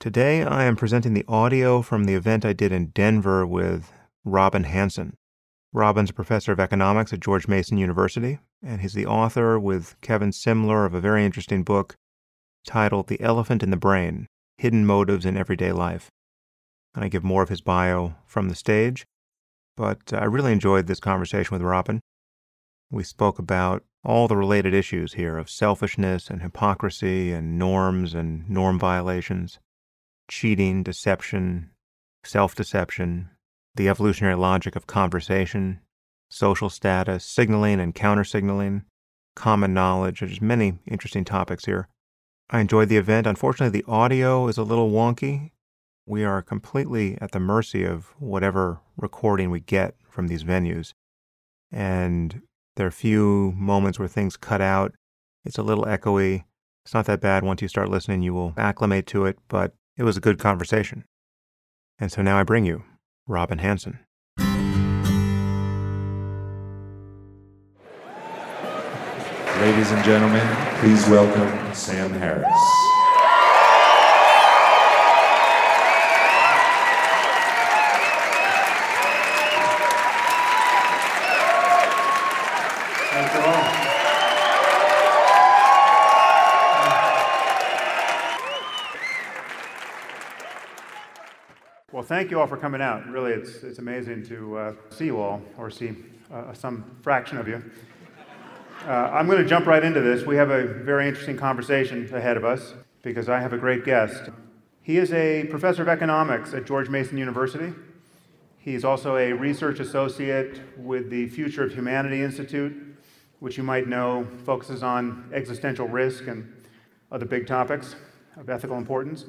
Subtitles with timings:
[0.00, 3.92] Today I am presenting the audio from the event I did in Denver with
[4.24, 5.16] Robin Hanson.
[5.72, 10.30] Robin's a professor of economics at George Mason University, and he's the author with Kevin
[10.30, 11.96] Simler of a very interesting book
[12.64, 16.12] titled The Elephant in the Brain Hidden Motives in Everyday Life.
[16.94, 19.04] And I give more of his bio from the stage,
[19.76, 21.98] but I really enjoyed this conversation with Robin.
[22.88, 28.48] We spoke about all the related issues here of selfishness and hypocrisy and norms and
[28.48, 29.58] norm violations,
[30.28, 31.70] cheating, deception,
[32.24, 33.30] self deception,
[33.74, 35.80] the evolutionary logic of conversation,
[36.30, 38.84] social status, signaling and counter signaling,
[39.34, 40.20] common knowledge.
[40.20, 41.88] There's many interesting topics here.
[42.50, 43.26] I enjoyed the event.
[43.26, 45.50] Unfortunately, the audio is a little wonky.
[46.06, 50.94] We are completely at the mercy of whatever recording we get from these venues.
[51.70, 52.42] And
[52.76, 54.94] there are a few moments where things cut out.
[55.44, 56.44] It's a little echoey.
[56.84, 57.42] It's not that bad.
[57.42, 61.04] Once you start listening, you will acclimate to it, but it was a good conversation.
[61.98, 62.84] And so now I bring you
[63.26, 63.98] Robin Hanson.
[69.60, 70.46] Ladies and gentlemen,
[70.78, 72.87] please welcome Sam Harris.
[92.08, 93.06] Thank you all for coming out.
[93.06, 95.94] Really, it's, it's amazing to uh, see you all, or see
[96.32, 97.62] uh, some fraction of you.
[98.86, 100.24] Uh, I'm going to jump right into this.
[100.24, 104.30] We have a very interesting conversation ahead of us because I have a great guest.
[104.80, 107.74] He is a professor of economics at George Mason University.
[108.58, 112.96] He's also a research associate with the Future of Humanity Institute,
[113.40, 116.50] which you might know focuses on existential risk and
[117.12, 117.96] other big topics
[118.38, 119.26] of ethical importance.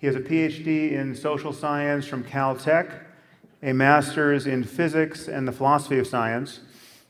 [0.00, 2.90] He has a PhD in social science from Caltech,
[3.62, 6.60] a master's in physics and the philosophy of science.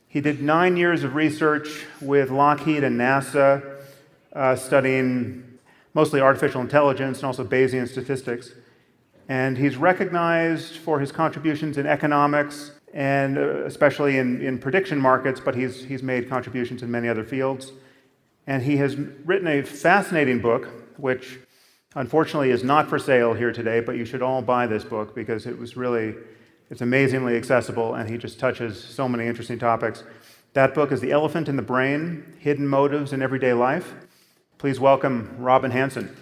[0.09, 3.77] He did nine years of research with Lockheed and NASA,
[4.33, 5.59] uh, studying
[5.95, 8.51] mostly artificial intelligence and also Bayesian statistics.
[9.29, 15.39] And he's recognized for his contributions in economics and uh, especially in, in prediction markets,
[15.39, 17.71] but he's, he's made contributions in many other fields.
[18.49, 20.67] And he has written a fascinating book,
[20.97, 21.39] which
[21.97, 25.47] unfortunately is not for sale here today, but you should all buy this book because
[25.47, 26.15] it was really,
[26.71, 30.05] it's amazingly accessible and he just touches so many interesting topics.
[30.53, 33.95] That book is The Elephant in the Brain Hidden Motives in Everyday Life.
[34.59, 36.15] Please welcome Robin Hanson.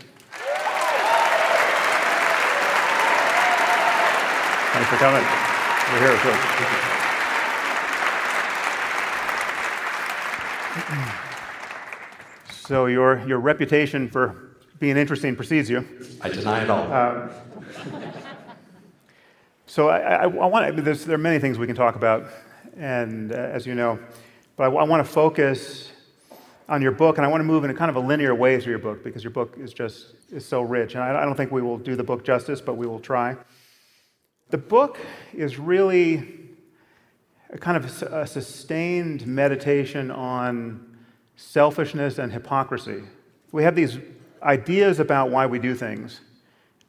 [4.72, 5.24] Thanks for coming.
[5.90, 6.18] You're here.
[12.50, 14.47] So your, your reputation for
[14.78, 15.86] being interesting precedes you.
[16.20, 16.92] I deny it all.
[16.92, 17.30] Um,
[19.66, 22.26] so I, I, I want to, there are many things we can talk about,
[22.76, 23.98] and uh, as you know,
[24.56, 25.90] but I, I want to focus
[26.68, 28.60] on your book, and I want to move in a kind of a linear way
[28.60, 31.36] through your book because your book is just is so rich, and I, I don't
[31.36, 33.36] think we will do the book justice, but we will try.
[34.50, 34.98] The book
[35.34, 36.48] is really
[37.50, 40.96] a kind of a sustained meditation on
[41.36, 43.02] selfishness and hypocrisy.
[43.52, 43.98] We have these
[44.42, 46.20] ideas about why we do things,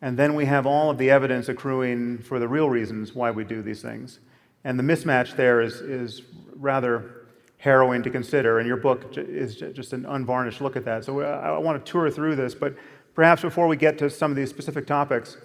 [0.01, 3.43] and then we have all of the evidence accruing for the real reasons why we
[3.43, 4.19] do these things.
[4.63, 6.21] And the mismatch there is, is
[6.55, 7.25] rather
[7.57, 11.03] harrowing to consider, and your book is just an unvarnished look at that.
[11.03, 12.75] So I want to tour through this, but
[13.13, 15.37] perhaps before we get to some of these specific topics,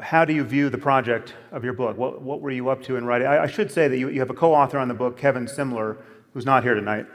[0.00, 1.96] how do you view the project of your book?
[1.96, 3.26] What, what were you up to in writing?
[3.26, 5.46] I, I should say that you, you have a co author on the book, Kevin
[5.46, 5.98] Simler,
[6.34, 7.06] who's not here tonight.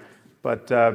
[0.42, 0.94] But uh,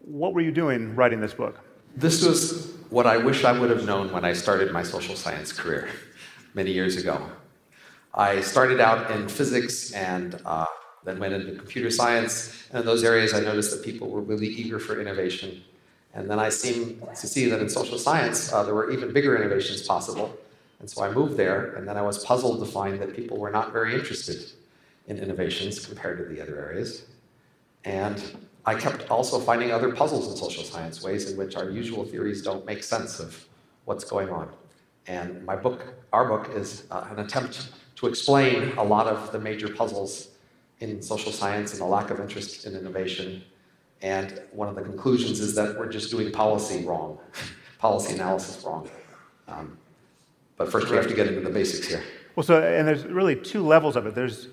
[0.00, 1.60] what were you doing writing this book?
[2.00, 5.52] This was what I wish I would have known when I started my social science
[5.52, 5.90] career
[6.54, 7.30] many years ago.
[8.14, 10.64] I started out in physics and uh,
[11.04, 12.66] then went into computer science.
[12.70, 15.62] And in those areas, I noticed that people were really eager for innovation.
[16.14, 19.36] And then I seemed to see that in social science, uh, there were even bigger
[19.36, 20.34] innovations possible.
[20.78, 23.50] And so I moved there, and then I was puzzled to find that people were
[23.50, 24.50] not very interested
[25.06, 27.04] in innovations compared to the other areas.
[27.84, 32.04] And I kept also finding other puzzles in social science, ways in which our usual
[32.04, 33.46] theories don't make sense of
[33.86, 34.50] what's going on.
[35.06, 39.38] And my book, our book, is uh, an attempt to explain a lot of the
[39.38, 40.28] major puzzles
[40.80, 43.42] in social science and the lack of interest in innovation.
[44.02, 47.18] And one of the conclusions is that we're just doing policy wrong,
[47.78, 48.88] policy analysis wrong.
[49.48, 49.78] Um,
[50.56, 52.02] but first, we have to get into the basics here.
[52.36, 54.14] Well, so, and there's really two levels of it.
[54.14, 54.48] There's,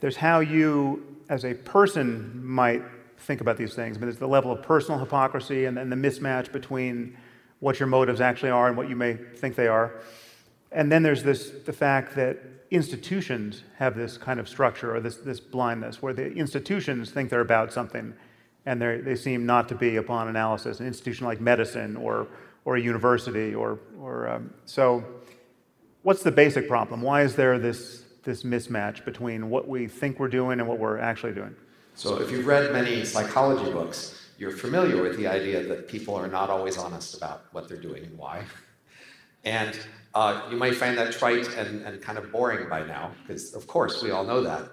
[0.00, 2.82] there's how you, as a person, might
[3.18, 3.96] think about these things.
[3.96, 7.16] I mean, there's the level of personal hypocrisy and then the mismatch between
[7.60, 9.94] what your motives actually are and what you may think they are.
[10.72, 12.38] And then there's this the fact that
[12.70, 17.40] institutions have this kind of structure or this, this blindness where the institutions think they're
[17.40, 18.12] about something
[18.66, 20.80] and they seem not to be upon analysis.
[20.80, 22.26] An institution like medicine or,
[22.64, 25.04] or a university or, or um, so
[26.02, 27.00] what's the basic problem?
[27.00, 30.98] Why is there this, this mismatch between what we think we're doing and what we're
[30.98, 31.54] actually doing?
[31.96, 36.28] So if you've read many psychology books, you're familiar with the idea that people are
[36.28, 38.44] not always honest about what they're doing and why.
[39.44, 39.78] And
[40.12, 43.68] uh, you might find that trite and, and kind of boring by now, because of
[43.68, 44.68] course we all know that.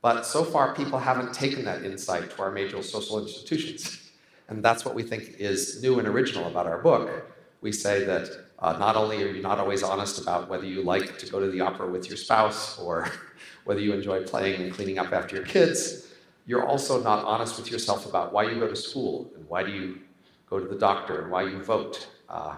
[0.00, 4.00] But so far, people haven't taken that insight to our major social institutions.
[4.48, 7.26] And that's what we think is new and original about our book.
[7.62, 8.28] We say that
[8.58, 11.50] uh, not only are you not always honest about whether you like to go to
[11.50, 13.08] the opera with your spouse or
[13.64, 16.13] whether you enjoy playing and cleaning up after your kids,
[16.46, 19.72] you're also not honest with yourself about why you go to school and why do
[19.72, 20.00] you
[20.48, 22.56] go to the doctor and why you vote uh,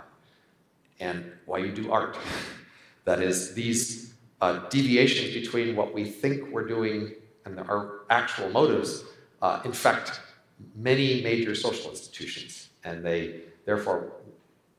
[1.01, 2.17] and why you do art.
[3.05, 7.13] that is, these uh, deviations between what we think we're doing
[7.45, 9.05] and our actual motives
[9.43, 10.21] uh, infect
[10.75, 14.13] many major social institutions, and they therefore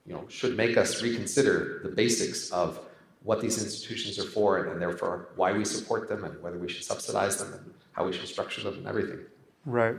[0.05, 2.79] you know, should make us reconsider the basics of
[3.27, 6.69] what these institutions are for and, and therefore why we support them and whether we
[6.69, 9.19] should subsidize them and how we should structure them and everything.
[9.65, 9.97] Right.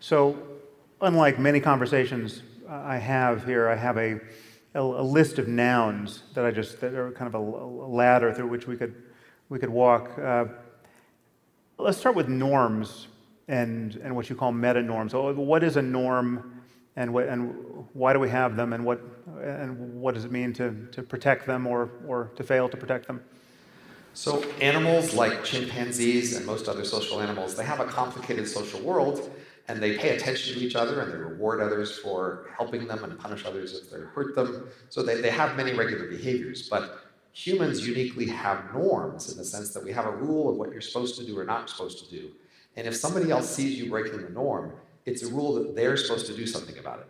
[0.00, 0.38] So,
[1.02, 4.18] unlike many conversations I have here, I have a,
[4.74, 8.32] a, a list of nouns that I just that are kind of a, a ladder
[8.32, 8.94] through which we could
[9.50, 10.18] we could walk.
[10.18, 10.46] Uh,
[11.76, 13.08] let's start with norms
[13.46, 15.12] and and what you call meta norms.
[15.12, 16.62] What is a norm,
[16.96, 19.02] and what and why do we have them, and what
[19.42, 23.06] and what does it mean to to protect them or or to fail to protect
[23.06, 23.22] them?
[24.14, 29.28] So animals like chimpanzees and most other social animals, they have a complicated social world
[29.66, 33.18] and they pay attention to each other and they reward others for helping them and
[33.18, 34.68] punish others if they hurt them.
[34.88, 36.68] So they, they have many regular behaviors.
[36.68, 37.00] But
[37.32, 40.80] humans uniquely have norms in the sense that we have a rule of what you're
[40.80, 42.30] supposed to do or not supposed to do.
[42.76, 44.74] And if somebody else sees you breaking the norm,
[45.06, 47.08] it's a rule that they're supposed to do something about it.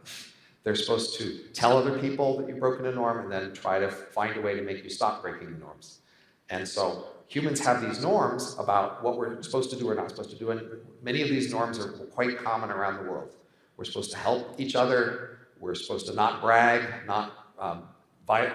[0.65, 3.91] They're supposed to tell other people that you've broken a norm and then try to
[3.91, 6.01] find a way to make you stop breaking the norms.
[6.49, 10.31] And so humans have these norms about what we're supposed to do or not supposed
[10.31, 10.63] to do, and
[11.03, 13.37] many of these norms are quite common around the world.
[13.77, 17.85] We're supposed to help each other, we're supposed to not brag, not um,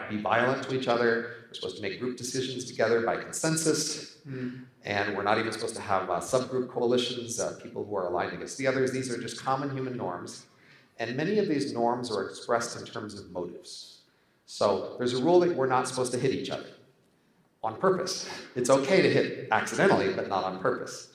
[0.09, 4.63] be violent to each other, we're supposed to make group decisions together by consensus, mm.
[4.83, 8.33] and we're not even supposed to have uh, subgroup coalitions, uh, people who are aligned
[8.33, 8.91] against the others.
[8.91, 10.45] These are just common human norms,
[10.99, 14.01] and many of these norms are expressed in terms of motives.
[14.45, 16.67] So there's a rule that we're not supposed to hit each other
[17.63, 18.29] on purpose.
[18.55, 21.13] It's okay to hit accidentally, but not on purpose.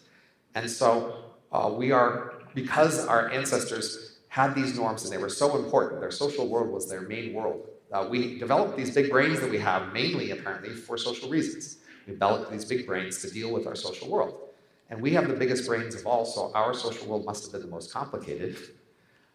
[0.55, 5.57] And so uh, we are, because our ancestors had these norms and they were so
[5.57, 7.69] important, their social world was their main world.
[7.93, 11.79] Uh, we developed these big brains that we have mainly, apparently, for social reasons.
[12.07, 14.49] We developed these big brains to deal with our social world.
[14.91, 17.63] And we have the biggest brains of all, so our social world must have been
[17.63, 18.57] the most complicated.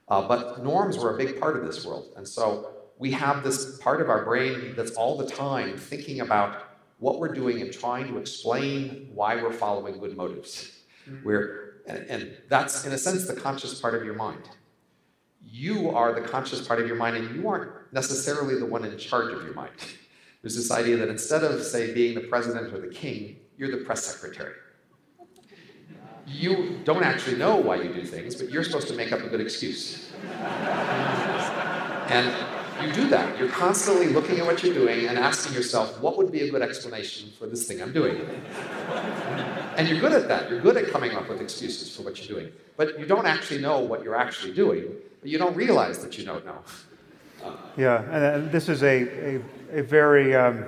[0.09, 2.11] Uh, but norms were a big part of this world.
[2.15, 6.63] And so we have this part of our brain that's all the time thinking about
[6.97, 10.79] what we're doing and trying to explain why we're following good motives.
[11.09, 11.25] Mm-hmm.
[11.25, 14.49] We're, and, and that's, in a sense, the conscious part of your mind.
[15.41, 18.97] You are the conscious part of your mind, and you aren't necessarily the one in
[18.97, 19.71] charge of your mind.
[20.41, 23.83] There's this idea that instead of, say, being the president or the king, you're the
[23.85, 24.53] press secretary.
[26.31, 29.27] You don't actually know why you do things, but you're supposed to make up a
[29.27, 30.09] good excuse.
[32.09, 32.33] and
[32.85, 33.37] you do that.
[33.37, 36.61] You're constantly looking at what you're doing and asking yourself, what would be a good
[36.61, 38.21] explanation for this thing I'm doing?
[39.75, 40.49] And you're good at that.
[40.49, 42.53] You're good at coming up with excuses for what you're doing.
[42.77, 46.25] But you don't actually know what you're actually doing, but you don't realize that you
[46.25, 46.59] don't know.
[47.77, 50.65] Yeah, and this is a, a, a very um,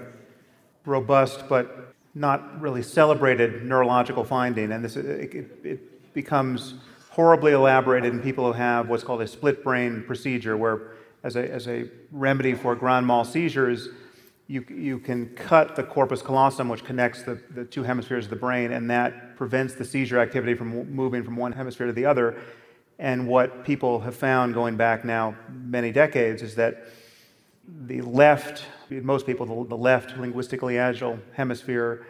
[0.85, 4.71] robust but not really celebrated neurological finding.
[4.71, 6.75] And this, it, it becomes
[7.09, 11.51] horribly elaborated in people who have what's called a split brain procedure, where as a,
[11.51, 13.89] as a remedy for grand mal seizures,
[14.47, 18.35] you, you can cut the corpus callosum, which connects the, the two hemispheres of the
[18.35, 22.41] brain, and that prevents the seizure activity from moving from one hemisphere to the other.
[22.99, 26.85] And what people have found going back now many decades is that
[27.87, 28.65] the left,
[28.99, 32.05] most people, the left linguistically agile hemisphere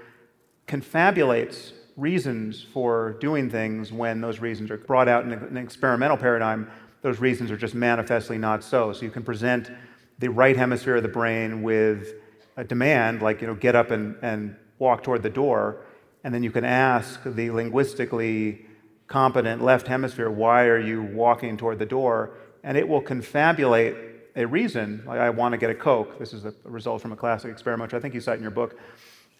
[0.67, 6.71] confabulates reasons for doing things when those reasons are brought out in an experimental paradigm
[7.01, 8.93] those reasons are just manifestly not so.
[8.93, 9.71] So you can present
[10.19, 12.13] the right hemisphere of the brain with
[12.57, 15.83] a demand, like, you know, get up and, and walk toward the door,
[16.23, 18.65] and then you can ask the linguistically
[19.07, 22.31] competent left hemisphere, why are you walking toward the door?
[22.63, 23.95] And it will confabulate
[24.35, 27.15] a reason, like I want to get a Coke, this is a result from a
[27.15, 28.77] classic experiment, which I think you cite in your book.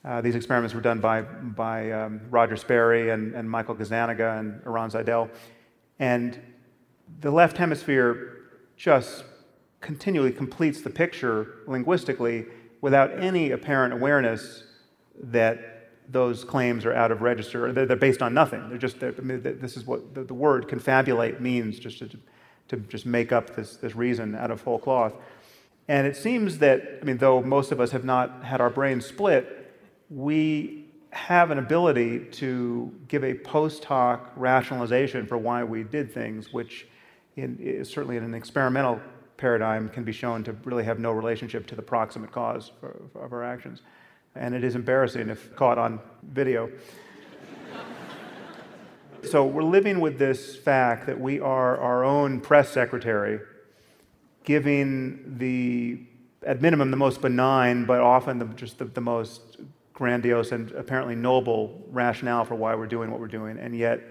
[0.03, 4.61] Uh, these experiments were done by, by um, Roger Sperry and, and Michael Gazzaniga and
[4.65, 5.29] Eran Zaidel.
[5.99, 6.39] And
[7.19, 9.23] the left hemisphere just
[9.79, 12.45] continually completes the picture linguistically
[12.81, 14.63] without any apparent awareness
[15.21, 17.71] that those claims are out of register.
[17.71, 18.67] They're, they're based on nothing.
[18.69, 22.09] They're just, they're, I mean, this is what the, the, word confabulate means, just to,
[22.71, 25.13] to just make up this, this reason out of whole cloth.
[25.87, 29.05] And it seems that, I mean, though most of us have not had our brains
[29.05, 29.73] split,
[30.09, 36.53] we have an ability to give a post hoc rationalization for why we did things,
[36.53, 36.87] which
[37.35, 39.01] in, certainly in an experimental
[39.35, 42.71] paradigm can be shown to really have no relationship to the proximate cause
[43.15, 43.81] of our actions.
[44.35, 46.69] And it is embarrassing if caught on video.
[49.23, 53.39] So we're living with this fact that we are our own press secretary,
[54.43, 56.01] giving the,
[56.45, 59.57] at minimum, the most benign, but often the, just the, the most
[59.93, 63.57] grandiose and apparently noble rationale for why we're doing what we're doing.
[63.57, 64.01] And yet,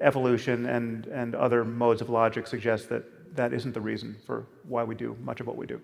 [0.00, 4.82] evolution and, and other modes of logic suggest that that isn't the reason for why
[4.82, 5.80] we do much of what we do.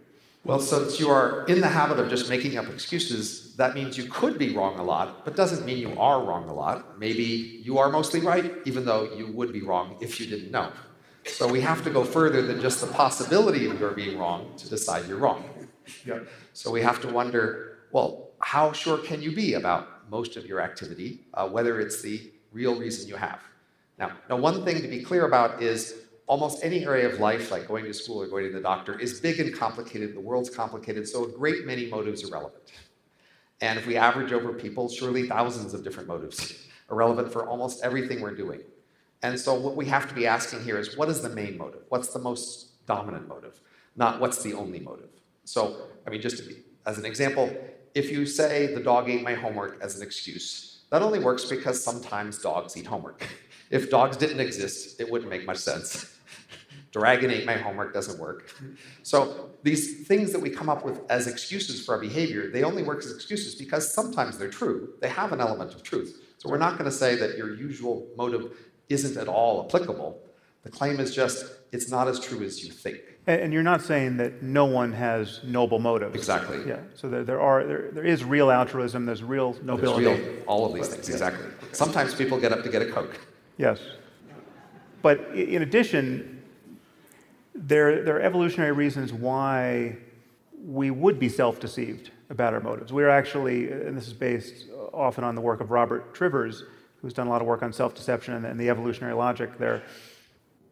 [0.46, 4.04] Well, since you are in the habit of just making up excuses, that means you
[4.04, 7.00] could be wrong a lot, but doesn't mean you are wrong a lot.
[7.00, 10.70] Maybe you are mostly right, even though you would be wrong if you didn't know.
[11.24, 14.70] So we have to go further than just the possibility of your being wrong to
[14.70, 15.42] decide you're wrong.
[16.04, 16.20] Yeah.
[16.52, 20.60] So we have to wonder, well, how sure can you be about most of your
[20.60, 23.40] activity, uh, whether it's the real reason you have?
[23.98, 27.68] Now, now, one thing to be clear about is almost any area of life, like
[27.68, 30.14] going to school or going to the doctor, is big and complicated.
[30.14, 32.72] The world's complicated, so a great many motives are relevant.
[33.60, 37.82] And if we average over people, surely thousands of different motives are relevant for almost
[37.82, 38.60] everything we're doing.
[39.22, 41.82] And so what we have to be asking here is what is the main motive?
[41.88, 43.60] What's the most dominant motive?
[43.96, 45.08] Not what's the only motive.
[45.44, 47.56] So, I mean, just be, as an example,
[47.94, 51.82] if you say the dog ate my homework as an excuse, that only works because
[51.82, 53.26] sometimes dogs eat homework.
[53.70, 56.15] If dogs didn't exist, it wouldn't make much sense.
[56.92, 58.54] Dragon ate my homework doesn't work.
[59.02, 62.82] So these things that we come up with as excuses for our behavior, they only
[62.82, 64.94] work as excuses because sometimes they're true.
[65.00, 66.22] They have an element of truth.
[66.38, 68.56] So we're not going to say that your usual motive
[68.88, 70.20] isn't at all applicable.
[70.62, 73.00] The claim is just it's not as true as you think.
[73.26, 76.14] And you're not saying that no one has noble motives.
[76.14, 76.60] Exactly.
[76.66, 76.78] Yeah.
[76.94, 79.04] So there, there are there, there is real altruism.
[79.04, 80.04] There's real nobility.
[80.04, 81.08] There's real, all of these things.
[81.08, 81.46] Exactly.
[81.72, 83.20] Sometimes people get up to get a coke.
[83.58, 83.80] Yes.
[85.02, 86.35] But in addition,
[87.56, 89.96] there, there are evolutionary reasons why
[90.64, 92.92] we would be self deceived about our motives.
[92.92, 96.64] We're actually, and this is based often on the work of Robert Trivers,
[97.00, 99.82] who's done a lot of work on self deception and, and, the evolutionary logic there.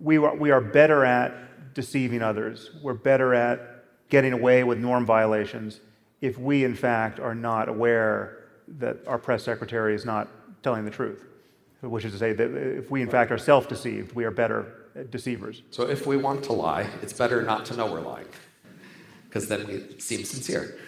[0.01, 5.07] We are, we are better at deceiving others, we're better at getting away with norm
[5.07, 5.81] violations
[6.21, 10.29] if we, in fact, are not aware that our press secretary is not
[10.63, 11.25] telling the truth
[11.91, 14.84] which is to say that if we, in fact, are self deceived, we are better
[15.11, 15.63] deceivers.
[15.71, 18.29] So if we want to lie, it's better not to know we're lying,
[19.29, 20.79] because then we seem sincere.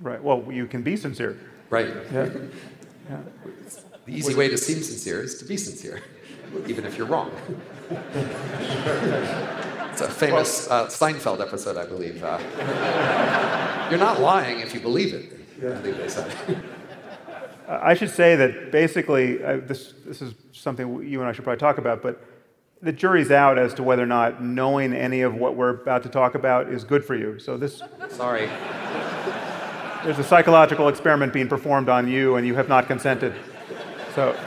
[0.00, 0.22] Right.
[0.22, 1.38] Well, you can be sincere.
[1.70, 1.88] Right.
[2.12, 2.28] Yeah.
[3.10, 3.18] yeah.
[4.06, 6.02] The easy way to seem sincere is to be sincere,
[6.66, 7.30] even if you're wrong.
[9.90, 12.22] it's a famous uh, Seinfeld episode, I believe.
[12.22, 12.38] Uh,
[13.90, 15.32] you're not lying if you believe it.
[15.62, 15.70] Yeah.
[15.70, 16.34] I believe they said.
[17.66, 21.60] I should say that basically, uh, this, this is something you and I should probably
[21.60, 22.22] talk about, but
[22.84, 26.08] the jury's out as to whether or not knowing any of what we're about to
[26.08, 27.38] talk about is good for you.
[27.38, 27.82] So this.
[28.10, 28.46] Sorry.
[30.04, 33.34] There's a psychological experiment being performed on you, and you have not consented.
[34.14, 34.38] So.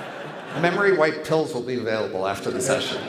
[0.62, 3.02] Memory white pills will be available after the session.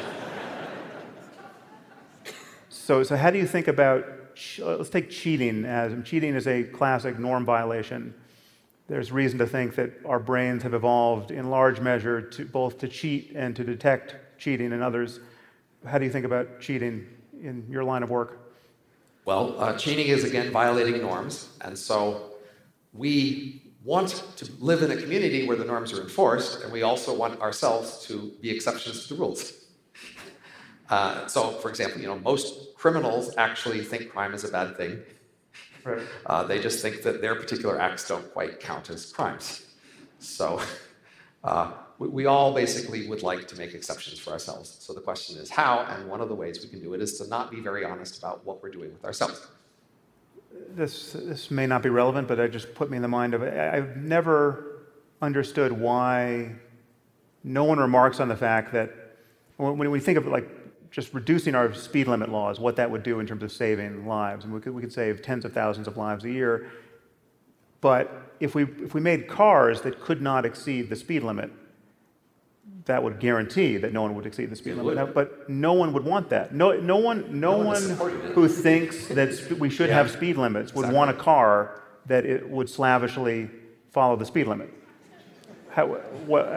[2.71, 4.07] So, so how do you think about?
[4.59, 8.15] Let's take cheating as cheating is a classic norm violation
[8.89, 12.89] there's reason to think that our brains have evolved in large measure to both to
[12.89, 15.21] cheat and to detect cheating in others.
[15.87, 17.07] How do you think about cheating
[17.40, 18.54] in your line of work?
[19.25, 22.35] Well, uh, cheating is again violating norms, and so
[22.92, 27.14] we want to live in a community where the norms are enforced, and we also
[27.14, 29.52] want ourselves to be exceptions to the rules.
[30.90, 34.99] Uh, so, for example, you know, most criminals actually think crime is a bad thing,
[35.88, 36.07] Right.
[36.26, 39.66] Uh, they just think that their particular acts don't quite count as crimes.
[40.18, 40.61] So
[41.45, 44.76] uh, we, all basically would like to make exceptions for ourselves.
[44.81, 47.19] So the question is how, and one of the ways we can do it is
[47.19, 49.49] to not be very honest about what we're doing with ourselves.
[50.71, 53.43] This, this may not be relevant, but it just put me in the mind of.
[53.43, 54.85] I've never
[55.21, 56.52] understood why
[57.43, 58.95] no one remarks on the fact that
[59.57, 60.49] when, when we think of like
[60.90, 64.45] just reducing our speed limit laws, what that would do in terms of saving lives.
[64.45, 66.71] And we could, we could save tens of thousands of lives a year.
[67.81, 71.50] But if we, if we made cars that could not exceed the speed limit,
[72.88, 74.95] that would guarantee that no one would exceed the speed It limit.
[74.97, 76.54] Now, But no one would want that.
[76.54, 78.33] No, no one, no, No one one it.
[78.33, 82.49] who thinks that sp- we should have speed limits would want a car that it
[82.49, 83.50] would slavishly
[83.90, 84.73] follow the speed limit.
[85.68, 86.00] How,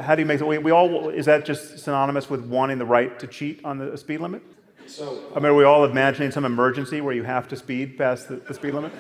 [0.02, 0.48] how do you make it?
[0.48, 3.98] We, we all is that just synonymous with wanting the right to cheat on the
[3.98, 4.42] speed limit?
[4.88, 8.30] So, I mean, are we all imagining some emergency where you have to speed past
[8.30, 8.94] the, the speed limit?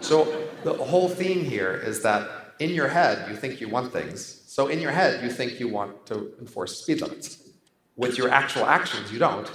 [0.00, 2.28] so the whole theme here is that
[2.58, 4.39] in your head you think you want things.
[4.60, 7.48] So in your head you think you want to enforce speed limits.
[7.96, 9.50] With your actual actions you don't.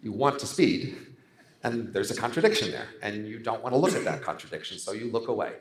[0.00, 0.96] You want to speed,
[1.64, 4.92] and there's a contradiction there, and you don't want to look at that contradiction, so
[4.92, 5.54] you look away.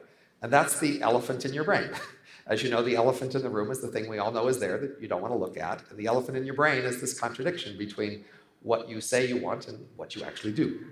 [0.44, 1.90] And that's the elephant in your brain.
[2.46, 4.60] As you know, the elephant in the room is the thing we all know is
[4.60, 5.82] there that you don't want to look at.
[5.90, 8.24] And the elephant in your brain is this contradiction between
[8.62, 10.86] what you say you want and what you actually do.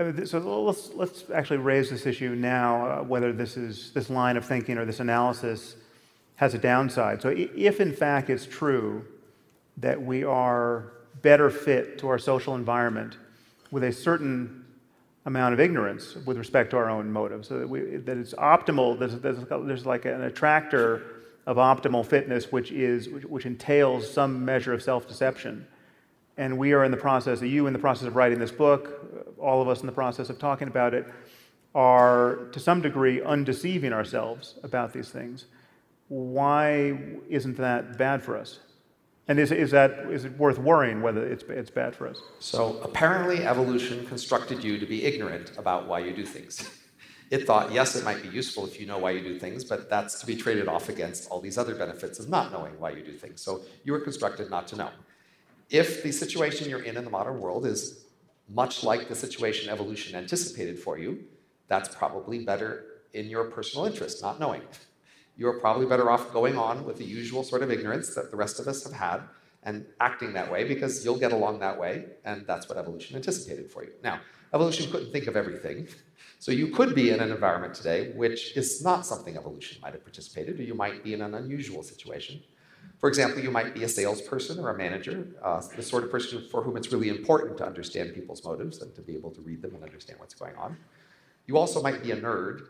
[0.00, 4.36] Uh, So let's, let's actually raise this issue now, uh, whether this is this line
[4.36, 5.76] of thinking or this analysis
[6.36, 7.22] has a downside.
[7.22, 9.04] So if in fact it's true
[9.78, 13.16] that we are better fit to our social environment
[13.70, 14.64] with a certain
[15.24, 18.98] amount of ignorance with respect to our own motives, so that, we, that it's optimal,
[18.98, 21.02] there's, there's, like an attractor
[21.46, 25.66] of optimal fitness which, is, which, entails some measure of self-deception
[26.36, 29.62] and we are in the process, you in the process of writing this book, all
[29.62, 31.06] of us in the process of talking about it,
[31.74, 35.46] are to some degree undeceiving ourselves about these things.
[36.08, 36.98] Why
[37.28, 38.60] isn't that bad for us?
[39.28, 42.20] And is, is, that, is it worth worrying whether it's, it's bad for us?
[42.38, 46.70] So apparently, evolution constructed you to be ignorant about why you do things.
[47.30, 49.90] It thought, yes, it might be useful if you know why you do things, but
[49.90, 53.02] that's to be traded off against all these other benefits of not knowing why you
[53.02, 53.42] do things.
[53.42, 54.90] So you were constructed not to know.
[55.68, 58.04] If the situation you're in in the modern world is
[58.48, 61.24] much like the situation evolution anticipated for you,
[61.66, 64.62] that's probably better in your personal interest, not knowing.
[65.36, 68.58] You're probably better off going on with the usual sort of ignorance that the rest
[68.58, 69.22] of us have had
[69.62, 73.70] and acting that way because you'll get along that way, and that's what evolution anticipated
[73.70, 73.90] for you.
[74.02, 74.20] Now,
[74.54, 75.88] evolution couldn't think of everything.
[76.38, 80.04] So you could be in an environment today which is not something evolution might have
[80.04, 82.40] participated, or you might be in an unusual situation.
[82.98, 86.46] For example, you might be a salesperson or a manager, uh, the sort of person
[86.50, 89.60] for whom it's really important to understand people's motives and to be able to read
[89.60, 90.76] them and understand what's going on.
[91.46, 92.66] You also might be a nerd,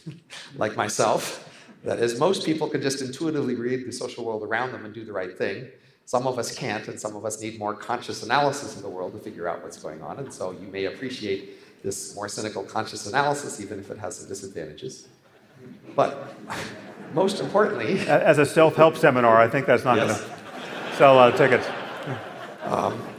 [0.56, 1.48] like myself.
[1.84, 5.04] That is, most people can just intuitively read the social world around them and do
[5.04, 5.68] the right thing.
[6.04, 9.12] Some of us can't, and some of us need more conscious analysis of the world
[9.12, 10.18] to figure out what's going on.
[10.18, 14.28] And so you may appreciate this more cynical conscious analysis, even if it has some
[14.28, 15.08] disadvantages.
[15.96, 16.34] But
[17.14, 20.20] most importantly, As a self help seminar, I think that's not Yes.
[20.20, 20.30] going
[20.90, 21.66] to sell a lot of tickets.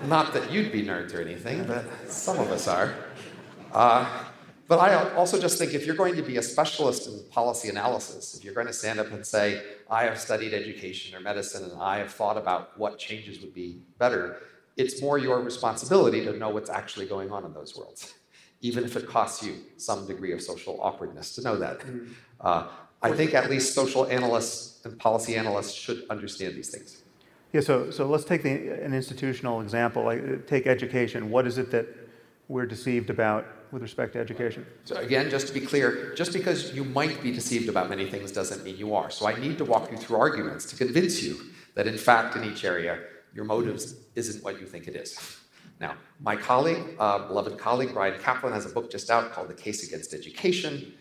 [0.07, 2.93] Not that you'd be nerds or anything, but some of us are.
[3.73, 4.05] Uh,
[4.71, 8.37] but I also just think if you're going to be a specialist in policy analysis,
[8.37, 11.73] if you're going to stand up and say, I have studied education or medicine and
[11.81, 14.37] I have thought about what changes would be better,
[14.77, 18.13] it's more your responsibility to know what's actually going on in those worlds,
[18.61, 21.81] even if it costs you some degree of social awkwardness to know that.
[22.39, 22.69] Uh,
[23.01, 27.01] I think at least social analysts and policy analysts should understand these things.
[27.51, 30.05] Yeah, so, so let's take the, an institutional example.
[30.05, 31.29] Like, take education.
[31.29, 31.87] What is it that
[32.47, 34.65] we're deceived about with respect to education?
[34.85, 38.31] So again, just to be clear, just because you might be deceived about many things
[38.31, 39.09] doesn't mean you are.
[39.09, 41.39] So I need to walk you through arguments to convince you
[41.75, 42.99] that in fact in each area
[43.33, 45.17] your motives isn't what you think it is.
[45.79, 49.53] Now, my colleague, uh, beloved colleague Bryan Caplan, has a book just out called The
[49.53, 50.93] Case Against Education,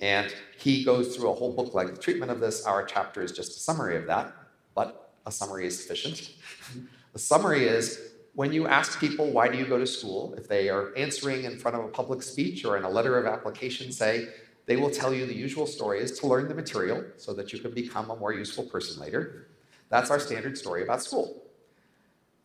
[0.00, 2.64] and he goes through a whole book length treatment of this.
[2.66, 4.34] Our chapter is just a summary of that,
[4.74, 6.32] but a summary is sufficient.
[7.12, 7.98] The summary is
[8.36, 11.58] when you ask people, why do you go to school, if they are answering in
[11.58, 14.28] front of a public speech or in a letter of application, say,
[14.66, 17.58] they will tell you the usual story is to learn the material so that you
[17.58, 19.48] can become a more useful person later.
[19.88, 21.44] That's our standard story about school.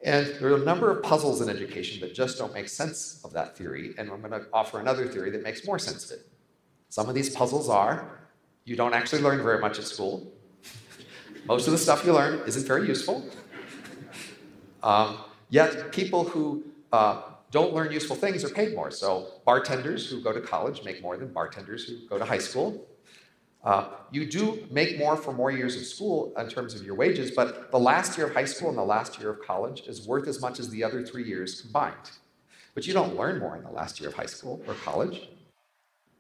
[0.02, 3.34] And there are a number of puzzles in education that just don't make sense of
[3.34, 6.26] that theory, and I'm going to offer another theory that makes more sense of it.
[6.88, 8.30] Some of these puzzles are
[8.64, 10.32] you don't actually learn very much at school.
[11.48, 13.26] Most of the stuff you learn isn't very useful.
[14.84, 15.18] Um,
[15.52, 18.90] yet, people who uh, don't learn useful things are paid more.
[18.90, 22.88] So, bartenders who go to college make more than bartenders who go to high school.
[23.64, 27.30] Uh, you do make more for more years of school in terms of your wages,
[27.30, 30.28] but the last year of high school and the last year of college is worth
[30.28, 32.10] as much as the other three years combined.
[32.74, 35.30] But you don't learn more in the last year of high school or college.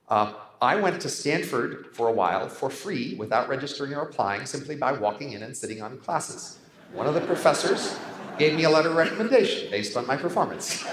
[0.07, 4.75] Uh, I went to Stanford for a while for free without registering or applying, simply
[4.75, 6.59] by walking in and sitting on classes.
[6.93, 7.97] One of the professors
[8.41, 10.83] gave me a letter of recommendation based on my performance.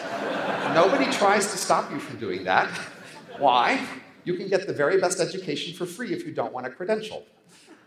[0.75, 2.69] Nobody tries to stop you from doing that.
[3.39, 3.87] Why?
[4.25, 7.25] You can get the very best education for free if you don't want a credential.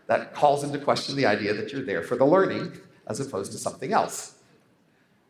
[0.08, 2.72] That calls into question the idea that you're there for the learning
[3.06, 4.34] as opposed to something else.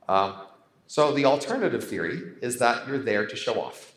[0.08, 0.46] Um,
[0.86, 3.92] so, the alternative theory is that you're there to show off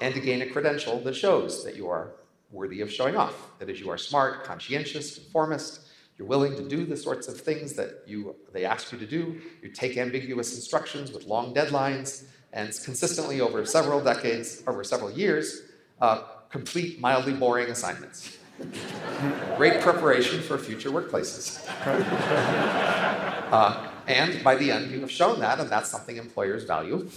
[0.00, 2.12] and to gain a credential that shows that you are
[2.52, 3.58] worthy of showing off.
[3.58, 5.87] That is, you are smart, conscientious, conformist,
[6.18, 9.40] you're willing to do the sorts of things that you, they ask you to do.
[9.62, 15.62] You take ambiguous instructions with long deadlines, and consistently over several decades, over several years,
[16.00, 18.36] uh, complete mildly boring assignments.
[19.56, 21.64] Great preparation for future workplaces.
[23.52, 27.08] uh, and by the end, you have shown that, and that's something employers value.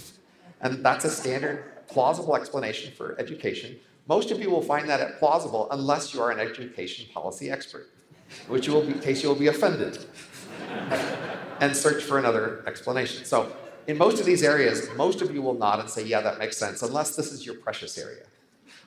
[0.60, 3.80] And that's a standard, plausible explanation for education.
[4.06, 7.88] Most of you will find that plausible unless you are an education policy expert
[8.48, 9.98] which you will be, in case you will be offended,
[11.60, 13.24] and search for another explanation.
[13.24, 13.54] So,
[13.86, 16.56] in most of these areas, most of you will nod and say, Yeah, that makes
[16.56, 18.24] sense, unless this is your precious area.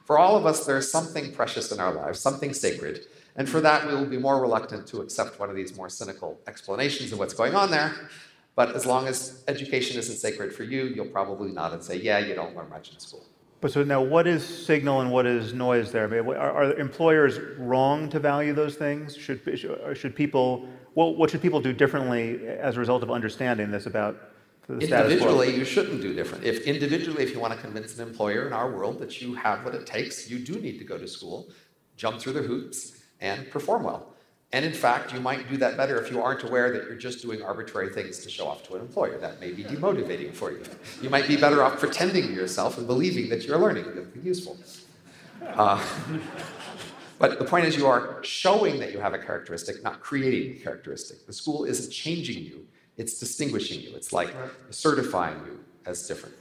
[0.06, 3.88] For all of us, there's something precious in our lives, something sacred, and for that,
[3.88, 7.34] we will be more reluctant to accept one of these more cynical explanations of what's
[7.34, 8.10] going on there.
[8.56, 12.20] But as long as education isn't sacred for you, you'll probably nod and say, Yeah,
[12.20, 13.26] you don't learn much in school.
[13.62, 16.06] But so now, what is signal and what is noise there?
[16.06, 19.16] Are, are employers wrong to value those things?
[19.16, 19.42] Should,
[19.96, 24.18] should people, what, what should people do differently as a result of understanding this about
[24.68, 26.44] the status Individually, you shouldn't do different.
[26.44, 29.64] If individually, if you want to convince an employer in our world that you have
[29.64, 31.50] what it takes, you do need to go to school,
[31.98, 34.15] jump through the hoops, and perform well.
[34.52, 37.22] And in fact, you might do that better if you aren't aware that you're just
[37.22, 39.18] doing arbitrary things to show off to an employer.
[39.18, 40.64] That may be demotivating for you.
[41.02, 44.58] You might be better off pretending to yourself and believing that you're learning something useful.
[45.42, 45.84] Uh,
[47.20, 50.60] but the point is, you are showing that you have a characteristic, not creating a
[50.64, 51.26] characteristic.
[51.26, 52.66] The school isn't changing you,
[52.98, 53.96] it's distinguishing you.
[53.96, 54.34] It's like
[54.70, 56.36] certifying you as different.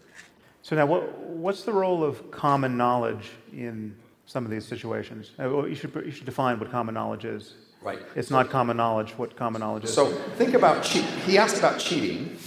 [0.63, 5.33] So, now what, what's the role of common knowledge in some of these situations?
[5.39, 7.55] Uh, you should, you should define what common knowledge is.
[7.85, 8.01] Right.
[8.17, 9.93] It's not common knowledge what common knowledge is.
[9.93, 10.07] So
[10.39, 11.05] think about cheat.
[11.27, 12.39] He asked about cheating,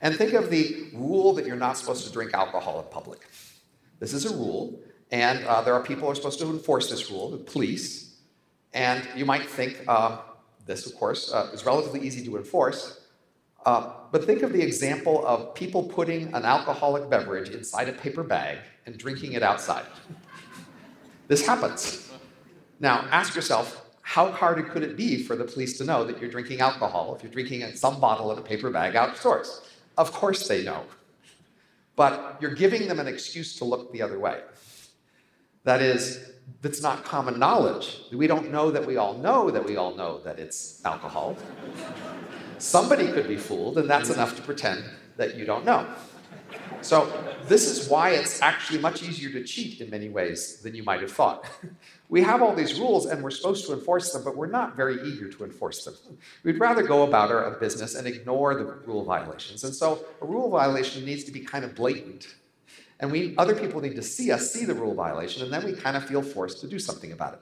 [0.00, 3.28] and think of the rule that you're not supposed to drink alcohol in public.
[4.00, 7.10] This is a rule, and uh, there are people who are supposed to enforce this
[7.10, 8.16] rule, the police.
[8.72, 10.22] And you might think uh,
[10.64, 13.02] this, of course, uh, is relatively easy to enforce.
[13.66, 18.22] Uh, but think of the example of people putting an alcoholic beverage inside a paper
[18.22, 19.86] bag and drinking it outside.
[21.28, 22.10] This happens.
[22.80, 26.30] Now, ask yourself how hard could it be for the police to know that you're
[26.30, 29.62] drinking alcohol if you're drinking some bottle in a paper bag outdoors?
[29.96, 30.84] Of course they know.
[31.96, 34.42] But you're giving them an excuse to look the other way.
[35.64, 38.02] That is, that's not common knowledge.
[38.12, 41.38] We don't know that we all know that we all know that it's alcohol.
[42.58, 44.84] Somebody could be fooled, and that's enough to pretend
[45.16, 45.86] that you don't know.
[46.82, 47.10] So,
[47.48, 51.00] this is why it's actually much easier to cheat in many ways than you might
[51.00, 51.46] have thought.
[52.08, 55.00] we have all these rules and we're supposed to enforce them, but we're not very
[55.08, 55.94] eager to enforce them.
[56.42, 59.64] We'd rather go about our business and ignore the rule violations.
[59.64, 62.34] And so, a rule violation needs to be kind of blatant.
[63.00, 65.72] And we, other people need to see us see the rule violation, and then we
[65.72, 67.40] kind of feel forced to do something about it.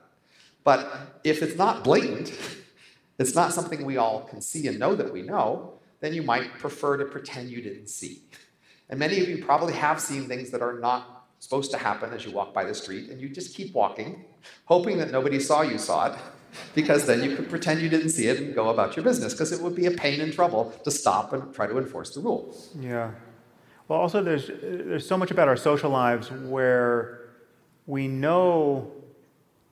[0.64, 2.32] But if it's not blatant,
[3.18, 6.58] it's not something we all can see and know that we know, then you might
[6.58, 8.22] prefer to pretend you didn't see.
[8.88, 12.24] And many of you probably have seen things that are not supposed to happen as
[12.24, 14.24] you walk by the street, and you just keep walking,
[14.66, 16.16] hoping that nobody saw you saw it,
[16.76, 19.50] because then you could pretend you didn't see it and go about your business, because
[19.50, 22.56] it would be a pain and trouble to stop and try to enforce the rule.
[22.78, 23.10] Yeah.
[23.88, 27.22] Well, also, there's, there's so much about our social lives where
[27.88, 28.92] we know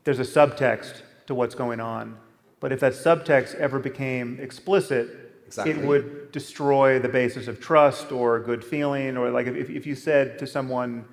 [0.02, 2.18] there's a subtext to what's going on,
[2.58, 5.72] but if that subtext ever became explicit, Exactly.
[5.72, 9.96] It would destroy the basis of trust or good feeling, or like if, if you
[9.96, 11.04] said to someone,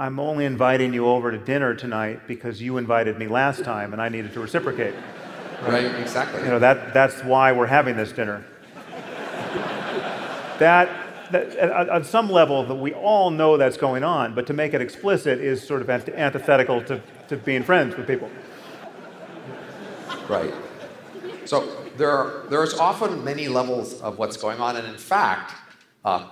[0.00, 4.00] I'm only inviting you over to dinner tonight because you invited me last time and
[4.00, 4.94] I needed to reciprocate.
[5.60, 6.40] Right, exactly.
[6.40, 8.42] You know, that, that's why we're having this dinner.
[10.58, 10.88] that,
[11.32, 14.80] that on some level, that we all know that's going on, but to make it
[14.80, 18.30] explicit is sort of antithetical to, to being friends with people.
[20.30, 20.54] Right.
[21.44, 25.52] So there are, there's often many levels of what's going on, and in fact,
[26.06, 26.26] uh,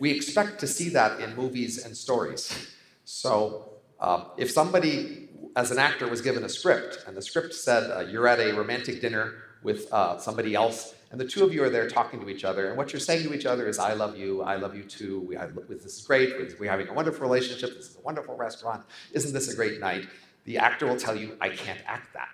[0.00, 2.71] we expect to see that in movies and stories.
[3.14, 3.68] So
[4.00, 8.00] uh, if somebody, as an actor, was given a script, and the script said uh,
[8.10, 11.68] you're at a romantic dinner with uh, somebody else, and the two of you are
[11.68, 14.16] there talking to each other, and what you're saying to each other is, I love
[14.16, 17.76] you, I love you too, we, I, this is great, we're having a wonderful relationship,
[17.76, 20.06] this is a wonderful restaurant, isn't this a great night?
[20.46, 22.30] The actor will tell you, I can't act that.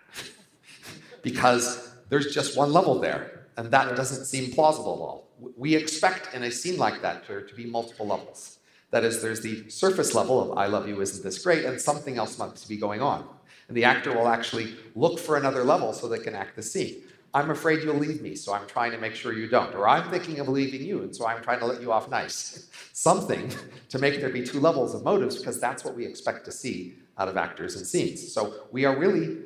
[1.23, 3.49] because there's just one level there.
[3.57, 5.29] And that doesn't seem plausible at all.
[5.57, 8.58] We expect in a scene like that to, to be multiple levels.
[8.90, 11.64] That is, there's the surface level of I love you, isn't this great?
[11.64, 13.29] And something else must be going on.
[13.68, 17.03] And the actor will actually look for another level so they can act the scene.
[17.35, 19.74] I'm afraid you'll leave me, so I'm trying to make sure you don't.
[19.74, 22.70] Or I'm thinking of leaving you, and so I'm trying to let you off nice.
[22.94, 23.53] Something
[23.90, 26.96] to make there be two levels of motives, because that's what we expect to see
[27.18, 28.33] out of actors and scenes.
[28.33, 29.38] So we are really,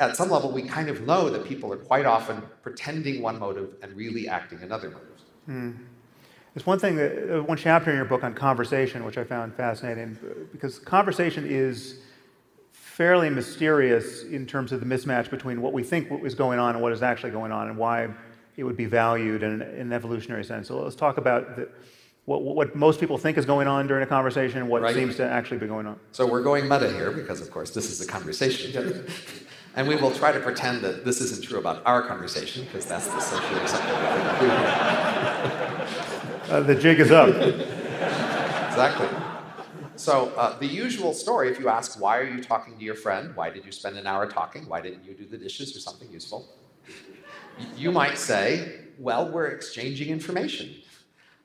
[0.00, 3.74] at some level, we kind of know that people are quite often pretending one motive
[3.82, 5.20] and really acting another motive.
[5.44, 5.72] Hmm.
[6.56, 9.54] There's one thing, that, uh, one chapter in your book on conversation, which I found
[9.54, 10.16] fascinating,
[10.52, 11.98] because conversation is
[12.72, 16.82] fairly mysterious in terms of the mismatch between what we think is going on and
[16.82, 18.08] what is actually going on, and why
[18.56, 20.68] it would be valued in, an evolutionary sense.
[20.68, 21.68] So let's talk about the,
[22.24, 24.94] what, what, most people think is going on during a conversation and what right.
[24.94, 26.00] seems to actually be going on.
[26.12, 29.04] So we're going meta here because, of course, this is a conversation.
[29.76, 33.08] and we will try to pretend that this isn't true about our conversation because that's
[33.08, 33.42] the thing
[36.48, 37.28] uh, the jig is up.
[37.28, 39.08] exactly.
[39.96, 43.34] So, uh, the usual story if you ask, why are you talking to your friend?
[43.34, 44.68] Why did you spend an hour talking?
[44.68, 46.46] Why didn't you do the dishes or something useful?
[47.76, 50.74] You might say, well, we're exchanging information.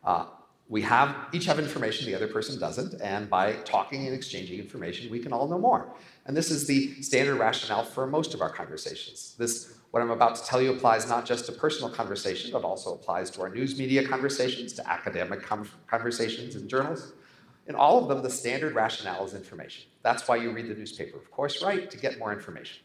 [0.04, 0.26] Uh,
[0.68, 5.12] we have each have information the other person doesn't, and by talking and exchanging information,
[5.12, 5.94] we can all know more.
[6.26, 9.36] And this is the standard rationale for most of our conversations.
[9.38, 12.94] This, what I'm about to tell you, applies not just to personal conversation, but also
[12.94, 15.44] applies to our news media conversations, to academic
[15.88, 17.14] conversations in journals.
[17.68, 19.86] In all of them, the standard rationale is information.
[20.02, 21.92] That's why you read the newspaper, of course, right?
[21.92, 22.84] To get more information.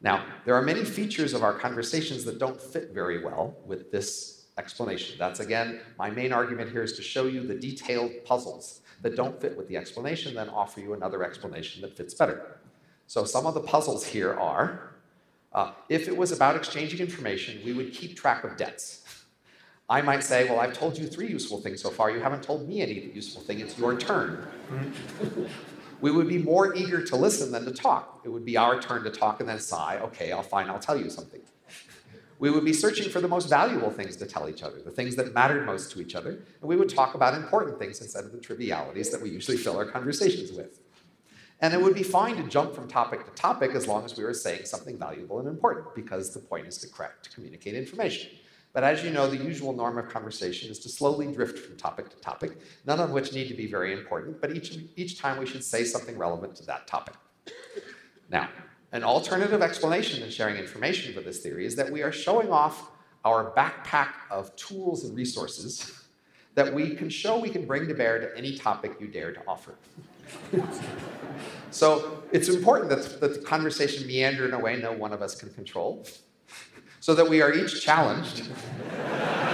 [0.00, 4.46] Now, there are many features of our conversations that don't fit very well with this
[4.58, 5.16] explanation.
[5.18, 9.40] That's again, my main argument here is to show you the detailed puzzles that don't
[9.40, 12.58] fit with the explanation, then offer you another explanation that fits better.
[13.06, 14.94] So, some of the puzzles here are
[15.52, 19.04] uh, if it was about exchanging information, we would keep track of debts.
[19.90, 22.10] I might say, Well, I've told you three useful things so far.
[22.10, 23.60] You haven't told me any useful thing.
[23.60, 24.46] It's your turn.
[26.00, 28.20] we would be more eager to listen than to talk.
[28.24, 30.96] It would be our turn to talk and then sigh, Okay, I'll fine, I'll tell
[30.98, 31.40] you something.
[32.40, 35.16] We would be searching for the most valuable things to tell each other, the things
[35.16, 38.30] that mattered most to each other, and we would talk about important things instead of
[38.30, 40.78] the trivialities that we usually fill our conversations with.
[41.60, 44.22] And it would be fine to jump from topic to topic as long as we
[44.22, 48.30] were saying something valuable and important, because the point is to, correct, to communicate information.
[48.72, 52.10] But as you know, the usual norm of conversation is to slowly drift from topic
[52.10, 55.46] to topic, none of which need to be very important, but each, each time we
[55.46, 57.14] should say something relevant to that topic.
[58.30, 58.48] Now,
[58.92, 62.90] an alternative explanation in sharing information for this theory is that we are showing off
[63.24, 66.04] our backpack of tools and resources
[66.54, 69.40] that we can show we can bring to bear to any topic you dare to
[69.46, 69.74] offer.
[71.70, 75.34] So it's important that, that the conversation meander in a way no one of us
[75.34, 76.06] can control,
[77.00, 78.44] so that we are each challenged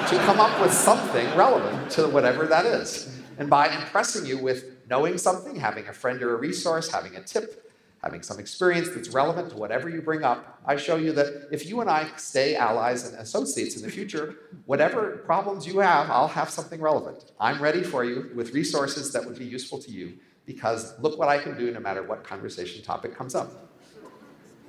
[0.08, 3.20] to come up with something relevant to whatever that is.
[3.38, 7.22] And by impressing you with knowing something, having a friend or a resource, having a
[7.22, 11.48] tip, having some experience that's relevant to whatever you bring up, I show you that
[11.50, 16.10] if you and I stay allies and associates in the future, whatever problems you have,
[16.10, 17.32] I'll have something relevant.
[17.40, 21.28] I'm ready for you with resources that would be useful to you because look what
[21.28, 23.70] I can do no matter what conversation topic comes up.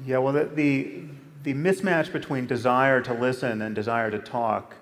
[0.05, 1.03] Yeah, well, the, the,
[1.43, 4.75] the mismatch between desire to listen and desire to talk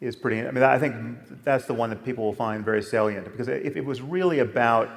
[0.00, 3.24] is pretty, I mean, I think that's the one that people will find very salient
[3.30, 4.90] because if it was really about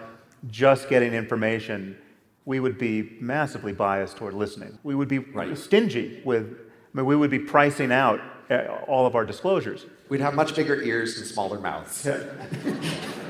[0.47, 1.97] just getting information,
[2.45, 4.78] we would be massively biased toward listening.
[4.84, 5.58] We would be right.
[5.58, 9.86] stingy with, I mean, we would be pricing out uh, all of our disclosures.
[10.10, 12.08] We'd have much bigger ears and smaller mouths.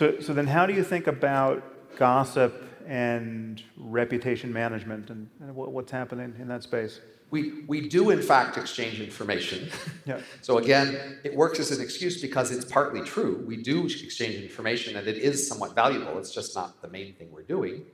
[0.00, 1.62] So, so then, how do you think about
[1.98, 7.02] gossip and reputation management and, and what's happening in that space?
[7.30, 9.68] We, we do, in fact, exchange information.
[10.06, 10.20] Yeah.
[10.40, 13.44] so, again, it works as an excuse because it's partly true.
[13.46, 16.16] We do exchange information and it is somewhat valuable.
[16.16, 17.84] It's just not the main thing we're doing.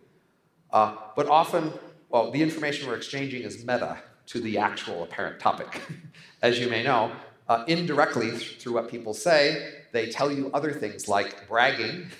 [0.70, 1.72] Uh, but often,
[2.08, 5.82] well, the information we're exchanging is meta to the actual apparent topic.
[6.40, 7.10] As you may know,
[7.48, 12.10] uh, indirectly through what people say, they tell you other things like bragging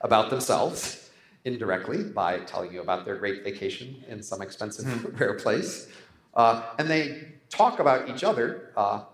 [0.00, 1.10] about themselves
[1.44, 5.20] indirectly by telling you about their great vacation in some expensive, mm.
[5.20, 5.88] rare place.
[6.34, 9.04] Uh, and they talk about each other, uh,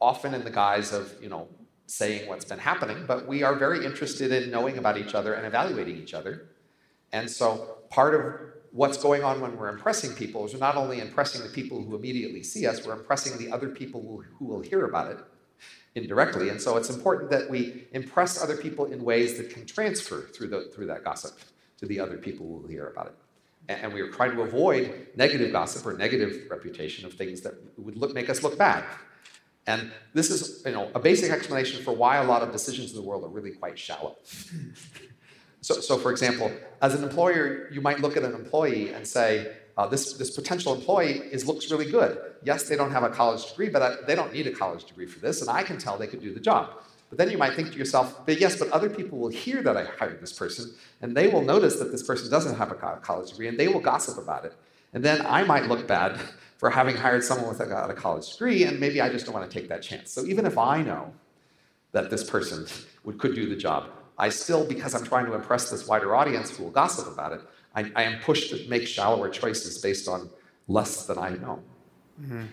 [0.00, 1.46] often in the guise of, you know,
[1.86, 5.46] saying what's been happening, but we are very interested in knowing about each other and
[5.46, 6.48] evaluating each other.
[7.12, 8.22] And so part of
[8.72, 11.94] what's going on when we're impressing people is we're not only impressing the people who
[11.94, 15.18] immediately see us, we're impressing the other people who will hear about it
[15.94, 16.48] indirectly.
[16.48, 20.48] And so it's important that we impress other people in ways that can transfer through,
[20.48, 21.38] the, through that gossip
[21.78, 23.14] to the other people who will hear about it.
[23.68, 27.54] And, and we are trying to avoid negative gossip or negative reputation of things that
[27.78, 28.84] would look, make us look bad.
[29.66, 32.96] And this is you know, a basic explanation for why a lot of decisions in
[32.96, 34.16] the world are really quite shallow.
[35.62, 36.52] so, so, for example,
[36.82, 40.74] as an employer, you might look at an employee and say, uh, this, this potential
[40.74, 42.18] employee is, looks really good.
[42.44, 45.06] Yes, they don't have a college degree, but I, they don't need a college degree
[45.06, 46.70] for this, and I can tell they could do the job.
[47.10, 49.76] But then you might think to yourself, but yes, but other people will hear that
[49.76, 53.30] I hired this person, and they will notice that this person doesn't have a college
[53.30, 54.54] degree, and they will gossip about it.
[54.92, 56.20] And then I might look bad
[56.58, 59.58] for having hired someone without a college degree, and maybe I just don't want to
[59.60, 60.12] take that chance.
[60.12, 61.12] So even if I know
[61.92, 62.66] that this person
[63.04, 66.56] would, could do the job, I still, because I'm trying to impress this wider audience
[66.56, 67.40] who will gossip about it,
[67.74, 70.30] I, I am pushed to make shallower choices based on
[70.68, 71.62] less than I know.
[72.20, 72.44] Mm-hmm.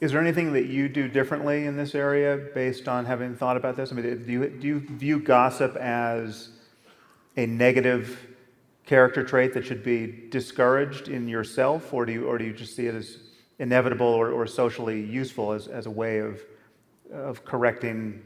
[0.00, 3.76] Is there anything that you do differently in this area based on having thought about
[3.76, 3.92] this?
[3.92, 6.50] I mean, do you, do you view gossip as
[7.36, 8.18] a negative
[8.84, 12.74] character trait that should be discouraged in yourself, or do you, or do you just
[12.74, 13.18] see it as
[13.60, 16.40] inevitable or, or socially useful as, as a way of,
[17.12, 18.20] of correcting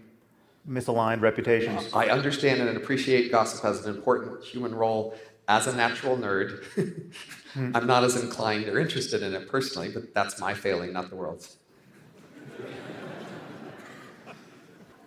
[0.66, 1.92] misaligned reputations?
[1.92, 5.14] I understand and appreciate gossip as an important human role
[5.48, 6.64] as a natural nerd,
[7.56, 11.16] I'm not as inclined or interested in it personally, but that's my failing, not the
[11.16, 11.56] world's.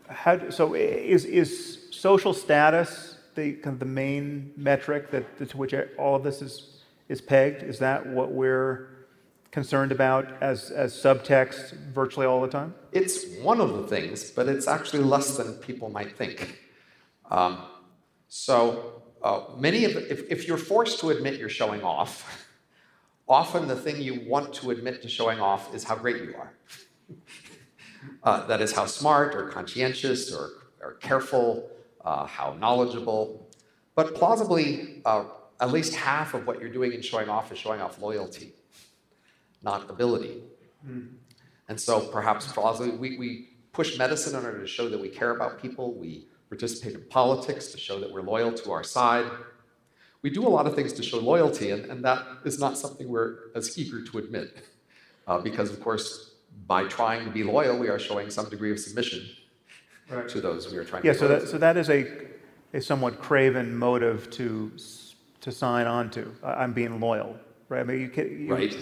[0.07, 5.73] How, so is, is social status the, kind of the main metric that, to which
[5.97, 7.63] all of this is, is pegged?
[7.63, 8.87] Is that what we're
[9.51, 12.73] concerned about as, as subtext virtually all the time?
[12.91, 16.59] It's one of the things, but it's actually less than people might think.
[17.29, 17.63] Um,
[18.27, 22.47] so uh, many of if, if you're forced to admit you're showing off,
[23.27, 26.53] often the thing you want to admit to showing off is how great you are.
[28.23, 30.49] uh, that is how smart or conscientious or,
[30.81, 31.69] or careful,
[32.03, 33.47] uh, how knowledgeable.
[33.95, 35.25] But plausibly, uh,
[35.59, 38.53] at least half of what you're doing in showing off is showing off loyalty,
[39.61, 40.41] not ability.
[40.87, 41.09] Mm.
[41.67, 45.31] And so perhaps plausibly, we, we push medicine in order to show that we care
[45.31, 45.93] about people.
[45.93, 49.29] We participate in politics to show that we're loyal to our side.
[50.21, 53.07] We do a lot of things to show loyalty, and, and that is not something
[53.07, 54.65] we're as eager to admit.
[55.27, 56.31] Uh, because, of course,
[56.67, 59.29] by trying to be loyal, we are showing some degree of submission
[60.09, 60.27] right.
[60.27, 62.27] to those we are trying yeah, to so that, so that is a,
[62.73, 64.71] a somewhat craven motive to,
[65.41, 66.33] to sign on to.
[66.43, 67.37] I'm being loyal,
[67.69, 67.81] right?
[67.81, 68.75] I mean, you, can, you right.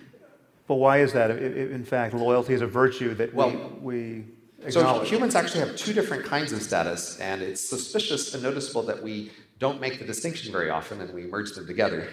[0.66, 1.30] but why is that?
[1.30, 4.24] In fact, loyalty is a virtue that well, we, we
[4.70, 9.02] so humans actually have two different kinds of status, and it's suspicious and noticeable that
[9.02, 12.08] we don't make the distinction very often and we merge them together.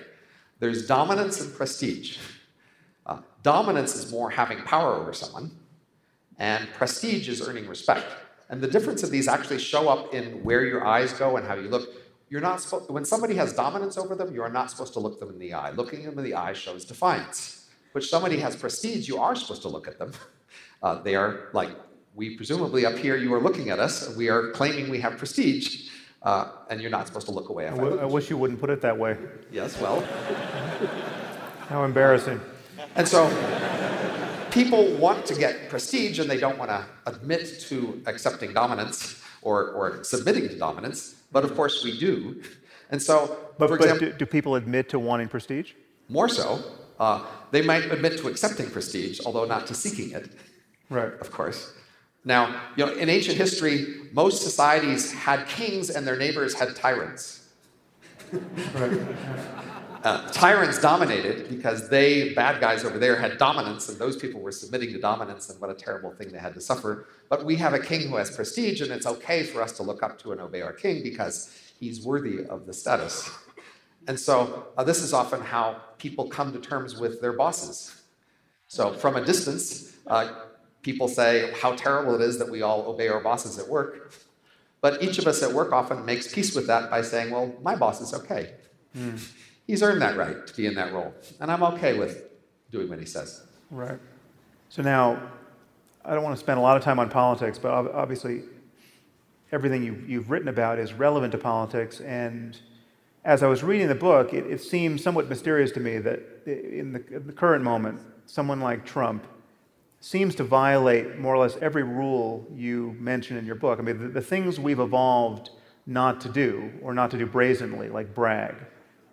[0.60, 2.18] There's dominance and prestige.
[3.06, 5.52] Uh, dominance is more having power over someone,
[6.38, 8.06] and prestige is earning respect.
[8.50, 11.56] And the difference of these actually show up in where your eyes go and how
[11.56, 11.90] you look.
[12.30, 15.20] You're not supposed, when somebody has dominance over them, you are not supposed to look
[15.20, 15.72] them in the eye.
[15.72, 17.70] Looking them in the eye shows defiance.
[17.94, 20.14] But somebody has prestige, you are supposed to look at them.
[20.84, 21.70] Uh, they are like
[22.16, 24.16] we presumably up here you are looking at us.
[24.16, 25.90] We are claiming we have prestige,
[26.24, 27.68] uh, and you're not supposed to look away.
[27.68, 29.18] I, w- I wish you wouldn't put it that way.
[29.52, 30.02] Yes, well.
[31.70, 32.40] How embarrassing.
[32.96, 33.30] And so
[34.52, 39.70] people want to get prestige and they don't want to admit to accepting dominance or,
[39.70, 42.44] or submitting to dominance, but of course we do.
[42.90, 45.72] And so, but, for example, do, do, people admit to wanting prestige?
[46.10, 46.62] More so.
[47.00, 50.30] Uh, they might admit to accepting prestige, although not to seeking it.
[50.90, 51.14] Right.
[51.22, 51.74] Of course.
[52.24, 57.50] Now, you know, in ancient history, most societies had kings and their neighbors had tyrants.
[60.04, 64.52] uh, tyrants dominated because they, bad guys over there, had dominance, and those people were
[64.52, 67.08] submitting to dominance, and what a terrible thing they had to suffer.
[67.30, 70.04] But we have a king who has prestige, and it's okay for us to look
[70.04, 73.30] up to and obey our king because he's worthy of the status.
[74.08, 78.02] And so, uh, this is often how people come to terms with their bosses.
[78.68, 80.46] So, from a distance, uh,
[80.82, 84.14] people say how terrible it is that we all obey our bosses at work.
[84.82, 87.76] But each of us at work often makes peace with that by saying, well, my
[87.76, 88.56] boss is okay.
[88.98, 89.24] Mm.
[89.68, 91.14] He's earned that right to be in that role.
[91.40, 92.24] And I'm okay with
[92.72, 93.44] doing what he says.
[93.70, 94.00] Right.
[94.70, 95.22] So now,
[96.04, 98.42] I don't want to spend a lot of time on politics, but obviously,
[99.52, 102.02] everything you, you've written about is relevant to politics.
[102.02, 102.58] And
[103.24, 106.94] as I was reading the book, it, it seemed somewhat mysterious to me that in
[106.94, 109.28] the, in the current moment, someone like Trump
[110.02, 113.80] seems to violate more or less every rule you mention in your book.
[113.80, 115.52] I mean, the, the, things we've evolved
[115.86, 118.56] not to do, or not to do brazenly, like brag,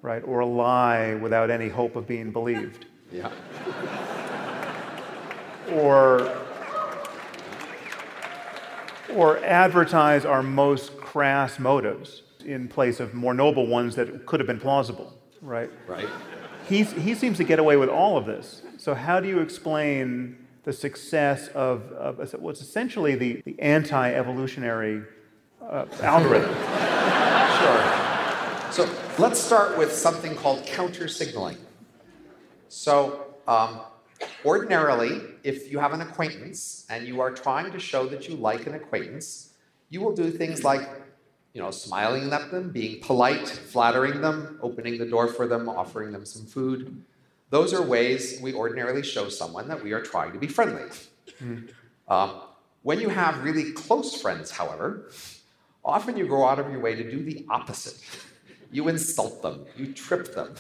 [0.01, 0.23] right?
[0.25, 2.87] Or lie without any hope of being believed.
[3.13, 3.31] Yeah.
[5.73, 6.35] or,
[9.15, 14.47] or advertise our most crass motives in place of more noble ones that could have
[14.47, 15.71] been plausible, right?
[15.87, 16.09] Right.
[16.67, 18.63] He's, he seems to get away with all of this.
[18.79, 25.03] So, how do you explain the success of, of what's essentially the, the anti evolutionary
[25.63, 26.55] uh, algorithm.
[27.59, 27.83] sure.
[28.71, 28.83] So
[29.19, 31.57] let's start with something called counter signaling.
[32.69, 33.81] So, um,
[34.45, 38.67] ordinarily, if you have an acquaintance and you are trying to show that you like
[38.67, 39.55] an acquaintance,
[39.89, 40.87] you will do things like
[41.55, 46.13] you know, smiling at them, being polite, flattering them, opening the door for them, offering
[46.13, 47.03] them some food.
[47.51, 50.91] Those are ways we ordinarily show someone that we are trying to be friendly.
[51.43, 51.71] Mm.
[52.09, 52.43] Um,
[52.83, 55.11] when you have really close friends, however,
[55.85, 57.99] often you go out of your way to do the opposite.
[58.71, 60.55] You insult them, you trip them,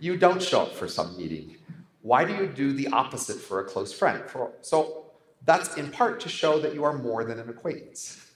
[0.00, 1.56] you don't show up for some meeting.
[2.00, 4.22] Why do you do the opposite for a close friend?
[4.28, 5.06] For, so
[5.44, 8.32] that's in part to show that you are more than an acquaintance.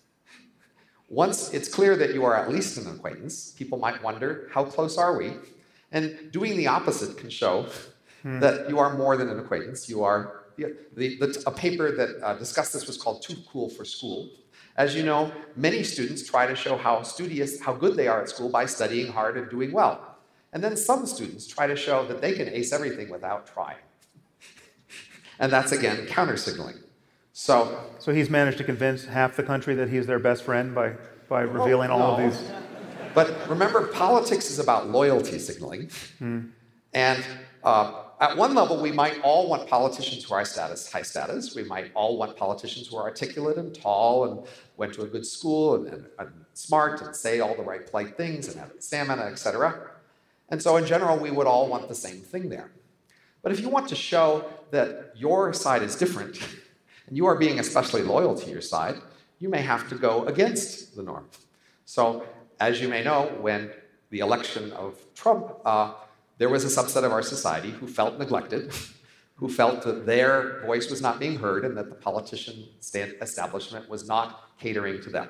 [1.08, 4.98] Once it's clear that you are at least an acquaintance, people might wonder, how close
[4.98, 5.34] are we?
[5.92, 7.66] And doing the opposite can show
[8.22, 8.40] hmm.
[8.40, 9.88] that you are more than an acquaintance.
[9.88, 13.84] You are the, the, a paper that uh, discussed this was called Too Cool for
[13.84, 14.30] School.
[14.76, 18.28] As you know, many students try to show how studious, how good they are at
[18.28, 20.16] school by studying hard and doing well.
[20.52, 23.76] And then some students try to show that they can ace everything without trying.
[25.38, 26.76] and that's again counter signaling.
[27.32, 30.94] So, so he's managed to convince half the country that he's their best friend by,
[31.28, 32.50] by revealing all of these.
[33.16, 35.88] But remember, politics is about loyalty signaling.
[36.18, 36.48] Hmm.
[36.92, 37.24] And
[37.64, 41.54] uh, at one level, we might all want politicians who are status, high status.
[41.54, 44.46] We might all want politicians who are articulate and tall and
[44.76, 48.18] went to a good school and, and, and smart and say all the right polite
[48.18, 49.92] things and have stamina, etc.
[50.50, 52.70] And so, in general, we would all want the same thing there.
[53.42, 56.38] But if you want to show that your side is different,
[57.06, 58.96] and you are being especially loyal to your side,
[59.38, 61.30] you may have to go against the norm.
[61.86, 62.26] So
[62.60, 63.70] as you may know, when
[64.10, 65.94] the election of Trump, uh,
[66.38, 68.72] there was a subset of our society who felt neglected,
[69.36, 74.08] who felt that their voice was not being heard and that the politician establishment was
[74.08, 75.28] not catering to them.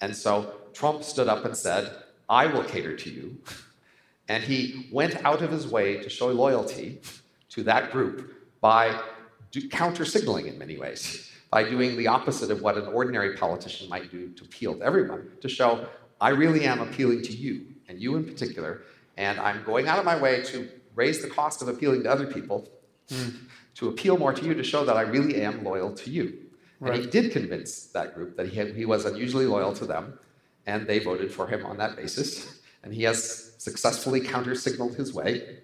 [0.00, 1.96] And so Trump stood up and said,
[2.28, 3.38] I will cater to you.
[4.28, 7.02] And he went out of his way to show loyalty
[7.50, 8.98] to that group by
[9.70, 14.10] counter signaling in many ways, by doing the opposite of what an ordinary politician might
[14.10, 15.86] do to appeal to everyone, to show
[16.22, 18.82] I really am appealing to you, and you in particular,
[19.16, 22.26] and I'm going out of my way to raise the cost of appealing to other
[22.26, 22.68] people,
[23.08, 23.34] mm.
[23.74, 26.38] to appeal more to you, to show that I really am loyal to you.
[26.78, 26.94] Right.
[26.94, 30.16] And he did convince that group that he, had, he was unusually loyal to them,
[30.64, 32.60] and they voted for him on that basis.
[32.84, 35.58] And he has successfully counter signaled his way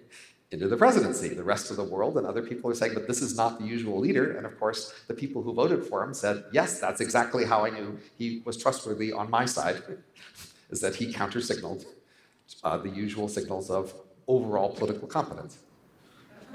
[0.51, 1.29] into the presidency.
[1.29, 3.65] The rest of the world and other people are saying, but this is not the
[3.65, 4.35] usual leader.
[4.37, 7.69] And of course, the people who voted for him said, yes, that's exactly how I
[7.69, 9.83] knew he was trustworthy on my side
[10.69, 11.85] is that he countersignaled
[12.63, 13.93] uh, the usual signals of
[14.27, 15.59] overall political competence.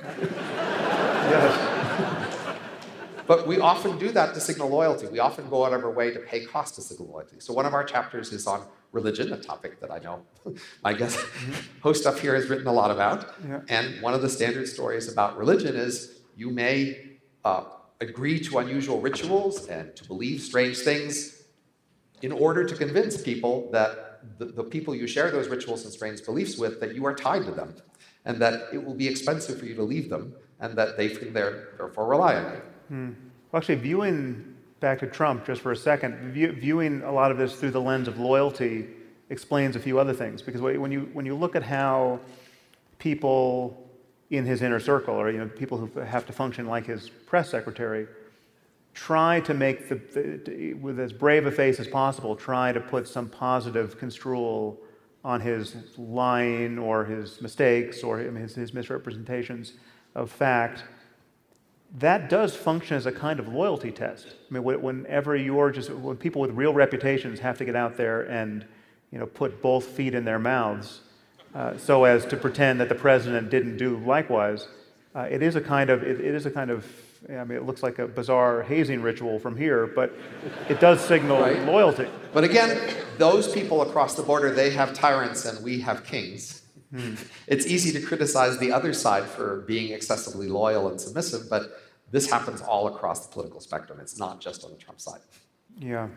[0.02, 1.74] yes.
[3.26, 5.06] But we often do that to signal loyalty.
[5.06, 7.36] We often go out of our way to pay cost to signal loyalty.
[7.38, 10.22] So one of our chapters is on religion, a topic that I know
[10.84, 11.80] my guest mm-hmm.
[11.80, 13.34] host up here has written a lot about.
[13.46, 13.60] Yeah.
[13.68, 17.64] And one of the standard stories about religion is you may uh,
[18.00, 21.44] agree to unusual rituals and to believe strange things
[22.22, 24.03] in order to convince people that
[24.38, 27.44] the, the, people you share those rituals and strange beliefs with, that you are tied
[27.44, 27.74] to them,
[28.24, 31.32] and that it will be expensive for you to leave them, and that they can
[31.32, 32.62] therefore rely on you.
[32.88, 33.10] Hmm.
[33.50, 37.38] Well, actually, viewing back to Trump just for a second, view, viewing a lot of
[37.38, 38.88] this through the lens of loyalty
[39.30, 40.42] explains a few other things.
[40.42, 42.20] Because when you, when you look at how
[42.98, 43.88] people
[44.30, 47.50] in his inner circle, or you know, people who have to function like his press
[47.50, 48.06] secretary,
[48.94, 53.08] try to make the, the, with as brave a face as possible, try to put
[53.08, 54.80] some positive construal
[55.24, 59.72] on his lying or his mistakes or his, his misrepresentations
[60.14, 60.84] of fact.
[61.98, 64.26] That does function as a kind of loyalty test.
[64.50, 68.22] I mean, whenever you're just, when people with real reputations have to get out there
[68.22, 68.64] and,
[69.10, 71.00] you know, put both feet in their mouths
[71.54, 74.66] uh, so as to pretend that the president didn't do likewise,
[75.14, 76.84] uh, it is a kind of, it, it is a kind of
[77.30, 80.12] I mean, it looks like a bizarre hazing ritual from here, but
[80.68, 81.62] it does signal right.
[81.64, 82.06] loyalty.
[82.32, 82.78] But again,
[83.18, 86.62] those people across the border, they have tyrants and we have kings.
[86.90, 87.14] Hmm.
[87.46, 91.78] It's easy to criticize the other side for being excessively loyal and submissive, but
[92.10, 93.98] this happens all across the political spectrum.
[94.00, 95.20] It's not just on the Trump side.
[95.78, 96.08] Yeah.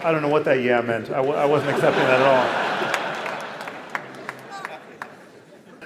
[0.00, 1.10] I don't know what that yeah meant.
[1.10, 2.67] I w- I wasn't accepting that at all.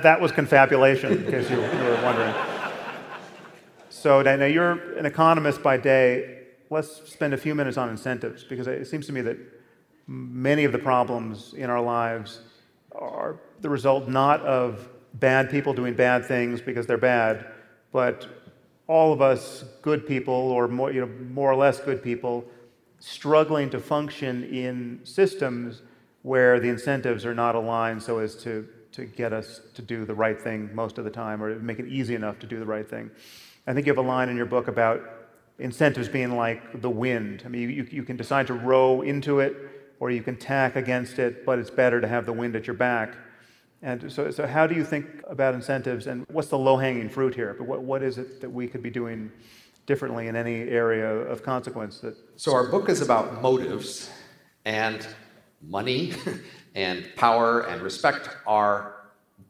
[0.03, 2.35] That was confabulation, in case you, you were wondering.
[3.91, 6.39] So now you're an economist by day.
[6.71, 9.37] Let's spend a few minutes on incentives because it seems to me that
[10.07, 12.41] many of the problems in our lives
[12.95, 17.47] are the result not of bad people doing bad things because they're bad,
[17.93, 18.27] but
[18.87, 22.45] all of us good people, or more, you know, more or less good people,
[22.99, 25.83] struggling to function in systems
[26.23, 30.15] where the incentives are not aligned so as to, to get us to do the
[30.15, 32.89] right thing most of the time or make it easy enough to do the right
[32.89, 33.11] thing.
[33.67, 35.03] I think you have a line in your book about
[35.59, 37.43] incentives being like the wind.
[37.45, 39.57] I mean, you, you can decide to row into it
[40.01, 42.75] or you can tack against it, but it's better to have the wind at your
[42.75, 43.15] back.
[43.83, 47.35] And so, so how do you think about incentives and what's the low hanging fruit
[47.35, 47.55] here?
[47.57, 49.31] But what, what is it that we could be doing
[49.87, 51.99] differently in any area of consequence?
[52.01, 52.17] That...
[52.37, 54.11] So, our book is about motives,
[54.65, 55.07] and
[55.61, 56.15] money
[56.75, 58.97] and power and respect are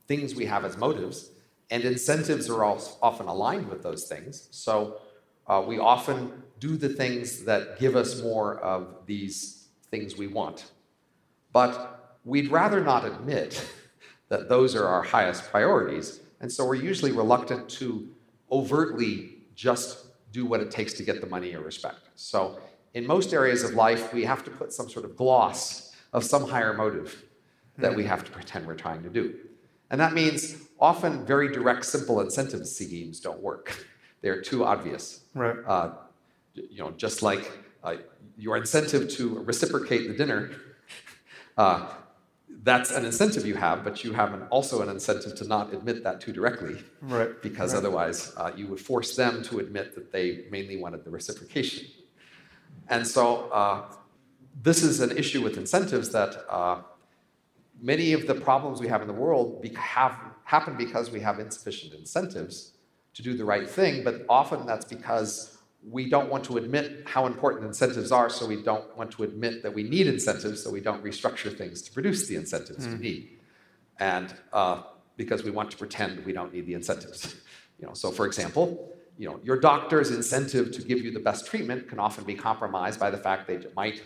[0.06, 1.30] things we have as motives,
[1.70, 4.48] and incentives are often aligned with those things.
[4.50, 4.98] So,
[5.46, 10.70] uh, we often do the things that give us more of these things we want.
[11.52, 13.64] But we'd rather not admit
[14.28, 18.08] that those are our highest priorities, and so we're usually reluctant to
[18.50, 22.00] overtly just do what it takes to get the money or respect.
[22.16, 22.58] So,
[22.94, 26.48] in most areas of life, we have to put some sort of gloss of some
[26.48, 27.24] higher motive
[27.78, 29.34] that we have to pretend we're trying to do.
[29.90, 33.86] And that means often very direct, simple incentive schemes don't work.
[34.20, 35.20] They're too obvious.
[35.34, 35.56] Right.
[35.66, 35.92] Uh,
[36.54, 37.50] you know, just like
[37.82, 37.96] uh,
[38.36, 40.50] your incentive to reciprocate the dinner,
[41.56, 41.88] uh,
[42.62, 46.04] that's an incentive you have, but you have an, also an incentive to not admit
[46.04, 46.82] that too directly.
[47.00, 47.40] Right.
[47.42, 47.78] Because right.
[47.78, 51.88] otherwise, uh, you would force them to admit that they mainly wanted the reciprocation.
[52.88, 53.82] And so, uh,
[54.60, 56.82] this is an issue with incentives that uh,
[57.80, 61.94] many of the problems we have in the world have, happen because we have insufficient
[61.94, 62.72] incentives
[63.14, 67.26] to do the right thing, but often that's because we don't want to admit how
[67.26, 70.80] important incentives are, so we don't want to admit that we need incentives, so we
[70.80, 72.90] don't restructure things to produce the incentives mm.
[72.90, 73.02] we hmm.
[73.02, 73.38] need.
[73.98, 74.82] And uh,
[75.16, 77.34] because we want to pretend we don't need the incentives.
[77.78, 81.46] you know, so for example, you know, your doctor's incentive to give you the best
[81.46, 84.02] treatment can often be compromised by the fact they might,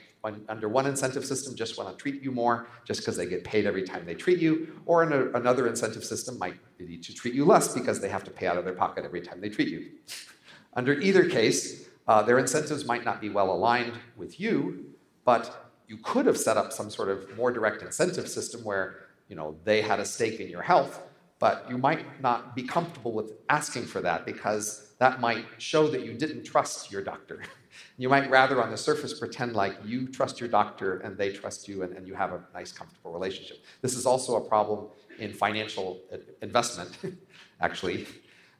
[0.48, 3.66] under one incentive system, just want to treat you more just because they get paid
[3.66, 7.34] every time they treat you, or in a, another incentive system might need to treat
[7.34, 9.68] you less because they have to pay out of their pocket every time they treat
[9.68, 9.90] you.
[10.74, 15.96] Under either case, uh, their incentives might not be well aligned with you, but you
[15.98, 19.80] could have set up some sort of more direct incentive system where you know they
[19.80, 21.00] had a stake in your health,
[21.38, 26.04] but you might not be comfortable with asking for that because that might show that
[26.04, 27.42] you didn't trust your doctor.
[27.98, 31.68] you might rather on the surface pretend like you trust your doctor and they trust
[31.68, 33.64] you and, and you have a nice comfortable relationship.
[33.82, 34.88] This is also a problem
[35.18, 36.00] in financial
[36.40, 36.98] investment,
[37.60, 38.06] actually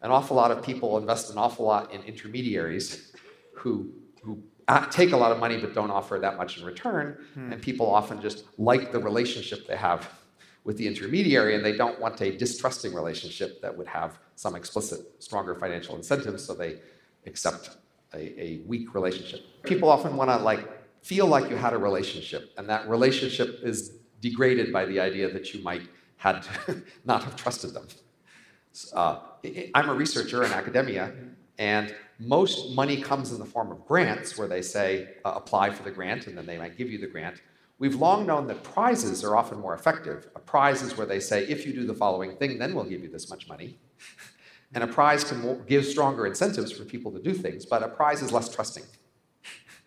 [0.03, 3.13] an awful lot of people invest an awful lot in intermediaries
[3.55, 3.91] who,
[4.23, 4.43] who
[4.91, 7.19] take a lot of money but don't offer that much in return.
[7.35, 7.53] Hmm.
[7.53, 10.11] And people often just like the relationship they have
[10.67, 15.01] with the intermediary and they don't want a distrusting relationship that would have some explicit,
[15.21, 16.81] stronger financial incentives, so they
[17.25, 17.71] accept
[18.13, 19.41] a, a weak relationship.
[19.63, 20.69] People often want to like
[21.03, 25.55] feel like you had a relationship, and that relationship is degraded by the idea that
[25.55, 25.83] you might
[26.17, 26.45] had
[27.05, 27.87] not have trusted them.
[28.93, 29.21] Uh,
[29.75, 31.15] I'm a researcher in academia,
[31.59, 35.85] and most money comes in the form of grants where they say, uh, apply for
[35.85, 37.41] the grant, and then they might give you the grant.
[37.79, 40.29] We've long known that prizes are often more effective.
[40.35, 43.03] A prize is where they say, if you do the following thing, then we'll give
[43.03, 43.79] you this much money.
[44.75, 48.21] And a prize can give stronger incentives for people to do things, but a prize
[48.21, 48.83] is less trusting.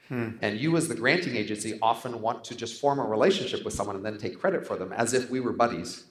[0.07, 0.29] Hmm.
[0.41, 3.97] And you, as the granting agency, often want to just form a relationship with someone
[3.97, 6.05] and then take credit for them as if we were buddies.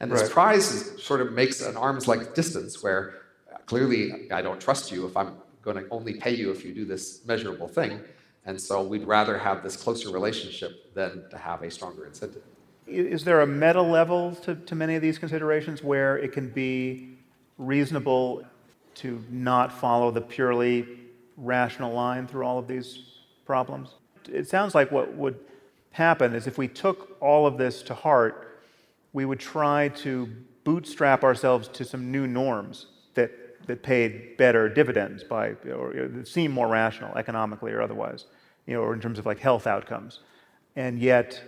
[0.00, 0.30] And this right.
[0.30, 3.14] prize sort of makes an arm's length distance where
[3.52, 6.72] uh, clearly I don't trust you if I'm going to only pay you if you
[6.72, 8.00] do this measurable thing.
[8.46, 12.42] And so we'd rather have this closer relationship than to have a stronger incentive.
[12.86, 17.18] Is there a meta level to, to many of these considerations where it can be
[17.58, 18.44] reasonable
[18.96, 20.86] to not follow the purely
[21.36, 23.04] rational line through all of these
[23.44, 23.90] problems?
[24.28, 25.38] It sounds like what would
[25.92, 28.50] happen is if we took all of this to heart
[29.12, 30.28] we would try to
[30.64, 32.86] bootstrap ourselves to some new norms
[33.70, 38.26] that, paid better dividends by, or that seemed more rational economically or otherwise,
[38.66, 40.20] you know, or in terms of like health outcomes.
[40.76, 41.42] And yet,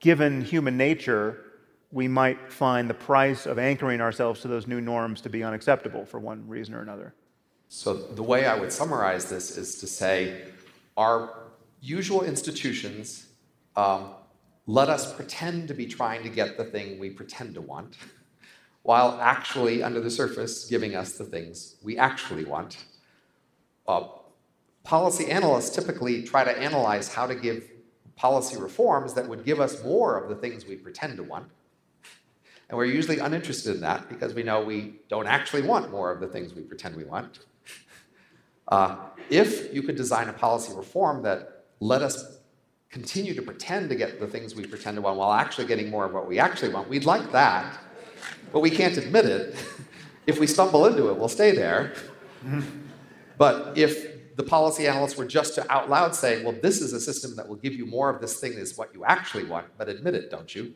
[0.00, 1.44] given human nature,
[1.92, 6.04] we might find the price of anchoring ourselves to those new norms to be unacceptable
[6.04, 7.14] for one reason or another.
[7.68, 10.42] So, the way I would summarize this is to say
[10.96, 11.46] our
[11.80, 13.26] usual institutions
[13.76, 14.10] um,
[14.66, 17.96] let us pretend to be trying to get the thing we pretend to want,
[18.82, 22.84] while actually, under the surface, giving us the things we actually want.
[23.86, 24.08] Uh,
[24.84, 27.68] policy analysts typically try to analyze how to give
[28.16, 31.50] policy reforms that would give us more of the things we pretend to want.
[32.68, 36.20] And we're usually uninterested in that because we know we don't actually want more of
[36.20, 37.40] the things we pretend we want.
[38.68, 38.96] Uh,
[39.28, 42.38] if you could design a policy reform that let us
[42.90, 46.04] continue to pretend to get the things we pretend to want while actually getting more
[46.04, 47.78] of what we actually want, we'd like that,
[48.52, 49.54] but we can't admit it.
[50.26, 51.94] if we stumble into it, we'll stay there.
[53.38, 57.00] But if the policy analysts were just to out loud say, well, this is a
[57.00, 59.88] system that will give you more of this thing is what you actually want, but
[59.88, 60.74] admit it, don't you?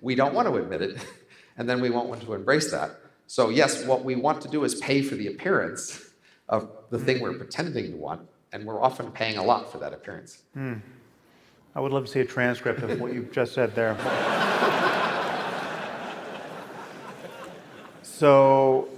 [0.00, 1.06] We don't want to admit it,
[1.56, 3.00] and then we won't want to embrace that.
[3.26, 6.10] So, yes, what we want to do is pay for the appearance
[6.48, 9.92] of the thing we're pretending to want, and we're often paying a lot for that
[9.92, 10.42] appearance.
[10.54, 10.74] Hmm.
[11.74, 13.96] I would love to see a transcript of what you've just said there.
[18.18, 18.88] so,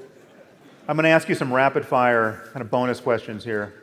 [0.87, 3.75] I'm going to ask you some rapid fire kind of bonus questions here.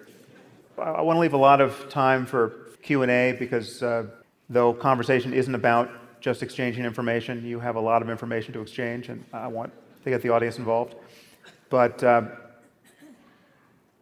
[0.82, 4.06] I want to leave a lot of time for Q&A because uh,
[4.50, 5.90] though conversation isn't about
[6.22, 9.74] just exchanging information, you have a lot of information to exchange, and I want
[10.06, 10.96] to get the audience involved.
[11.70, 12.24] But uh,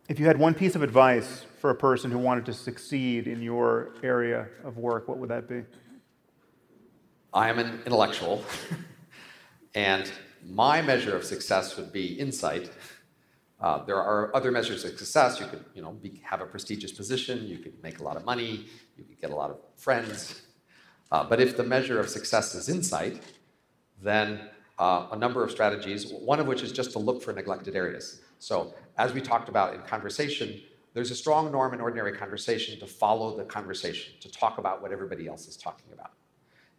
[0.07, 3.41] if you had one piece of advice for a person who wanted to succeed in
[3.41, 5.63] your area of work, what would that be?
[7.33, 8.45] I am an intellectual,
[9.73, 10.11] and
[10.45, 12.71] my measure of success would be insight.
[13.59, 15.39] Uh, there are other measures of success.
[15.39, 17.47] You could, you know, be, have a prestigious position.
[17.47, 18.65] You could make a lot of money.
[18.97, 20.41] You could get a lot of friends.
[21.11, 23.21] Uh, but if the measure of success is insight,
[24.01, 27.75] then uh, a number of strategies, one of which is just to look for neglected
[27.75, 28.21] areas.
[28.39, 30.59] So, as we talked about in conversation,
[30.93, 34.91] there's a strong norm in ordinary conversation to follow the conversation, to talk about what
[34.91, 36.11] everybody else is talking about.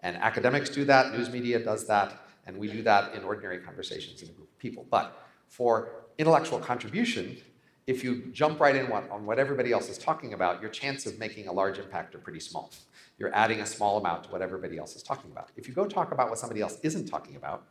[0.03, 4.23] And academics do that, news media does that, and we do that in ordinary conversations
[4.23, 4.87] in a group of people.
[4.91, 5.19] But
[5.49, 7.37] for intellectual contribution,
[7.87, 11.19] if you jump right in on what everybody else is talking about, your chance of
[11.19, 12.71] making a large impact are pretty small.
[13.19, 15.51] You're adding a small amount to what everybody else is talking about.
[15.57, 17.67] If you go talk about what somebody else isn't talking about,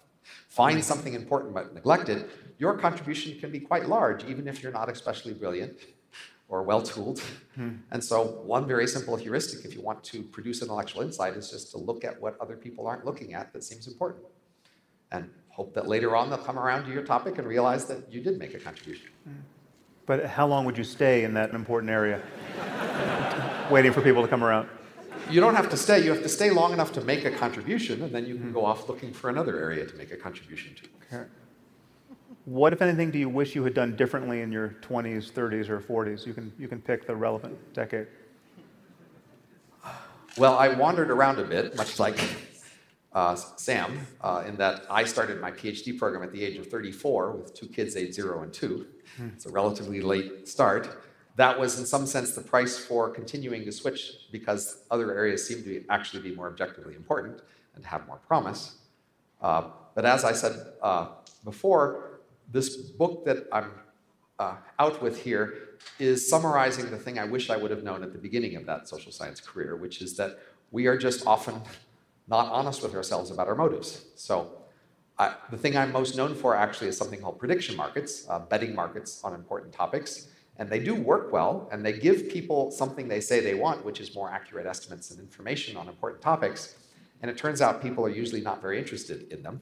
[0.50, 4.90] find something important but neglected, your contribution can be quite large, even if you're not
[4.90, 5.80] especially brilliant
[6.48, 7.20] or well tooled.
[7.56, 7.78] Hmm.
[7.92, 11.72] And so, one very simple heuristic, if you want to produce intellectual insight, is just
[11.72, 14.24] to look at what other people aren't looking at that seems important.
[15.14, 18.22] And hope that later on they'll come around to your topic and realize that you
[18.22, 19.10] did make a contribution.
[20.06, 22.22] But how long would you stay in that important area,
[23.72, 24.68] waiting for people to come around?
[25.30, 26.04] you don't have to stay.
[26.04, 28.66] You have to stay long enough to make a contribution, and then you can go
[28.66, 31.16] off looking for another area to make a contribution to.
[31.16, 31.30] Okay.
[32.46, 35.80] What, if anything, do you wish you had done differently in your 20s, 30s, or
[35.80, 36.26] 40s?
[36.26, 38.08] You can, you can pick the relevant decade.
[40.36, 42.20] Well, I wandered around a bit, much like
[43.14, 47.32] uh, Sam, uh, in that I started my PhD program at the age of 34
[47.32, 48.88] with two kids, age zero and two.
[49.18, 49.30] Hmm.
[49.36, 51.04] It's a relatively late start
[51.36, 55.64] that was in some sense the price for continuing to switch because other areas seem
[55.64, 57.42] to be, actually be more objectively important
[57.76, 58.76] and have more promise.
[59.42, 59.64] Uh,
[59.96, 61.08] but as I said uh,
[61.44, 62.20] before,
[62.52, 63.72] this book that I'm
[64.38, 65.54] uh, out with here
[66.00, 68.88] is summarizing the thing I wish I would have known at the beginning of that
[68.88, 70.40] social science career, which is that
[70.72, 71.62] we are just often
[72.28, 74.06] not honest with ourselves about our motives.
[74.16, 74.64] So
[75.50, 79.22] the thing I'm most known for actually is something called prediction markets, uh, betting markets
[79.24, 80.30] on important topics.
[80.58, 84.00] And they do work well, and they give people something they say they want, which
[84.00, 86.76] is more accurate estimates and information on important topics.
[87.22, 89.62] And it turns out people are usually not very interested in them,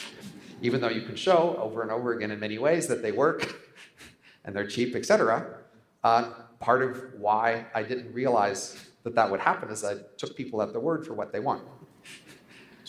[0.62, 3.56] even though you can show over and over again in many ways that they work
[4.44, 5.60] and they're cheap, etc.
[6.04, 6.30] Uh,
[6.60, 10.72] part of why I didn't realize that that would happen is I took people at
[10.72, 11.62] their word for what they want.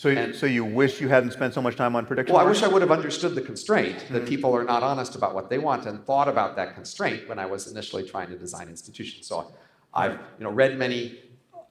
[0.00, 2.34] So, and, so you wish you hadn't spent so much time on prediction?
[2.34, 4.14] Well, I wish I would have understood the constraint mm-hmm.
[4.14, 7.38] that people are not honest about what they want and thought about that constraint when
[7.38, 9.26] I was initially trying to design institutions.
[9.26, 9.52] So
[9.92, 11.18] I've you know, read many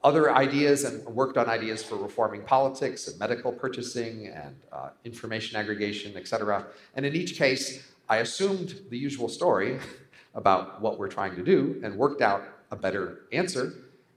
[0.04, 5.60] other ideas and worked on ideas for reforming politics and medical purchasing and uh, information
[5.60, 6.68] aggregation, et cetera.
[6.96, 9.80] And in each case, I assumed the usual story
[10.36, 13.74] about what we're trying to do and worked out a better answer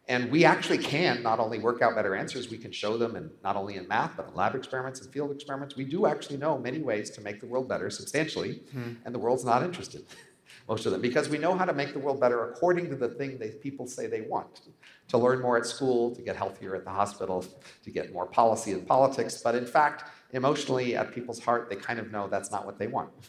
[0.09, 3.31] and we actually can not only work out better answers, we can show them in,
[3.45, 5.77] not only in math, but in lab experiments and field experiments.
[5.77, 8.95] We do actually know many ways to make the world better substantially, hmm.
[9.05, 10.05] and the world's not interested,
[10.69, 13.09] most of them, because we know how to make the world better according to the
[13.09, 14.63] thing that people say they want
[15.09, 17.45] to learn more at school, to get healthier at the hospital,
[17.85, 19.41] to get more policy in politics.
[19.43, 22.87] But in fact, emotionally, at people's heart, they kind of know that's not what they
[22.87, 23.11] want.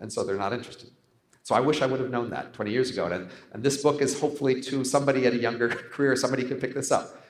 [0.00, 0.90] And so they're not interested.
[1.44, 3.04] So I wish I would have known that 20 years ago.
[3.06, 6.74] And, and this book is hopefully to somebody at a younger career, somebody can pick
[6.74, 7.22] this up.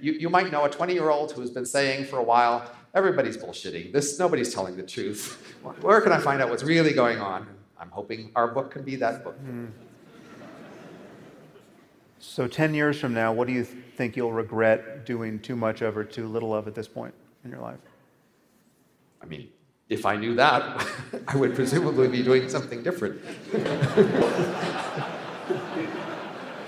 [0.00, 3.38] You, you might know a 20 year old who's been saying for a while, everybody's
[3.38, 3.90] bullshitting.
[3.90, 5.56] This, nobody's telling the truth.
[5.80, 7.48] Where can I find out what's really going on?
[7.78, 9.42] I'm hoping our book can be that book.
[9.42, 9.70] Mm.
[12.18, 15.96] So 10 years from now, what do you think you'll regret doing too much of
[15.96, 17.80] or too little of at this point in your life?
[19.22, 19.48] I mean,
[19.88, 20.86] if I knew that,
[21.28, 23.20] I would presumably be doing something different.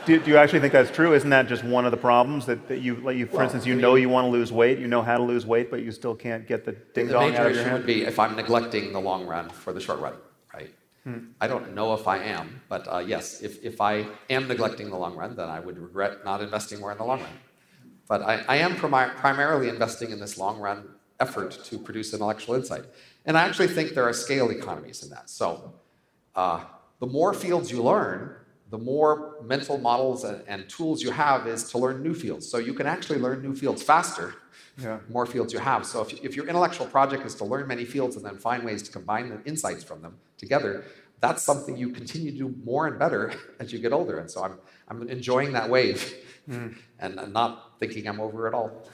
[0.06, 1.14] do, do, you actually think that's true?
[1.14, 3.64] Isn't that just one of the problems that, that you, like you, for well, instance,
[3.66, 5.70] you I mean, know you want to lose weight, you know how to lose weight,
[5.70, 7.78] but you still can't get the ding dong out of your hand?
[7.78, 10.14] would be if I'm neglecting the long run for the short run,
[10.52, 10.70] right?
[11.04, 11.18] Hmm.
[11.40, 14.96] I don't know if I am, but uh, yes, if, if I am neglecting the
[14.96, 17.30] long run, then I would regret not investing more in the long run.
[18.06, 20.88] But I, I am prim- primarily investing in this long run
[21.20, 22.84] effort to produce intellectual insight.
[23.26, 25.30] And I actually think there are scale economies in that.
[25.30, 25.74] So
[26.34, 26.64] uh,
[27.00, 28.36] the more fields you learn,
[28.70, 32.48] the more mental models and, and, tools you have is to learn new fields.
[32.48, 34.34] So you can actually learn new fields faster,
[34.78, 34.98] yeah.
[35.08, 35.86] more fields you have.
[35.86, 38.82] So if, if your intellectual project is to learn many fields and then find ways
[38.82, 40.84] to combine the insights from them together,
[41.20, 44.18] that's something you continue to do more and better as you get older.
[44.18, 44.58] And so I'm,
[44.88, 46.14] I'm enjoying that wave
[46.48, 46.74] mm.
[46.98, 48.88] and, and not thinking I'm over it all.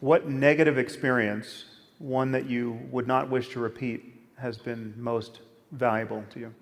[0.00, 1.64] What negative experience,
[1.98, 5.40] one that you would not wish to repeat, has been most
[5.72, 6.54] valuable to you?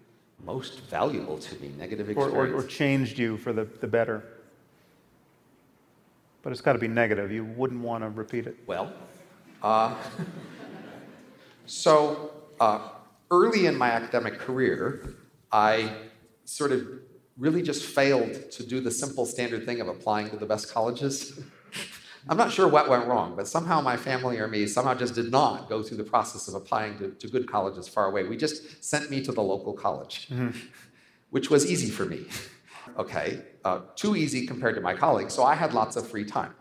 [0.44, 2.34] Most valuable to me, negative experience.
[2.34, 4.22] Or, or, or changed you for the, the better?
[6.42, 7.32] But it's got to be negative.
[7.32, 8.56] You wouldn't want to repeat it.
[8.66, 8.92] Well,
[9.62, 9.96] uh,
[11.66, 12.30] so
[12.60, 12.90] uh,
[13.30, 15.14] early in my academic career,
[15.50, 15.92] I
[16.44, 16.86] sort of
[17.36, 21.40] really just failed to do the simple standard thing of applying to the best colleges.
[22.28, 25.30] I'm not sure what went wrong, but somehow my family or me somehow just did
[25.30, 28.24] not go through the process of applying to, to good colleges far away.
[28.24, 30.58] We just sent me to the local college, mm-hmm.
[31.30, 32.26] which was easy for me.
[32.98, 36.54] Okay, uh, too easy compared to my colleagues, so I had lots of free time.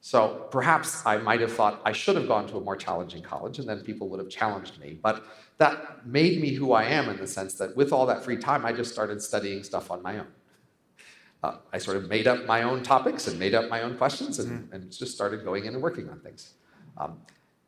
[0.00, 3.58] So perhaps I might have thought I should have gone to a more challenging college,
[3.58, 4.98] and then people would have challenged me.
[5.02, 5.24] But
[5.58, 8.64] that made me who I am in the sense that with all that free time,
[8.64, 10.28] I just started studying stuff on my own.
[11.42, 14.38] Uh, I sort of made up my own topics and made up my own questions
[14.38, 16.54] and, and just started going in and working on things.
[16.96, 17.18] Um,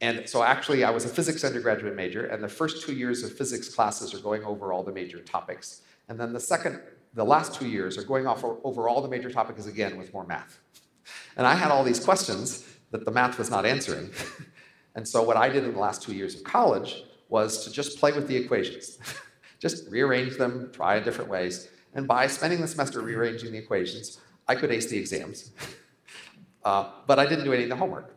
[0.00, 3.36] and so actually, I was a physics undergraduate major, and the first two years of
[3.36, 5.82] physics classes are going over all the major topics.
[6.08, 6.80] And then the second,
[7.14, 10.24] the last two years are going off over all the major topics again with more
[10.24, 10.60] math.
[11.36, 14.10] And I had all these questions that the math was not answering.
[14.94, 17.98] and so what I did in the last two years of college was to just
[17.98, 18.98] play with the equations,
[19.58, 21.68] just rearrange them, try different ways.
[21.94, 25.50] And by spending the semester rearranging the equations, I could ace the exams.
[26.64, 28.14] Uh, but I didn't do any of the homework.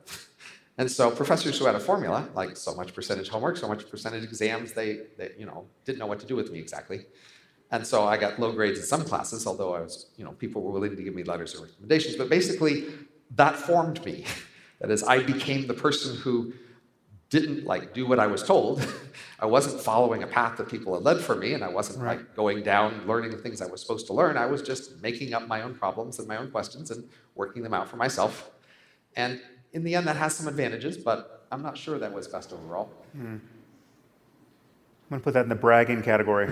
[0.78, 4.24] And so professors who had a formula, like so much percentage homework, so much percentage
[4.24, 7.06] exams, they, they you know, didn't know what to do with me exactly.
[7.72, 10.62] And so I got low grades in some classes, although I was, you know, people
[10.62, 12.16] were willing to give me letters of recommendations.
[12.16, 12.86] But basically,
[13.36, 14.26] that formed me.
[14.80, 16.54] That is, I became the person who
[17.32, 18.86] didn't like do what I was told.
[19.40, 22.18] I wasn't following a path that people had led for me, and I wasn't right.
[22.18, 24.38] like going down learning the things I was supposed to learn.
[24.38, 27.74] I was just making up my own problems and my own questions and working them
[27.74, 28.52] out for myself.
[29.16, 32.52] And in the end, that has some advantages, but I'm not sure that was best
[32.52, 32.92] overall.
[33.14, 33.38] Hmm.
[35.10, 36.48] I'm to put that in the bragging category.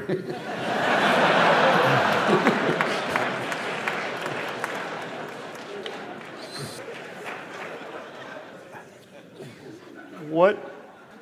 [10.30, 10.69] what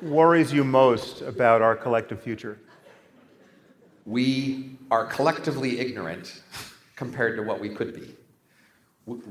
[0.02, 2.58] worries you most about our collective future?
[4.04, 6.42] We are collectively ignorant
[6.96, 8.14] compared to what we could be.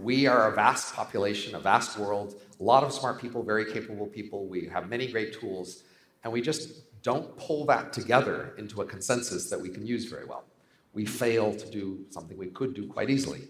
[0.01, 4.07] We are a vast population, a vast world, a lot of smart people, very capable
[4.07, 4.47] people.
[4.47, 5.83] We have many great tools,
[6.23, 10.25] and we just don't pull that together into a consensus that we can use very
[10.25, 10.45] well.
[10.93, 13.47] We fail to do something we could do quite easily.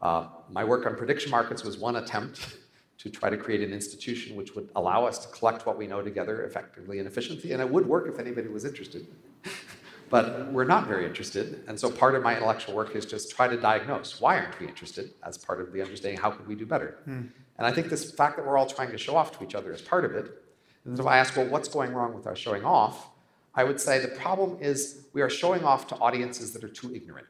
[0.00, 2.58] Uh, my work on prediction markets was one attempt
[3.04, 6.00] to try to create an institution which would allow us to collect what we know
[6.00, 7.52] together effectively and efficiently.
[7.52, 9.06] And it would work if anybody was interested.
[10.10, 11.62] but we're not very interested.
[11.68, 14.66] And so part of my intellectual work is just try to diagnose why aren't we
[14.66, 16.96] interested as part of the understanding how could we do better.
[17.04, 17.26] Hmm.
[17.58, 19.70] And I think this fact that we're all trying to show off to each other
[19.70, 20.42] is part of it.
[20.86, 23.10] And if I ask, well, what's going wrong with our showing off?
[23.54, 26.94] I would say the problem is we are showing off to audiences that are too
[26.94, 27.28] ignorant.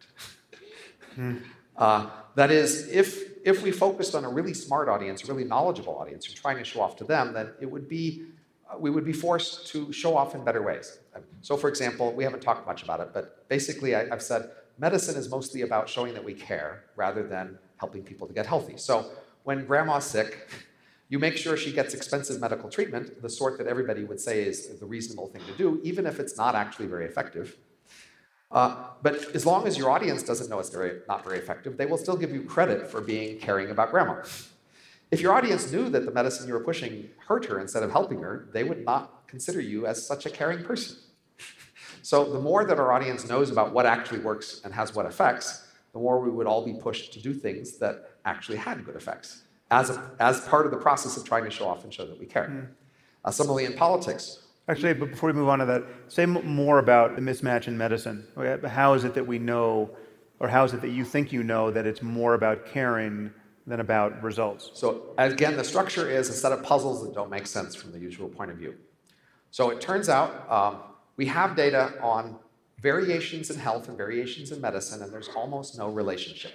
[1.16, 1.38] Hmm.
[1.76, 5.96] Uh, that is, if, if we focused on a really smart audience, a really knowledgeable
[5.96, 8.24] audience, and trying to show off to them, then it would be,
[8.70, 10.98] uh, we would be forced to show off in better ways.
[11.42, 15.16] So, for example, we haven't talked much about it, but basically, I, I've said medicine
[15.16, 18.76] is mostly about showing that we care rather than helping people to get healthy.
[18.76, 19.10] So,
[19.44, 20.48] when grandma's sick,
[21.08, 24.78] you make sure she gets expensive medical treatment, the sort that everybody would say is
[24.80, 27.56] the reasonable thing to do, even if it's not actually very effective.
[28.50, 31.86] Uh, but as long as your audience doesn't know it's very, not very effective, they
[31.86, 34.22] will still give you credit for being caring about grandma.
[35.10, 38.20] If your audience knew that the medicine you were pushing hurt her instead of helping
[38.20, 40.96] her, they would not consider you as such a caring person.
[42.02, 45.66] So the more that our audience knows about what actually works and has what effects,
[45.92, 49.44] the more we would all be pushed to do things that actually had good effects
[49.70, 52.18] as, a, as part of the process of trying to show off and show that
[52.18, 52.48] we care.
[52.48, 52.68] Mm.
[53.24, 57.16] Uh, similarly, in politics, Actually, but before we move on to that, say more about
[57.16, 58.26] the mismatch in medicine.
[58.66, 59.90] How is it that we know,
[60.40, 63.30] or how is it that you think you know that it's more about caring
[63.66, 64.70] than about results?
[64.74, 67.98] So, again, the structure is a set of puzzles that don't make sense from the
[67.98, 68.74] usual point of view.
[69.50, 70.78] So, it turns out um,
[71.16, 72.38] we have data on
[72.80, 76.52] variations in health and variations in medicine, and there's almost no relationship.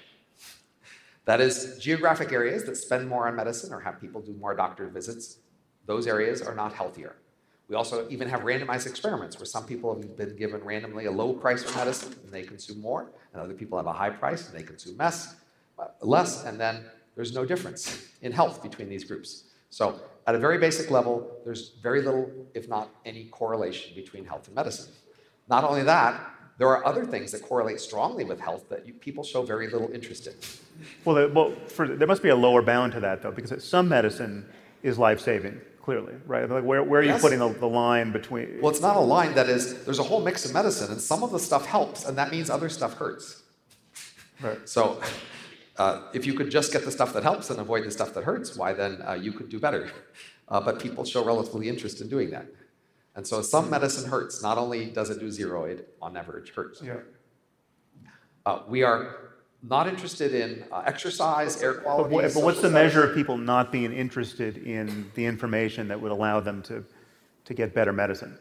[1.26, 4.88] That is, geographic areas that spend more on medicine or have people do more doctor
[4.88, 5.38] visits,
[5.86, 7.16] those areas are not healthier.
[7.70, 11.34] We also even have randomized experiments where some people have been given randomly a low
[11.34, 14.58] price for medicine and they consume more, and other people have a high price and
[14.58, 15.36] they consume less,
[15.78, 16.84] uh, less, and then
[17.16, 19.44] there's no difference in health between these groups.
[19.70, 24.48] So, at a very basic level, there's very little, if not any, correlation between health
[24.48, 24.92] and medicine.
[25.48, 26.20] Not only that,
[26.58, 29.92] there are other things that correlate strongly with health that you, people show very little
[29.92, 30.34] interest in.
[31.06, 34.46] Well, well for, there must be a lower bound to that, though, because some medicine
[34.82, 36.50] is life saving clearly, right?
[36.50, 38.60] Like where, where are you putting the, the, line between?
[38.62, 41.24] Well, it's not a line that is, there's a whole mix of medicine, and some
[41.24, 43.42] of the stuff helps, and that means other stuff hurts.
[44.42, 44.68] Right.
[44.68, 45.02] So
[45.78, 48.24] uh, if you could just get the stuff that helps and avoid the stuff that
[48.24, 49.92] hurts, why then uh, you could do better.
[50.52, 52.48] Uh, but people show relatively interest in doing that.
[53.16, 54.42] And so some medicine hurts.
[54.42, 56.82] Not only does it do zero, it on average hurts.
[56.82, 57.02] Yeah.
[58.48, 59.29] Uh, we are
[59.62, 62.16] not interested in uh, exercise, air quality.
[62.16, 66.12] But, but what's the measure of people not being interested in the information that would
[66.12, 66.86] allow them to,
[67.46, 68.38] to get better medicine?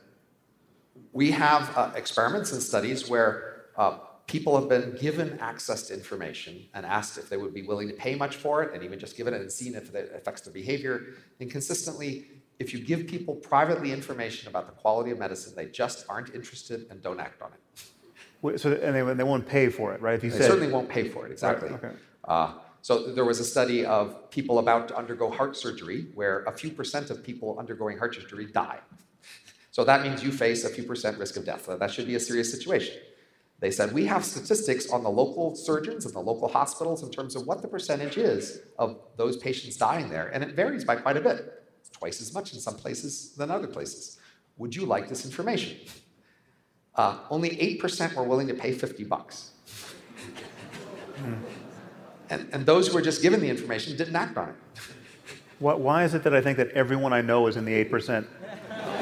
[1.12, 6.66] We have uh, experiments and studies where uh, people have been given access to information
[6.75, 9.16] and asked if they would be willing to pay much for it and even just
[9.16, 11.14] given it and seen if it affects their behavior.
[11.41, 12.27] And consistently,
[12.59, 16.87] if you give people privately information about the quality of medicine, they just aren't interested
[16.91, 17.83] and don't act on it.
[18.57, 20.14] So, and they, they won't pay for it, right?
[20.14, 21.70] If you they said, certainly won't pay for it, exactly.
[21.70, 21.97] Right, okay.
[22.24, 26.53] Uh, so there was a study of people about to undergo heart surgery where a
[26.53, 28.78] few percent of people undergoing heart surgery die.
[29.72, 31.66] So that means you face a few percent risk of death.
[31.66, 32.97] That should be a serious situation.
[33.61, 37.34] They said, we have statistics on the local surgeons and the local hospitals in terms
[37.34, 41.16] of what the percentage is of those patients dying there, and it varies by quite
[41.16, 41.64] a bit.
[41.80, 44.18] It's twice as much in some places than other places.
[44.59, 45.76] Would you like this information?
[46.99, 49.53] Uh, only 8% were willing to pay 50 bucks.
[52.29, 54.57] and, and those who were just given the information didn't act on it.
[55.61, 58.27] What, why is it that I think that everyone I know is in the 8%?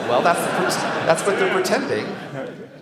[0.09, 2.07] Well, that's, the, that's what they're pretending.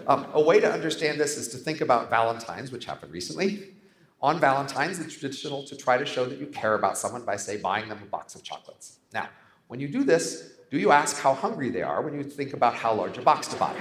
[0.09, 3.73] Um, a way to understand this is to think about Valentine's, which happened recently.
[4.21, 7.57] On Valentine's, it's traditional to try to show that you care about someone by, say,
[7.57, 8.99] buying them a box of chocolates.
[9.13, 9.29] Now,
[9.69, 12.75] when you do this, do you ask how hungry they are when you think about
[12.75, 13.75] how large a box to buy?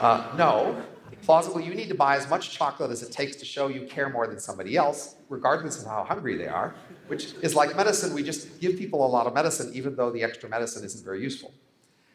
[0.00, 0.82] Uh, no.
[1.22, 4.10] Plausibly, you need to buy as much chocolate as it takes to show you care
[4.10, 6.74] more than somebody else, regardless of how hungry they are,
[7.06, 8.12] which is like medicine.
[8.12, 11.22] We just give people a lot of medicine, even though the extra medicine isn't very
[11.22, 11.54] useful.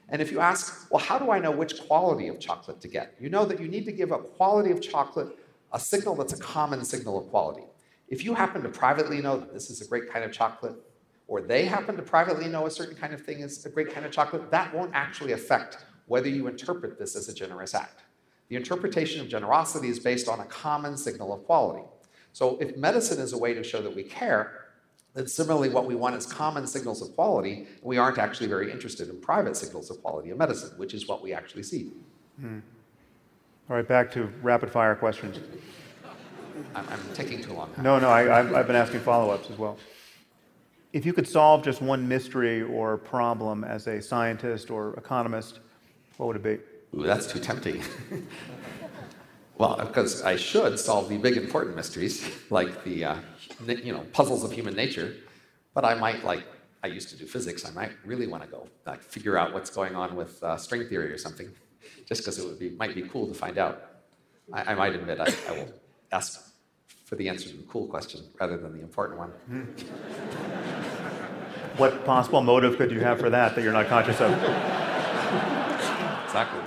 [0.09, 3.15] And if you ask, well, how do I know which quality of chocolate to get?
[3.19, 5.37] You know that you need to give a quality of chocolate
[5.71, 7.63] a signal that's a common signal of quality.
[8.09, 10.75] If you happen to privately know that this is a great kind of chocolate,
[11.27, 14.05] or they happen to privately know a certain kind of thing is a great kind
[14.05, 18.01] of chocolate, that won't actually affect whether you interpret this as a generous act.
[18.49, 21.83] The interpretation of generosity is based on a common signal of quality.
[22.33, 24.65] So if medicine is a way to show that we care,
[25.13, 28.71] then similarly what we want is common signals of quality, and we aren't actually very
[28.71, 31.91] interested in private signals of quality of medicine, which is what we actually see.
[32.39, 32.59] Hmm.
[33.69, 35.39] All right, back to rapid fire questions.
[36.73, 37.69] I'm, I'm taking too long.
[37.81, 39.77] No, no, I, I've been asking follow ups as well.
[40.91, 45.59] If you could solve just one mystery or problem as a scientist or economist,
[46.19, 46.97] what would it be?
[46.99, 47.81] Ooh, that's too tempting.
[49.57, 53.15] well, because I should solve the big important mysteries, like the uh,
[53.65, 55.15] you know puzzles of human nature,
[55.73, 56.43] but I might like
[56.83, 57.65] I used to do physics.
[57.65, 60.89] I might really want to go like figure out what's going on with uh, string
[60.89, 61.49] theory or something,
[62.05, 63.81] just because it would be might be cool to find out.
[64.51, 65.73] I, I might admit I, I, will
[66.11, 66.51] ask
[67.05, 69.31] for the answer to the cool question rather than the important one.
[71.77, 74.78] What possible motive could you have for that that you're not conscious of?
[76.39, 76.61] Exactly.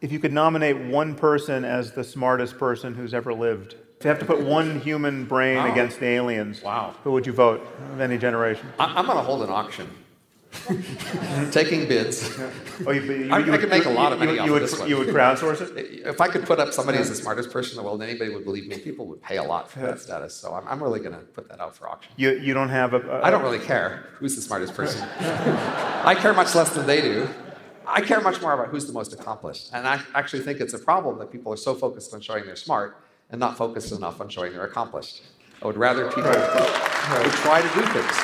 [0.00, 4.08] If you could nominate one person as the smartest person who's ever lived, if you
[4.08, 5.70] have to put one human brain wow.
[5.70, 6.94] against the aliens, wow.
[7.04, 7.60] who would you vote
[7.92, 8.66] of any generation?
[8.78, 9.88] I, am going to hold an auction.
[11.50, 12.38] Taking bids.
[12.86, 14.62] Oh, you, you, I, you, I, could make a lot of money you, off would,
[14.62, 14.88] this one.
[14.88, 16.06] You would crowdsource it?
[16.08, 18.44] If I could put up somebody as the smartest person in the world, anybody would
[18.44, 18.78] believe me.
[18.78, 20.34] People would pay a lot for that status.
[20.34, 22.12] So I'm, I'm really going to put that out for auction.
[22.16, 23.22] You, you don't have a, a...
[23.22, 25.06] I don't really care who's the smartest person.
[25.20, 27.28] I care much less than they do.
[27.86, 29.70] I care much more about who's the most accomplished.
[29.72, 32.56] And I actually think it's a problem that people are so focused on showing they're
[32.56, 32.96] smart
[33.30, 35.22] and not focused enough on showing they're accomplished.
[35.62, 36.36] I would rather people right.
[37.10, 37.32] Right.
[37.32, 38.16] try to do things.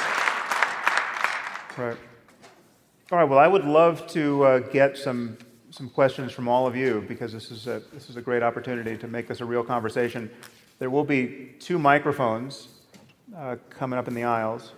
[1.76, 1.96] Right.
[3.14, 3.28] All right.
[3.30, 5.38] Well, I would love to uh, get some
[5.70, 8.96] some questions from all of you because this is a this is a great opportunity
[8.96, 10.28] to make this a real conversation.
[10.80, 12.66] There will be two microphones
[13.36, 14.72] uh, coming up in the aisles.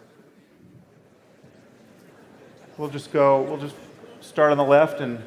[2.76, 3.40] We'll just go.
[3.40, 3.74] We'll just
[4.20, 5.18] start on the left and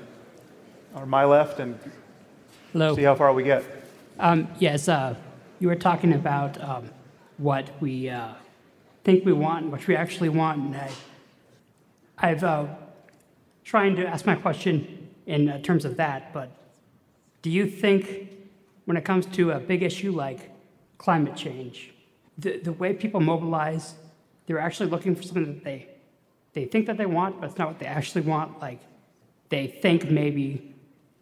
[0.94, 1.80] or my left and
[2.74, 2.96] Hello.
[2.96, 3.64] see how far we get.
[4.20, 5.16] Um, yes, uh,
[5.58, 6.92] you were talking about um,
[7.38, 8.36] what we uh,
[9.04, 10.92] think we want and what we actually want, and I,
[12.20, 12.68] I've uh,
[13.70, 16.34] trying to ask my question in uh, terms of that.
[16.34, 16.50] But
[17.44, 18.32] do you think,
[18.86, 20.50] when it comes to a big issue like
[20.98, 21.94] climate change,
[22.36, 23.94] the, the way people mobilize,
[24.46, 25.88] they're actually looking for something that they
[26.54, 28.60] they think that they want, but it's not what they actually want.
[28.60, 28.82] Like
[29.50, 30.74] they think maybe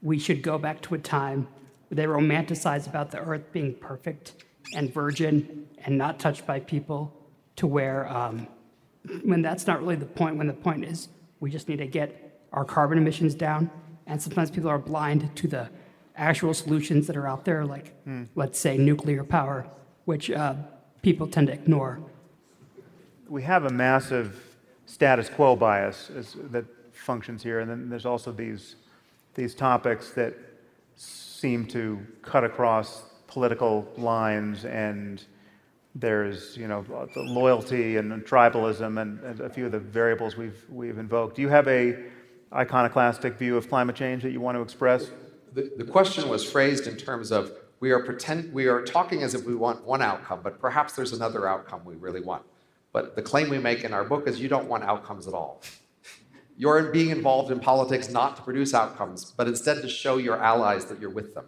[0.01, 1.49] we should go back to a time
[1.89, 7.13] where they romanticize about the earth being perfect and virgin and not touched by people,
[7.57, 8.47] to where um,
[9.25, 11.09] when that's not really the point, when the point is
[11.41, 12.26] we just need to get
[12.57, 13.69] our carbon emissions down.
[14.07, 15.69] And sometimes people are blind to the
[16.15, 17.87] actual solutions that are out there, like
[18.35, 19.67] let's say nuclear power,
[20.05, 20.55] which uh,
[21.03, 21.99] people tend to ignore.
[23.29, 24.27] we have a massive
[24.85, 28.75] status quo bias as, that functions here, and then there's also these
[29.35, 30.33] these topics that
[30.95, 31.83] seem to
[32.31, 32.87] cut across
[33.27, 35.23] political lines, and
[35.93, 36.81] there's you know
[37.15, 41.35] loyalty and tribalism and, and a few of the variables we've we've invoked.
[41.35, 41.83] Do you have a
[42.53, 45.09] iconoclastic view of climate change that you want to express?
[45.53, 49.33] The, the question was phrased in terms of we are pretend we are talking as
[49.35, 52.43] if we want one outcome, but perhaps there's another outcome we really want.
[52.91, 55.61] But the claim we make in our book is you don't want outcomes at all.
[56.57, 60.85] You're being involved in politics not to produce outcomes, but instead to show your allies
[60.85, 61.45] that you're with them.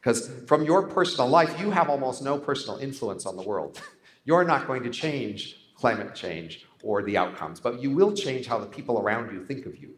[0.00, 3.80] Because from your personal life, you have almost no personal influence on the world.
[4.24, 8.58] You're not going to change climate change or the outcomes, but you will change how
[8.58, 9.90] the people around you think of you.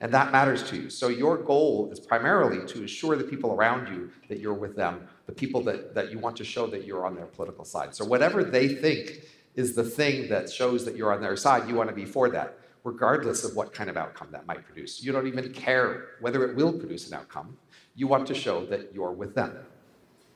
[0.00, 0.90] And that matters to you.
[0.90, 5.08] So your goal is primarily to assure the people around you that you're with them,
[5.24, 7.94] the people that, that you want to show that you're on their political side.
[7.94, 9.22] So whatever they think
[9.54, 12.28] is the thing that shows that you're on their side, you want to be for
[12.28, 15.02] that, regardless of what kind of outcome that might produce.
[15.02, 17.56] You don't even care whether it will produce an outcome.
[17.94, 19.56] You want to show that you're with them.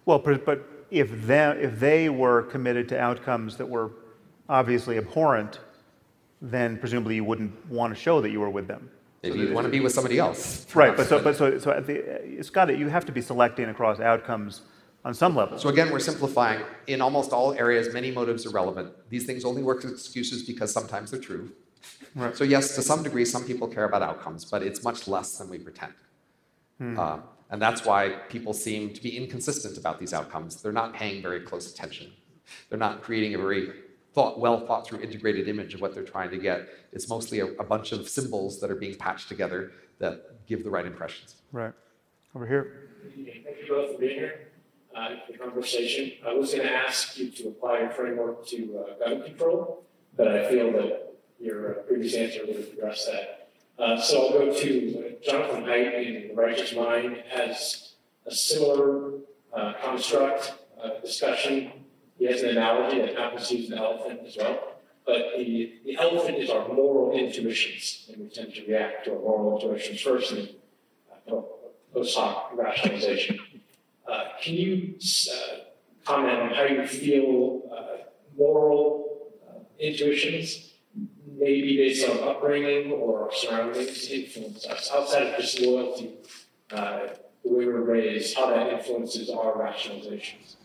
[0.07, 0.35] Well, but
[0.91, 3.91] if they, if they were committed to outcomes that were
[4.49, 5.61] obviously abhorrent,
[6.41, 8.91] then presumably you wouldn't want to show that you were with them.
[9.23, 10.67] Maybe you want to be with somebody else.
[10.75, 11.97] Right, but so but so so at the,
[12.67, 14.63] to, you have to be selecting across outcomes
[15.05, 15.59] on some level.
[15.59, 16.63] So again, we're simplifying.
[16.87, 18.93] In almost all areas, many motives are relevant.
[19.11, 21.53] These things only work as excuses because sometimes they're true.
[22.15, 22.37] Right.
[22.37, 25.49] So yes, to some degree, some people care about outcomes, but it's much less than
[25.49, 25.93] we pretend.
[26.99, 27.21] Uh,
[27.51, 30.63] and that's why people seem to be inconsistent about these outcomes.
[30.63, 32.13] They're not paying very close attention.
[32.69, 33.73] They're not creating a very
[34.15, 36.69] thought, well thought through integrated image of what they're trying to get.
[36.93, 40.71] It's mostly a, a bunch of symbols that are being patched together that give the
[40.71, 41.37] right impressions.
[41.53, 41.73] Right,
[42.35, 42.89] over here.
[43.03, 44.49] Thank you both for being here,
[44.95, 46.13] uh, for the conversation.
[46.27, 49.85] I was going to ask you to apply your framework to uh, gun control,
[50.17, 53.49] but I feel that your uh, previous answer would address that.
[53.79, 57.95] Uh, so I'll go to uh, Jonathan Haidt in The Righteous Mind has
[58.27, 59.13] a similar
[59.55, 61.73] uh, construct uh, discussion.
[62.21, 64.75] He has an analogy that happens to use an elephant as well.
[65.07, 69.19] But the, the elephant is our moral intuitions, and we tend to react to our
[69.21, 70.51] moral intuitions first and
[71.33, 71.41] uh,
[71.95, 73.41] post hoc rationalization.
[74.07, 74.97] Uh, can you
[75.33, 75.61] uh,
[76.05, 78.05] comment on how you feel uh,
[78.37, 80.75] moral uh, intuitions,
[81.39, 86.11] maybe based on upbringing or our surroundings, influence us outside of just loyalty,
[86.73, 86.99] uh,
[87.43, 90.57] the way we're raised, how that influences our rationalizations?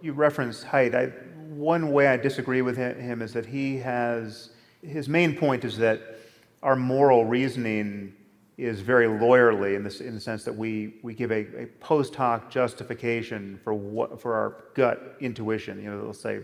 [0.00, 0.94] You referenced Haidt.
[0.94, 1.06] I,
[1.48, 4.50] one way I disagree with him is that he has,
[4.82, 6.00] his main point is that
[6.62, 8.14] our moral reasoning
[8.56, 12.14] is very lawyerly in, this, in the sense that we, we give a, a post
[12.14, 15.82] hoc justification for, what, for our gut intuition.
[15.82, 16.40] You know, they'll say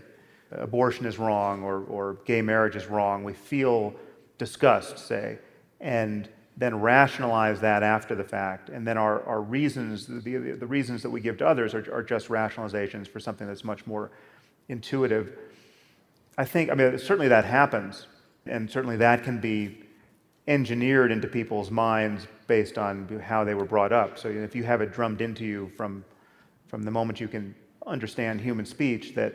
[0.51, 3.23] abortion is wrong or, or gay marriage is wrong.
[3.23, 3.93] We feel
[4.37, 5.39] disgust, say,
[5.81, 8.69] and then rationalize that after the fact.
[8.69, 12.03] And then our, our reasons, the, the, reasons that we give to others are, are
[12.03, 14.11] just rationalizations for something that's much more
[14.69, 15.37] intuitive.
[16.37, 18.07] I think, I mean, certainly that happens,
[18.45, 19.83] and certainly that can be
[20.47, 24.17] engineered into people's minds based on how they were brought up.
[24.17, 26.05] So if you have it drummed into you from,
[26.67, 29.33] from the moment you can understand human speech that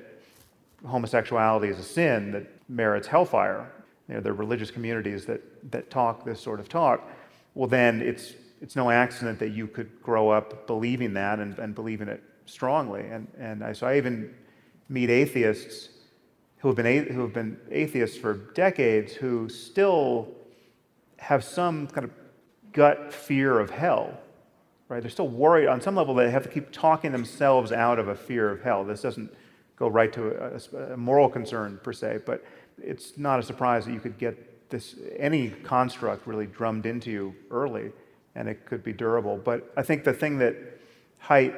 [0.87, 3.71] homosexuality is a sin that merits hellfire,
[4.11, 5.41] you know, religious communities that,
[5.71, 7.09] that talk this sort of talk,
[7.55, 11.75] well, then it's, it's no accident that you could grow up believing that and, and
[11.75, 13.07] believing it strongly.
[13.07, 14.35] And, and I, so I even
[14.89, 15.91] meet atheists
[16.59, 20.29] who have been who have been atheists for decades who still
[21.17, 22.11] have some kind of
[22.73, 24.19] gut fear of hell.
[24.89, 25.01] Right?
[25.01, 26.15] They're still worried on some level.
[26.15, 28.85] They have to keep talking themselves out of a fear of hell.
[28.85, 29.33] This doesn't
[29.77, 32.45] go right to a, a moral concern per se, but
[32.83, 37.35] it's not a surprise that you could get this any construct really drummed into you
[37.51, 37.93] early,
[38.35, 39.37] and it could be durable.
[39.37, 40.55] But I think the thing that
[41.25, 41.55] Haidt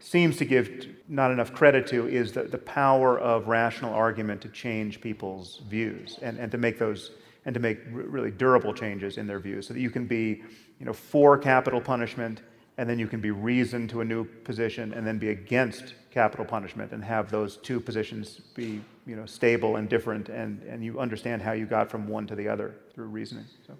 [0.00, 4.48] seems to give not enough credit to is the, the power of rational argument to
[4.48, 7.12] change people's views and, and to make those
[7.46, 10.42] and to make r- really durable changes in their views so that you can be
[10.78, 12.42] you know for capital punishment
[12.76, 16.46] and then you can be reasoned to a new position and then be against capital
[16.46, 21.00] punishment and have those two positions be you know stable and different and, and you
[21.00, 23.74] understand how you got from one to the other through reasoning so.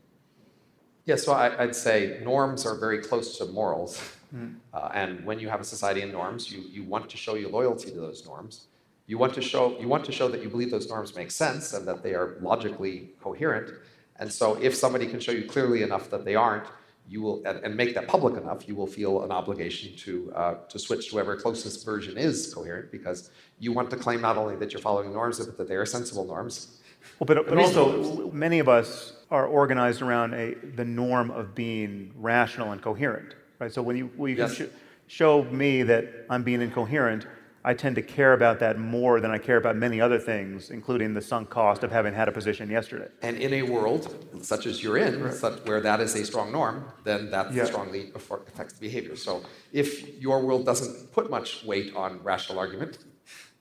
[1.06, 4.02] Yeah, so I, would say norms are very close to morals.
[4.34, 4.54] Mm.
[4.72, 7.50] Uh, and when you have a society in norms, you, you want to show your
[7.50, 8.68] loyalty to those norms.
[9.06, 11.74] You want to show you want to show that you believe those norms make sense
[11.74, 13.68] and that they are logically coherent.
[14.16, 16.66] And so if somebody can show you clearly enough that they aren't,
[17.08, 20.54] you will and, and make that public enough, you will feel an obligation to uh,
[20.68, 24.56] to switch to whatever closest version is coherent because you want to claim not only
[24.56, 26.80] that you're following norms, but that they are sensible norms.
[27.18, 32.12] Well, but, but also many of us are organized around a, the norm of being
[32.16, 33.72] rational and coherent, right?
[33.72, 34.54] So when you, when you yes.
[34.54, 34.62] sh-
[35.06, 37.26] show me that I'm being incoherent,
[37.66, 41.14] I tend to care about that more than I care about many other things, including
[41.14, 43.08] the sunk cost of having had a position yesterday.
[43.22, 45.32] And in a world such as you're in, right.
[45.32, 47.64] such, where that is a strong norm, then that yeah.
[47.64, 49.16] strongly affects behavior.
[49.16, 49.42] So
[49.72, 52.98] if your world doesn't put much weight on rational argument,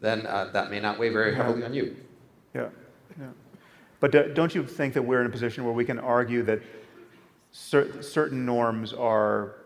[0.02, 1.66] then uh, that may not weigh very heavily yeah.
[1.66, 1.96] on you.
[2.54, 2.70] Yeah.
[3.18, 3.28] yeah.
[4.02, 6.62] But don't you think that we're in a position where we can argue that
[7.52, 9.63] cer- certain norms are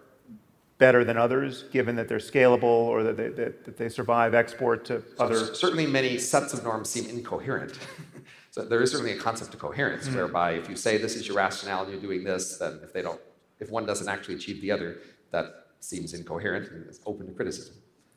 [0.77, 4.85] better than others, given that they're scalable or that they, that, that they survive export
[4.85, 5.53] to so other?
[5.55, 7.77] Certainly, many sets of norms seem incoherent.
[8.51, 10.17] so there is certainly a concept of coherence, mm-hmm.
[10.17, 13.01] whereby if you say this is your rationale and you're doing this, then if they
[13.01, 13.19] don't,
[13.59, 14.97] if one doesn't actually achieve the other,
[15.31, 17.75] that seems incoherent and is open to criticism.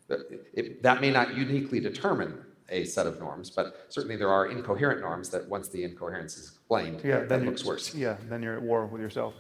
[0.09, 4.47] It, it, that may not uniquely determine a set of norms, but certainly there are
[4.47, 7.95] incoherent norms that once the incoherence is explained, yeah, that looks worse.
[7.95, 9.35] Yeah, then you're at war with yourself.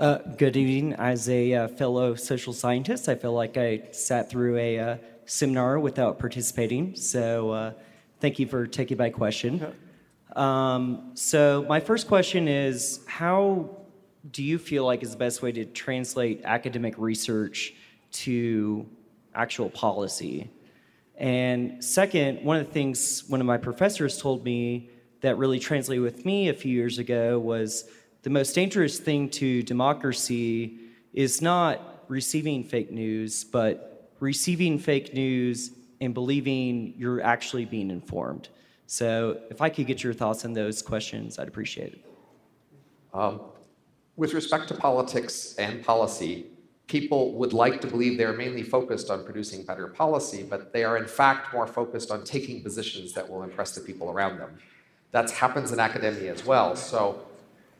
[0.00, 0.94] Uh, good evening.
[0.94, 4.96] As a uh, fellow social scientist, I feel like I sat through a uh,
[5.26, 6.96] seminar without participating.
[6.96, 7.72] So, uh,
[8.18, 9.74] thank you for taking my question.
[10.34, 13.68] Um, so, my first question is How
[14.30, 17.74] do you feel like is the best way to translate academic research
[18.12, 18.86] to
[19.34, 20.50] actual policy?
[21.16, 24.88] And second, one of the things one of my professors told me
[25.20, 27.84] that really translated with me a few years ago was
[28.22, 30.78] the most dangerous thing to democracy
[31.12, 38.48] is not receiving fake news, but receiving fake news and believing you're actually being informed.
[38.86, 42.04] So, if I could get your thoughts on those questions, I'd appreciate it.
[43.14, 43.40] Um,
[44.16, 46.46] with respect to politics and policy,
[46.86, 50.96] people would like to believe they're mainly focused on producing better policy, but they are
[50.96, 54.58] in fact more focused on taking positions that will impress the people around them.
[55.12, 56.74] That happens in academia as well.
[56.74, 57.24] So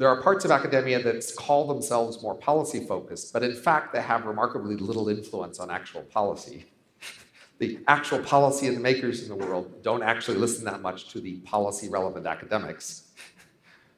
[0.00, 4.00] there are parts of academia that call themselves more policy focused, but in fact they
[4.00, 6.64] have remarkably little influence on actual policy.
[7.58, 11.20] the actual policy and the makers in the world don't actually listen that much to
[11.20, 13.08] the policy relevant academics.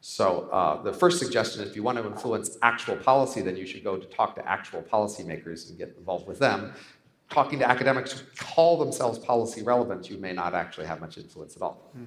[0.05, 3.85] So uh, the first suggestion if you want to influence actual policy, then you should
[3.85, 6.73] go to talk to actual policymakers and get involved with them.
[7.31, 11.55] Talking to academics who call themselves policy relevant, you may not actually have much influence
[11.55, 11.93] at all.
[11.93, 12.05] Hmm.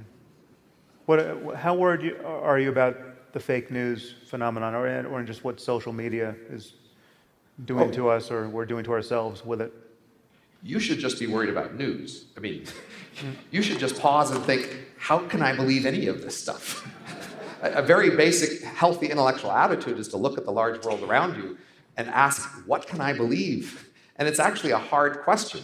[1.05, 5.91] What, how worried are you about the fake news phenomenon, or, or just what social
[5.91, 6.75] media is
[7.65, 7.91] doing oh.
[7.91, 9.73] to us, or we're doing to ourselves with it?
[10.63, 12.27] You should just be worried about news.
[12.37, 12.63] I mean,
[13.51, 16.87] you should just pause and think, how can I believe any of this stuff?
[17.61, 21.57] a very basic, healthy intellectual attitude is to look at the large world around you
[21.97, 23.89] and ask, what can I believe?
[24.15, 25.59] And it's actually a hard question.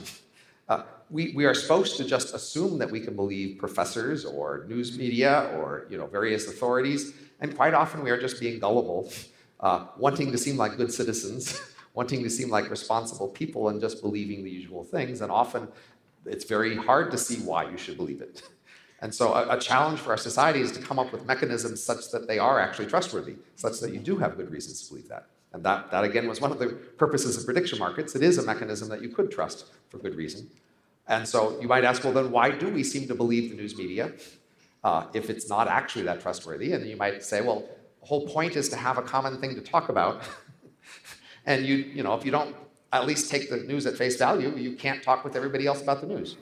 [0.67, 4.97] Uh, we, we are supposed to just assume that we can believe professors or news
[4.97, 9.11] media or you know, various authorities, and quite often we are just being gullible,
[9.59, 11.59] uh, wanting to seem like good citizens,
[11.93, 15.21] wanting to seem like responsible people, and just believing the usual things.
[15.21, 15.67] And often
[16.25, 18.43] it's very hard to see why you should believe it.
[19.03, 22.11] And so, a, a, challenge for our society is to come up with mechanisms such
[22.11, 25.25] that they are actually trustworthy, such that you do have good reasons to believe that.
[25.53, 28.15] And that, that again, was one of the purposes of prediction markets.
[28.15, 30.51] It is a mechanism that you could trust for good reason.
[31.07, 33.75] And so, you might ask, well, then why do we seem to believe the news
[33.75, 34.11] media
[34.83, 36.73] uh, if it's not actually that trustworthy?
[36.73, 37.63] And you might say, well,
[38.01, 40.23] the whole point is to have a common thing to talk about.
[41.45, 42.55] and you, you know, if you don't
[42.93, 46.01] at least take the news at face value, you can't talk with everybody else about
[46.01, 46.35] the news.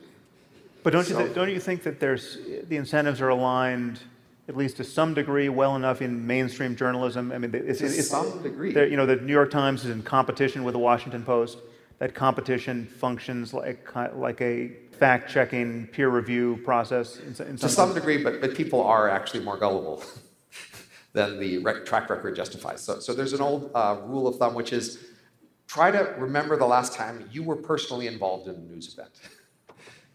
[0.83, 2.37] But don't you, th- don't you think that there's,
[2.67, 3.99] the incentives are aligned,
[4.47, 7.31] at least to some degree, well enough in mainstream journalism?
[7.31, 8.73] I mean, it's, To it's some degree.
[8.73, 11.59] You know, the New York Times is in competition with the Washington Post.
[11.99, 17.69] That competition functions like, like a fact-checking, peer review process in, in To some some
[17.69, 17.93] sense.
[17.95, 20.03] degree, but, but people are actually more gullible
[21.13, 22.81] than the rec- track record justifies.
[22.81, 24.99] So, so there's an old uh, rule of thumb, which is
[25.67, 29.11] try to remember the last time you were personally involved in a news event.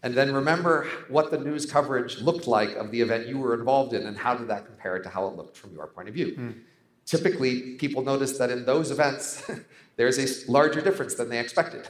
[0.03, 3.93] And then remember what the news coverage looked like of the event you were involved
[3.93, 6.53] in and how did that compare to how it looked from your point of view.
[7.05, 9.49] Typically, people notice that in those events,
[9.95, 11.87] there's a larger difference than they expected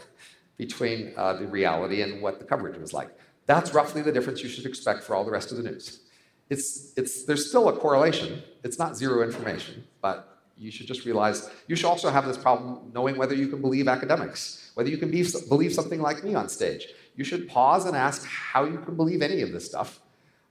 [0.58, 3.10] between uh, the reality and what the coverage was like.
[3.46, 6.02] That's roughly the difference you should expect for all the rest of the news.
[6.50, 8.42] It's, it's, there's still a correlation.
[8.64, 12.92] It's not zero information, but you should just realize you should also have this problem
[12.94, 16.48] knowing whether you can believe academics, whether you can be, believe something like me on
[16.48, 16.88] stage.
[17.16, 20.00] You should pause and ask how you can believe any of this stuff.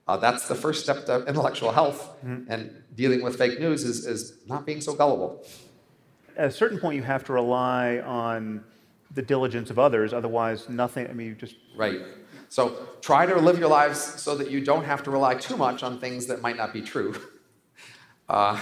[0.07, 2.15] Uh, that's the first step to intellectual health,
[2.49, 5.43] and dealing with fake news is, is not being so gullible.
[6.37, 8.65] At a certain point, you have to rely on
[9.15, 12.01] the diligence of others, otherwise nothing, I mean, you just, Right.
[12.49, 15.83] So try to live your lives so that you don't have to rely too much
[15.83, 17.15] on things that might not be true.
[18.27, 18.59] Uh,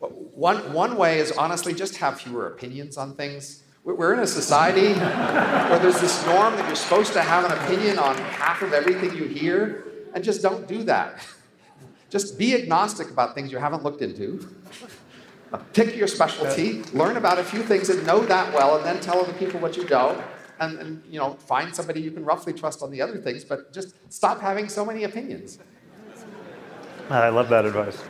[0.00, 3.62] one, one way is honestly just have fewer opinions on things.
[3.84, 4.92] We're we're in a society
[5.68, 9.16] where there's this norm that you're supposed to have an opinion on half of everything
[9.16, 9.84] you hear,
[10.14, 11.26] and just don't do that.
[12.10, 14.54] Just be agnostic about things you haven't looked into.
[15.72, 19.20] Pick your specialty, learn about a few things and know that well, and then tell
[19.20, 20.22] other people what you don't.
[20.60, 23.72] And, and you know, find somebody you can roughly trust on the other things, but
[23.72, 25.58] just stop having so many opinions.
[27.10, 28.02] I love that advice.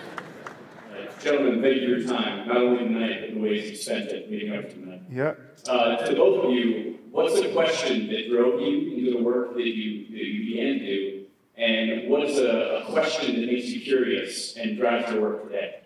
[1.23, 4.31] Gentlemen, thank you for your time, not only tonight, but the ways you spent it
[4.31, 5.03] leading up to tonight.
[5.11, 5.35] Yeah.
[5.69, 9.65] Uh, to both of you, what's the question that drove you into the work that
[9.65, 11.25] you, that you began to do?
[11.57, 15.82] And what's a, a question that makes you curious and drives your work today?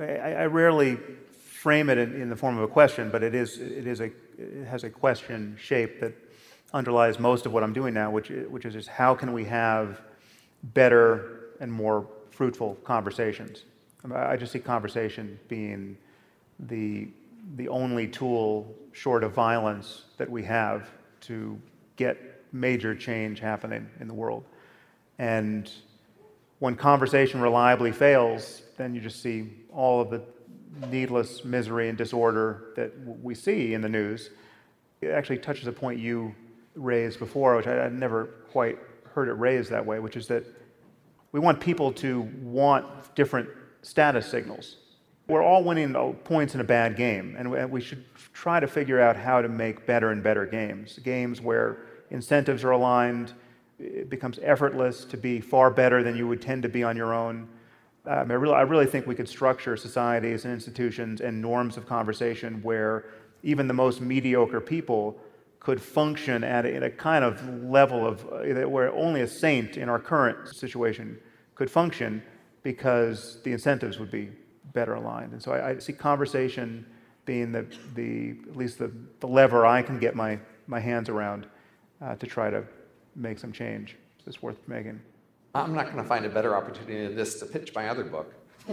[0.00, 0.98] I, I rarely
[1.32, 4.10] frame it in, in the form of a question, but it is, it is a,
[4.38, 6.14] it has a question shape that
[6.72, 10.00] underlies most of what I'm doing now, which, which is how can we have
[10.62, 13.64] better and more fruitful conversations?
[14.14, 15.98] I just see conversation being
[16.58, 17.08] the,
[17.56, 20.88] the only tool short of violence that we have
[21.22, 21.60] to
[21.96, 24.44] get major change happening in the world.
[25.18, 25.70] And
[26.60, 30.22] when conversation reliably fails, then you just see all of the
[30.88, 32.92] needless misery and disorder that
[33.22, 34.30] we see in the news.
[35.00, 36.34] It actually touches a point you
[36.74, 38.78] raised before, which I, I'd never quite
[39.14, 40.44] heard it raised that way, which is that
[41.32, 43.48] we want people to want different
[43.82, 44.76] status signals.
[45.28, 45.94] We're all winning
[46.24, 49.86] points in a bad game, and we should try to figure out how to make
[49.86, 50.98] better and better games.
[50.98, 51.78] Games where
[52.10, 53.32] incentives are aligned,
[53.78, 57.14] it becomes effortless to be far better than you would tend to be on your
[57.14, 57.48] own.
[58.06, 61.86] I, I, really, I really think we could structure societies and institutions and norms of
[61.86, 63.06] conversation where
[63.42, 65.18] even the most mediocre people
[65.58, 69.76] could function at a, at a kind of level of uh, where only a saint
[69.76, 71.18] in our current situation
[71.54, 72.22] could function
[72.62, 74.30] because the incentives would be
[74.72, 75.32] better aligned.
[75.32, 76.86] And so I, I see conversation
[77.26, 78.90] being the, the at least the,
[79.20, 81.46] the lever I can get my, my hands around
[82.00, 82.64] uh, to try to
[83.14, 85.00] make some change that's worth making.
[85.54, 88.32] I'm not going to find a better opportunity than this to pitch my other book.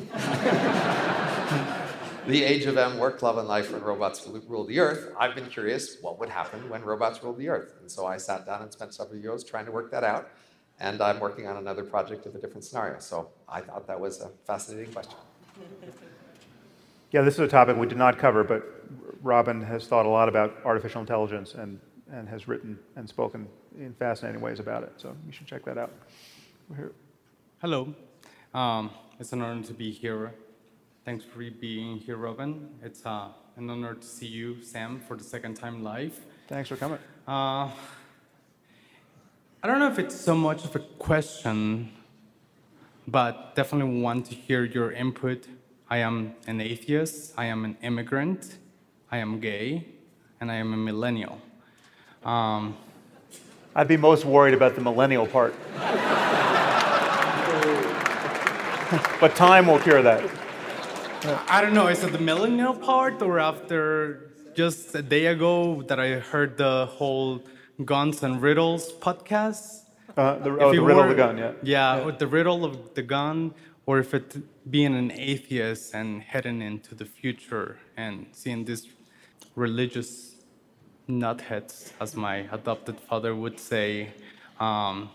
[2.28, 5.12] the Age of Em Work, Love, and Life When Robots Rule the Earth.
[5.20, 7.74] I've been curious what would happen when robots ruled the Earth.
[7.82, 10.30] And so I sat down and spent several years trying to work that out.
[10.80, 13.00] And I'm working on another project of a different scenario.
[13.00, 15.18] So I thought that was a fascinating question.
[17.10, 18.66] Yeah, this is a topic we did not cover, but
[19.22, 21.80] Robin has thought a lot about artificial intelligence and,
[22.12, 23.48] and has written and spoken
[23.80, 24.92] in fascinating ways about it.
[24.98, 25.90] So you should check that out.
[26.70, 26.92] We're here.
[27.62, 27.94] Hello.
[28.54, 28.90] Um,
[29.22, 30.34] it's an honor to be here.
[31.06, 32.68] Thanks for being here, Robin.
[32.84, 36.20] It's uh, an honor to see you, Sam, for the second time live.
[36.50, 37.00] Thanks for coming.
[37.26, 37.70] Uh,
[39.64, 41.90] I don't know if it's so much of a question,
[43.08, 45.48] but definitely want to hear your input.
[45.90, 48.58] I am an atheist, I am an immigrant,
[49.10, 49.88] I am gay,
[50.42, 51.40] and I am a millennial.
[52.26, 52.76] Um,
[53.74, 55.56] I'd be most worried about the millennial part.
[59.20, 60.24] but time will cure that.
[61.50, 66.00] I don't know, is it the millennial part or after just a day ago that
[66.00, 67.44] I heard the whole
[67.84, 69.84] Guns and Riddles podcast?
[70.16, 71.52] Uh, the, oh, the riddle of the gun, yeah.
[71.62, 73.54] Yeah, with the riddle of the gun,
[73.86, 74.38] or if it
[74.72, 78.88] being an atheist and heading into the future and seeing these
[79.56, 80.36] religious
[81.10, 84.14] nutheads, as my adopted father would say,
[84.62, 85.10] um,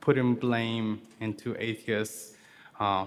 [0.00, 2.32] putting blame into atheists
[2.82, 3.06] uh,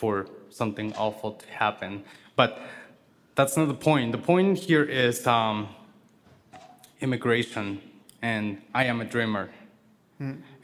[0.00, 2.04] for something awful to happen.
[2.36, 2.50] But
[3.34, 4.12] that's not the point.
[4.12, 5.68] The point here is um,
[7.00, 7.80] immigration,
[8.22, 9.50] and I am a dreamer.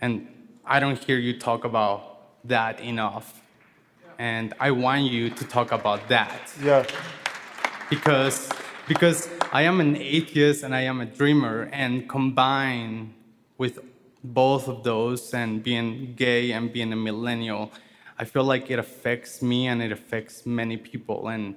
[0.02, 0.28] And
[0.66, 1.98] I don't hear you talk about
[2.44, 3.40] that enough.
[4.18, 6.84] And I want you to talk about that Yeah.
[7.90, 8.38] because
[8.86, 13.14] because I am an atheist and I am a dreamer, and combined
[13.58, 13.74] with
[14.22, 17.72] both of those and being gay and being a millennial,
[18.18, 21.28] I feel like it affects me and it affects many people.
[21.28, 21.56] And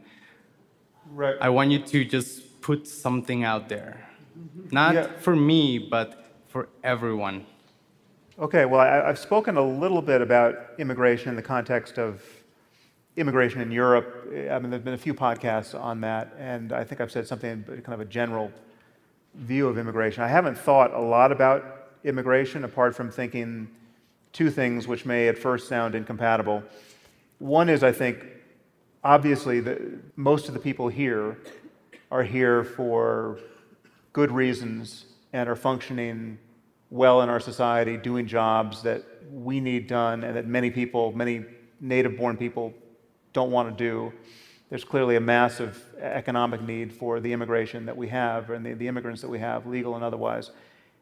[1.12, 1.36] Right.
[1.42, 4.08] I want you to just put something out there,
[4.38, 4.68] mm-hmm.
[4.72, 5.08] not Yeah.
[5.20, 7.46] for me, but for everyone.
[8.38, 12.22] Okay, well, I, I've spoken a little bit about immigration in the context of
[13.18, 14.28] immigration in Europe.
[14.52, 17.64] I mean, there's been a few podcasts on that, and I think I've said something,
[17.64, 18.52] kind of a general
[19.36, 20.24] view of immigration.
[20.24, 23.70] I haven't thought a lot about immigration apart from thinking
[24.34, 26.64] two things which may at first sound incompatible.
[27.40, 28.26] One is, I think,
[29.04, 31.38] obviously, the, most of the people here
[32.12, 33.40] are here for
[34.14, 36.38] good reasons and are functioning
[36.90, 41.46] well in our society, doing jobs that we need done and that many people, many
[41.80, 42.74] native born people,
[43.32, 44.12] don't want to do.
[44.70, 48.88] There's clearly a massive economic need for the immigration that we have and the, the
[48.88, 50.52] immigrants that we have, legal and otherwise.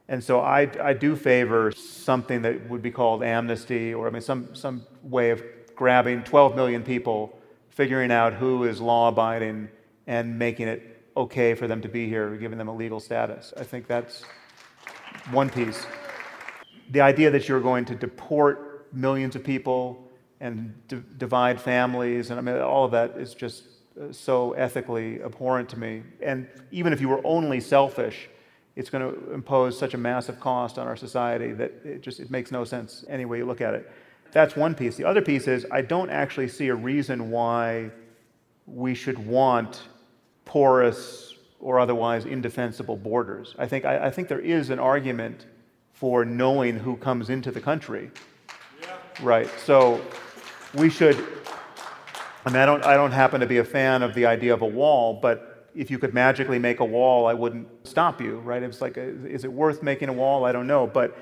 [0.09, 4.21] And so I, I do favor something that would be called amnesty, or I mean,
[4.21, 5.43] some, some way of
[5.75, 7.37] grabbing 12 million people,
[7.69, 9.69] figuring out who is law abiding,
[10.07, 13.53] and making it okay for them to be here, giving them a legal status.
[13.57, 14.23] I think that's
[15.31, 15.85] one piece.
[16.91, 20.07] The idea that you're going to deport millions of people
[20.39, 23.63] and d- divide families, and I mean, all of that is just
[23.99, 26.03] uh, so ethically abhorrent to me.
[26.21, 28.29] And even if you were only selfish,
[28.77, 32.29] it's going to impose such a massive cost on our society that it just it
[32.29, 33.91] makes no sense any way you look at it.
[34.31, 34.95] That's one piece.
[34.95, 37.89] The other piece is I don't actually see a reason why
[38.67, 39.81] we should want
[40.45, 43.55] porous or otherwise indefensible borders.
[43.57, 45.47] I think, I, I think there is an argument
[45.93, 48.11] for knowing who comes into the country.
[49.23, 49.49] Right.
[49.65, 49.99] So
[50.75, 51.17] we should.
[52.45, 54.61] I mean, I don't, I don't happen to be a fan of the idea of
[54.61, 55.46] a wall, but
[55.77, 58.63] if you could magically make a wall, I wouldn't stop you, right?
[58.63, 60.43] It's like, is it worth making a wall?
[60.43, 60.87] I don't know.
[60.87, 61.15] But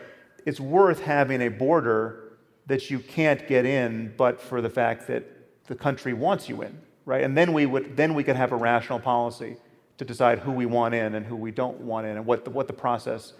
[0.45, 2.37] it's worth having a border
[2.67, 5.23] that you can't get in, but for the fact that
[5.67, 7.23] the country wants you in, right?
[7.23, 9.57] And then we would, then we could have a rational policy
[9.97, 12.51] to decide who we want in and who we don't want in, and what the,
[12.51, 13.33] what the process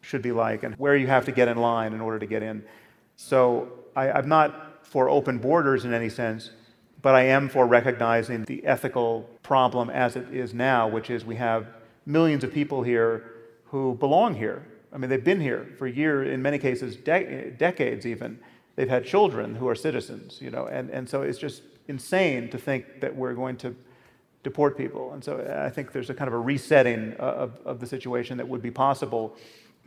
[0.00, 2.42] should be like, and where you have to get in line in order to get
[2.42, 2.64] in.
[3.16, 6.50] So I, I'm not for open borders in any sense,
[7.06, 11.36] but I am for recognizing the ethical problem as it is now, which is we
[11.36, 11.68] have
[12.04, 13.30] millions of people here
[13.66, 14.66] who belong here.
[14.92, 18.40] I mean, they've been here for years, in many cases, de- decades even.
[18.74, 22.58] They've had children who are citizens, you know, and, and so it's just insane to
[22.58, 23.76] think that we're going to
[24.42, 25.12] deport people.
[25.12, 25.32] And so
[25.64, 28.72] I think there's a kind of a resetting of, of the situation that would be
[28.72, 29.36] possible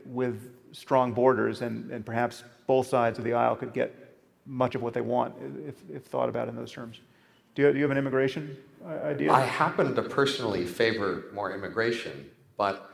[0.06, 3.94] with strong borders, and, and perhaps both sides of the aisle could get
[4.46, 5.36] much of what they want
[5.68, 7.02] if, if thought about in those terms.
[7.60, 8.56] Do you, do you have an immigration
[8.86, 9.34] uh, idea?
[9.34, 12.90] I happen to personally favor more immigration, but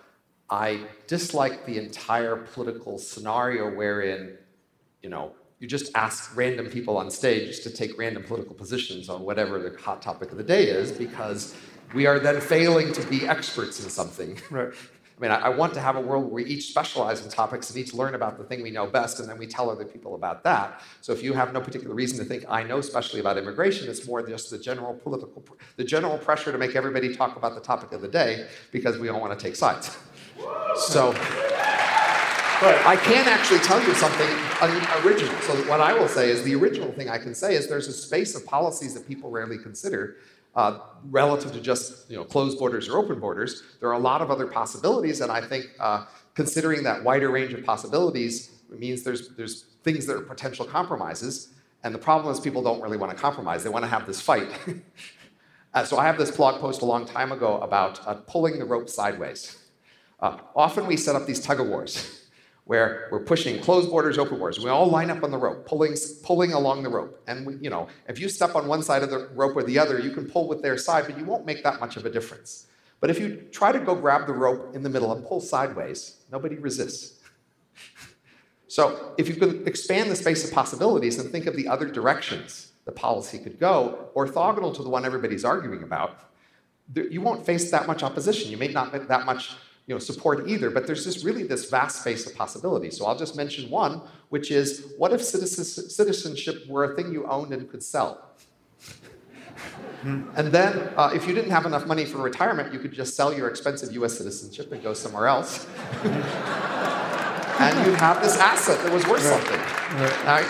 [0.49, 4.39] I dislike the entire political scenario wherein,
[5.03, 9.21] you know, you just ask random people on stage to take random political positions on
[9.21, 11.53] whatever the hot topic of the day is because
[11.93, 14.39] we are then failing to be experts in something.
[14.49, 14.73] Right.
[15.17, 17.69] I mean, I, I want to have a world where we each specialize in topics
[17.69, 20.15] and each learn about the thing we know best, and then we tell other people
[20.15, 20.81] about that.
[21.01, 24.05] So if you have no particular reason to think I know especially about immigration, it's
[24.05, 25.43] more just the general political,
[25.77, 29.07] the general pressure to make everybody talk about the topic of the day because we
[29.07, 29.97] all want to take sides.
[30.75, 31.13] So
[32.61, 34.27] I can actually tell you something
[35.05, 35.39] original.
[35.41, 37.93] So what I will say is the original thing I can say is there's a
[37.93, 40.17] space of policies that people rarely consider
[40.55, 40.79] uh,
[41.09, 43.63] relative to just you know closed borders or open borders.
[43.79, 47.53] There are a lot of other possibilities, and I think uh, considering that wider range
[47.53, 51.51] of possibilities means there's there's things that are potential compromises.
[51.83, 54.21] And the problem is people don't really want to compromise; they want to have this
[54.21, 54.49] fight.
[55.75, 58.63] Uh, so I have this blog post a long time ago about uh, pulling the
[58.63, 59.57] rope sideways.
[60.21, 62.24] Uh, often we set up these tug of wars
[62.65, 64.59] where we're pushing closed borders, open borders.
[64.59, 67.21] We all line up on the rope, pulling, pulling along the rope.
[67.27, 69.77] And we, you know, if you step on one side of the rope or the
[69.77, 72.09] other, you can pull with their side, but you won't make that much of a
[72.09, 72.65] difference.
[72.99, 76.17] But if you try to go grab the rope in the middle and pull sideways,
[76.31, 77.19] nobody resists.
[78.67, 82.73] So if you could expand the space of possibilities and think of the other directions
[82.83, 86.19] the policy could go, orthogonal to the one everybody's arguing about,
[86.93, 88.51] you won't face that much opposition.
[88.51, 89.55] You may not get that much
[89.87, 92.97] you know, support either, but there's just really this vast space of possibilities.
[92.97, 94.01] So I'll just mention one.
[94.29, 98.31] which is what if citizenship were a thing you owned and could sell?
[100.03, 103.33] And then, uh, if you didn't have enough money for retirement, you could just sell
[103.33, 105.67] your expensive US citizenship and go somewhere else.
[106.03, 109.59] and you'd have this asset that was worth something.
[110.25, 110.41] Now,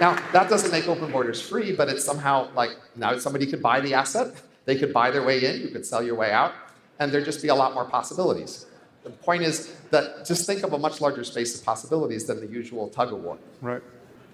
[0.00, 3.80] now, that doesn't make open borders free, but it's somehow like now somebody could buy
[3.80, 4.34] the asset,
[4.64, 6.52] they could buy their way in, you could sell your way out,
[6.98, 8.66] and there'd just be a lot more possibilities.
[9.04, 12.46] The point is that just think of a much larger space of possibilities than the
[12.46, 13.38] usual tug of war.
[13.60, 13.82] Right.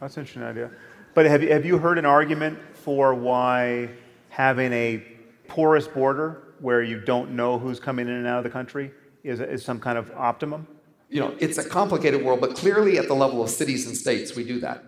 [0.01, 0.71] That's an interesting idea.
[1.15, 3.91] But have you, have you heard an argument for why
[4.29, 5.03] having a
[5.49, 8.93] porous border where you don't know who's coming in and out of the country
[9.25, 10.67] is, is some kind of optimum?
[11.09, 14.37] You know, it's a complicated world, but clearly at the level of cities and states,
[14.37, 14.85] we do that.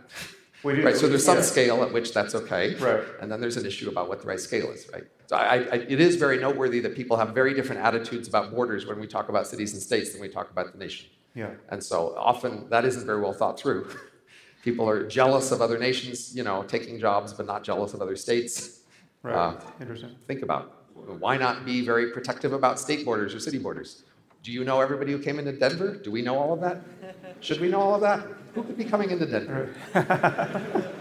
[0.63, 0.83] Do.
[0.85, 1.43] Right, so there's some Yeah.
[1.43, 2.75] scale at which that's okay.
[2.77, 3.03] Right.
[3.21, 5.05] And then there's an issue about what the right scale is, right?
[5.27, 8.87] So I, I, it is very noteworthy that people have very different attitudes about borders
[8.87, 11.09] when we talk about cities and states than we talk about the nation.
[11.35, 11.51] Yeah.
[11.71, 13.89] And so often that isn't very well thought through.
[14.63, 18.15] People are jealous of other nations, you know, taking jobs, but not jealous of other
[18.15, 18.83] states.
[19.25, 19.35] Right.
[19.35, 20.15] Uh, Interesting.
[20.29, 24.05] think about why not be very protective about state borders or city borders?
[24.45, 25.97] Do you know everybody who came into Denver?
[25.97, 26.81] Do we know all of that?
[27.41, 28.25] Should we know all of that?
[28.55, 29.75] Who could be coming into Denver?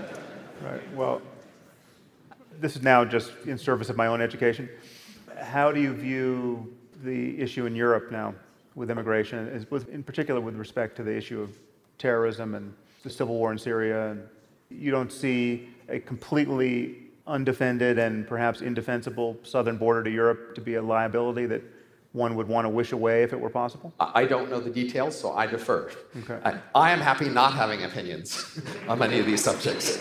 [0.64, 0.96] Right.
[0.96, 1.24] Well,
[2.60, 4.70] this is now just in service of my own education.
[5.40, 6.72] How do you view
[7.04, 8.36] the issue in Europe now
[8.76, 11.58] with immigration, in particular with respect to the issue of
[11.98, 14.12] terrorism and the civil war in Syria?
[14.12, 14.28] And
[14.70, 20.76] you don't see a completely undefended and perhaps indefensible southern border to Europe to be
[20.76, 21.64] a liability that
[22.14, 23.94] one would want to wish away if it were possible?
[24.00, 25.92] I don't know the details, so I defer.
[26.18, 26.40] Okay.
[26.44, 29.98] I, I am happy not having opinions on many of these subjects.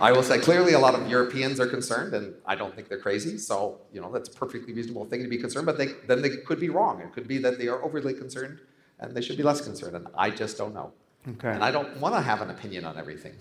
[0.00, 3.00] I will say clearly a lot of Europeans are concerned, and I don't think they're
[3.00, 3.36] crazy.
[3.36, 5.66] So you know that's a perfectly reasonable thing to be concerned.
[5.66, 7.00] But they, then they could be wrong.
[7.00, 8.60] It could be that they are overly concerned,
[9.00, 9.96] and they should be less concerned.
[9.96, 10.92] And I just don't know.
[11.28, 11.50] Okay.
[11.50, 13.34] And I don't want to have an opinion on everything.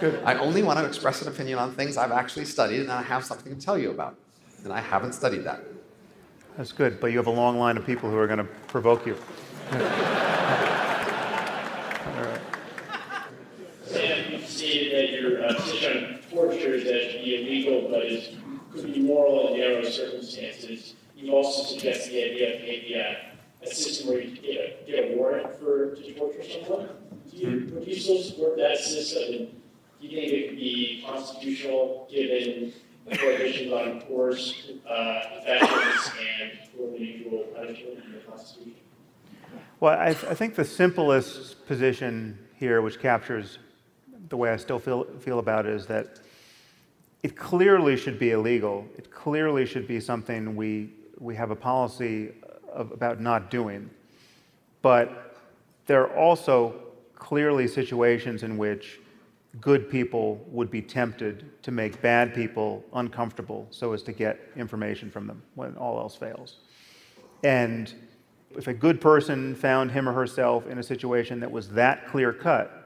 [0.00, 0.22] Good.
[0.24, 3.24] I only want to express an opinion on things I've actually studied and I have
[3.24, 4.16] something to tell you about.
[4.64, 5.60] And I haven't studied that.
[6.58, 9.06] That's good, but you have a long line of people who are going to provoke
[9.06, 9.16] you.
[13.84, 17.88] Sam, you stated that your uh, position on torture is that it should be illegal,
[17.88, 18.34] but it
[18.72, 20.94] could be moral in narrow circumstances.
[21.14, 25.12] You also suggest the idea of maybe a, a system where you get a, get
[25.12, 26.88] a warrant for to torture someone.
[27.30, 29.46] Do you, would you still support that system?
[30.00, 32.72] Do you think it could be constitutional given
[33.16, 36.58] prohibitions on force, uh, and
[36.98, 38.74] unusual punishment in the Constitution?
[39.80, 43.58] Well, I, I think the simplest position here, which captures
[44.28, 46.20] the way I still feel, feel about it, is that
[47.22, 48.86] it clearly should be illegal.
[48.96, 52.32] It clearly should be something we, we have a policy
[52.72, 53.90] of, about not doing.
[54.82, 55.36] But
[55.86, 56.74] there are also
[57.14, 59.00] clearly situations in which
[59.60, 65.10] good people would be tempted to make bad people uncomfortable so as to get information
[65.10, 66.56] from them when all else fails.
[67.42, 67.92] And
[68.56, 72.32] if a good person found him or herself in a situation that was that clear
[72.32, 72.78] cut,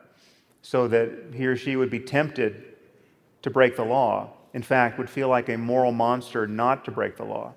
[0.63, 2.77] so that he or she would be tempted
[3.43, 7.17] to break the law, in fact, would feel like a moral monster not to break
[7.17, 7.53] the law,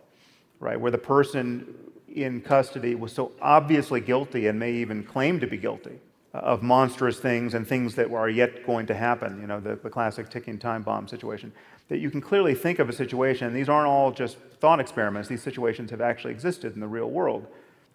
[0.59, 0.79] right?
[0.79, 1.75] Where the person
[2.07, 5.99] in custody was so obviously guilty and may even claim to be guilty
[6.39, 9.89] of monstrous things and things that are yet going to happen, you know, the, the
[9.89, 11.51] classic ticking time bomb situation.
[11.87, 15.43] That you can clearly think of a situation, these aren't all just thought experiments, these
[15.43, 17.47] situations have actually existed in the real world.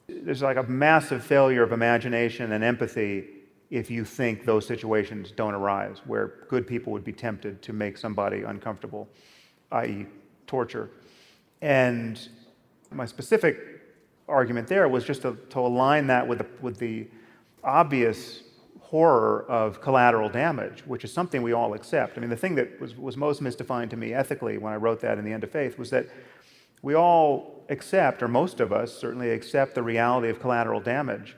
[0.09, 3.29] There's like a massive failure of imagination and empathy
[3.71, 7.97] if you think those situations don't arise, where good people would be tempted to make
[7.97, 9.09] somebody uncomfortable,
[9.73, 10.07] i.e.,
[10.47, 10.91] torture.
[11.63, 12.29] And
[12.91, 13.59] my specific
[14.29, 17.07] argument there was just to, to align that with the, with the
[17.65, 18.43] obvious
[18.81, 22.19] horror of collateral damage, which is something we all accept.
[22.19, 25.01] I mean, the thing that was, was most mystifying to me ethically when I wrote
[25.01, 26.07] that in The End of Faith was that
[26.83, 31.37] we all accept, or most of us certainly accept, the reality of collateral damage,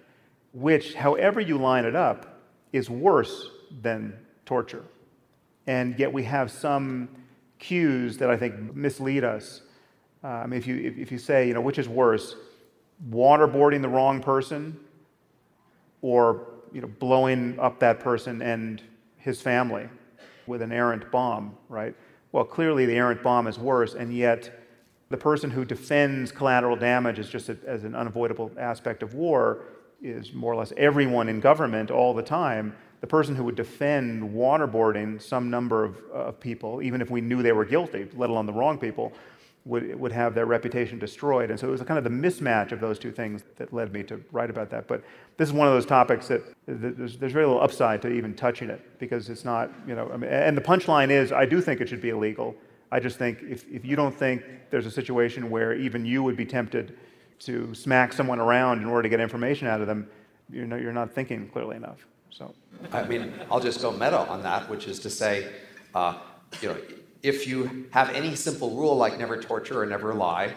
[0.55, 2.40] which, however you line it up,
[2.73, 3.51] is worse
[3.82, 4.16] than
[4.47, 4.85] torture.
[5.66, 7.09] And yet we have some
[7.59, 9.61] cues that I think mislead us.
[10.24, 12.35] Uh, if you, if, if you say, you know, which is worse,
[13.11, 14.78] waterboarding the wrong person
[16.03, 18.83] or you know, blowing up that person and
[19.16, 19.89] his family
[20.47, 21.95] with an errant bomb, right?
[22.33, 24.51] Well, clearly the errant bomb is worse, and yet
[25.11, 29.65] the person who defends collateral damage as just a, as an unavoidable aspect of war
[30.03, 32.74] is more or less everyone in government all the time.
[33.01, 37.43] The person who would defend waterboarding some number of, of people, even if we knew
[37.43, 39.12] they were guilty, let alone the wrong people,
[39.65, 41.51] would, would have their reputation destroyed.
[41.51, 44.03] And so it was kind of the mismatch of those two things that led me
[44.05, 44.89] to write about that.
[44.89, 45.05] But
[45.37, 48.71] this is one of those topics that, there's, there's very little upside to even touching
[48.71, 51.81] it because it's not, you know, I mean, and the punchline is I do think
[51.81, 52.57] it should be illegal.
[52.91, 56.37] I just think if, if you don't think there's a situation where even you would
[56.37, 56.99] be tempted
[57.41, 60.09] to smack someone around in order to get information out of them,
[60.51, 62.07] you know, you're not thinking clearly enough.
[62.31, 62.55] So,
[62.93, 65.53] I mean, I'll just go meta on that, which is to say,
[65.95, 66.19] uh,
[66.61, 66.77] you know,
[67.23, 70.55] if you have any simple rule like never torture or never lie,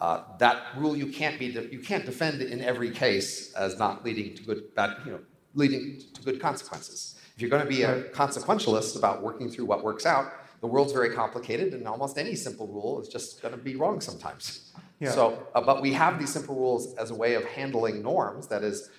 [0.00, 4.34] uh, that rule you can't be you can't defend in every case as not leading
[4.34, 5.20] to good bad you know
[5.54, 7.16] leading to good consequences.
[7.34, 10.92] If you're going to be a consequentialist about working through what works out, the world's
[10.92, 14.72] very complicated, and almost any simple rule is just going to be wrong sometimes.
[14.98, 15.12] Yeah.
[15.12, 18.48] So, uh, but we have these simple rules as a way of handling norms.
[18.48, 18.90] That is,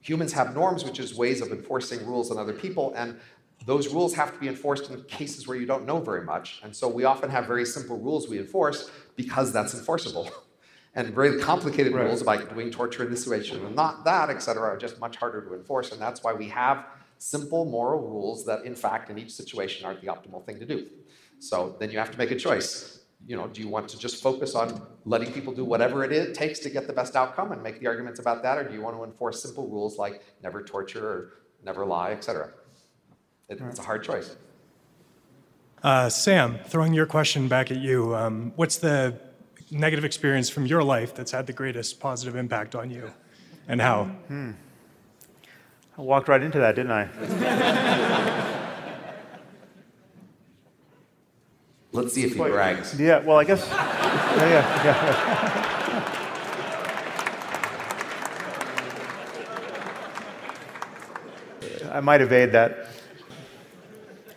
[0.00, 3.18] humans have norms, which is ways of enforcing rules on other people, and
[3.66, 6.60] those rules have to be enforced in cases where you don't know very much.
[6.62, 10.30] And so we often have very simple rules we enforce because that's enforceable.
[10.94, 12.04] and very complicated right.
[12.04, 15.16] rules about doing torture in this situation and not that, et cetera, are just much
[15.16, 15.92] harder to enforce.
[15.92, 16.86] And that's why we have
[17.18, 20.86] simple moral rules that, in fact, in each situation aren't the optimal thing to do.
[21.38, 23.00] So then you have to make a choice.
[23.26, 26.36] You know, do you want to just focus on letting people do whatever it is,
[26.36, 28.80] takes to get the best outcome and make the arguments about that, or do you
[28.80, 31.32] want to enforce simple rules like never torture or
[31.64, 32.52] never lie, et cetera?
[33.48, 34.34] It, it's a hard choice.
[35.82, 39.20] Uh, Sam, throwing your question back at you, um, what's the
[39.70, 43.12] negative experience from your life that's had the greatest positive impact on you,
[43.68, 44.04] and how?
[44.04, 44.52] Hmm.
[45.96, 47.08] I walked right into that, didn't I?
[51.92, 52.98] Let's see if he brags.
[53.00, 53.66] Yeah, well, I guess.
[53.70, 54.84] yeah, yeah,
[61.72, 61.90] yeah.
[61.92, 62.95] I might evade that.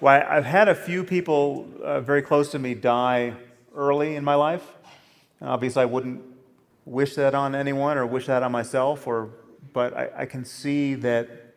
[0.02, 3.34] Well, I've had a few people uh, very close to me die
[3.76, 4.64] early in my life.
[5.42, 6.22] Obviously, I wouldn't
[6.86, 9.30] wish that on anyone or wish that on myself, or,
[9.74, 11.54] but I, I can see that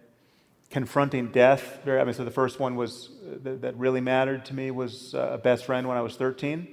[0.70, 1.78] confronting death.
[1.84, 4.72] Very, I mean, so the first one was uh, that, that really mattered to me
[4.72, 6.66] was uh, a best friend when I was 13,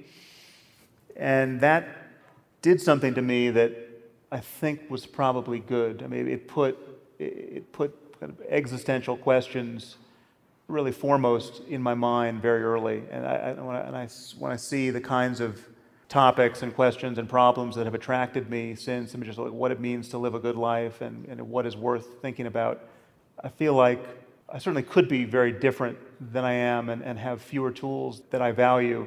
[1.14, 1.86] and that
[2.62, 3.76] did something to me that
[4.32, 6.02] I think was probably good.
[6.02, 6.76] I mean, it put
[7.20, 9.98] it put kind of existential questions
[10.70, 13.02] really foremost in my mind very early.
[13.10, 15.60] And, I, when, I, and I, when I see the kinds of
[16.08, 19.80] topics and questions and problems that have attracted me since, mean, just like what it
[19.80, 22.84] means to live a good life and, and what is worth thinking about,
[23.42, 24.04] I feel like
[24.48, 25.96] I certainly could be very different
[26.32, 29.06] than I am and, and have fewer tools that I value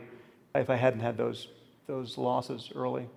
[0.55, 1.49] if I hadn't had those,
[1.87, 3.07] those losses early.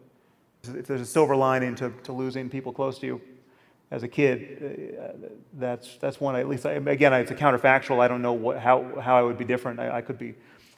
[0.64, 3.20] If there's a silver lining to, to losing people close to you,
[3.90, 8.00] as a kid, uh, that's, that's one, at least, I, again, it's a counterfactual.
[8.00, 9.78] I don't know what, how, how I would be different.
[9.78, 10.34] I, I could be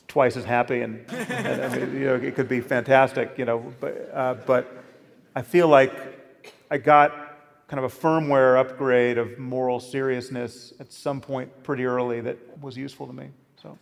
[0.09, 3.72] twice as happy and, and I mean, you know, it could be fantastic, you know,
[3.80, 4.85] but, uh, but
[5.35, 5.93] I feel like
[6.70, 7.12] I got
[7.68, 12.76] kind of a firmware upgrade of moral seriousness at some point pretty early that was
[12.76, 13.28] useful to me.
[13.62, 13.78] So.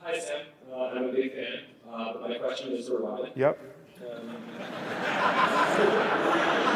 [0.00, 0.46] Hi, Sam.
[0.72, 1.60] Uh, I'm a big fan.
[1.88, 3.30] Uh, my question is for Robin.
[3.36, 3.73] Yep.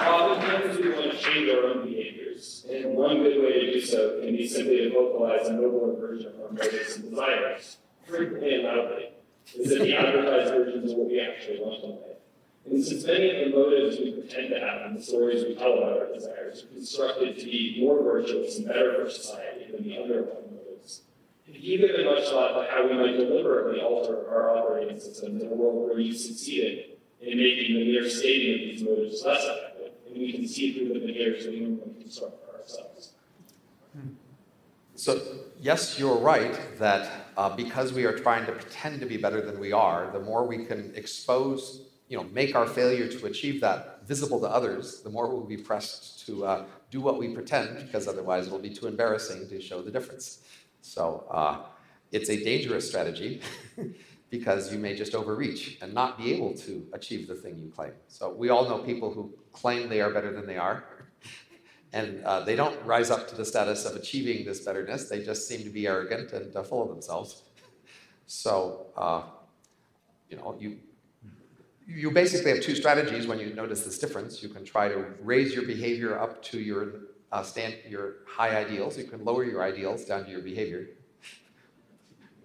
[0.08, 4.20] Oftentimes we want to change our own behaviors, and one good way to do so
[4.20, 7.76] can be simply to vocalize a nobler version of our motives and desires,
[8.06, 9.10] frequently and loudly,
[9.58, 12.16] is that the advertised versions of what we actually want in life.
[12.64, 15.74] And since many of the motives we pretend to have and the stories we tell
[15.78, 19.98] about our desires are constructed to be more virtuous and better for society than the
[19.98, 21.02] underlying motives,
[21.46, 25.54] if you much thought about how we might deliberately alter our operating systems in a
[25.54, 30.18] world where you succeeded in making the mere stating of these motives less effective, and
[30.18, 33.12] we can see through the behaviors that we normally construct for ourselves.
[34.98, 35.22] So,
[35.60, 39.60] yes, you're right that uh, because we are trying to pretend to be better than
[39.60, 44.04] we are, the more we can expose, you know, make our failure to achieve that
[44.08, 48.08] visible to others, the more we'll be pressed to uh, do what we pretend, because
[48.08, 50.40] otherwise it'll be too embarrassing to show the difference.
[50.82, 51.58] So, uh,
[52.10, 53.40] it's a dangerous strategy.
[54.30, 57.92] because you may just overreach and not be able to achieve the thing you claim.
[58.08, 60.84] So we all know people who claim they are better than they are,
[61.92, 65.08] and uh, they don't rise up to the status of achieving this betterness.
[65.08, 67.42] They just seem to be arrogant and uh, full of themselves.
[68.26, 69.22] So uh,
[70.28, 70.78] you know you.
[71.90, 74.42] You basically have two strategies when you notice this difference.
[74.42, 76.92] You can try to raise your behavior up to your
[77.32, 78.98] uh, stand, your high ideals.
[78.98, 80.90] You can lower your ideals down to your behavior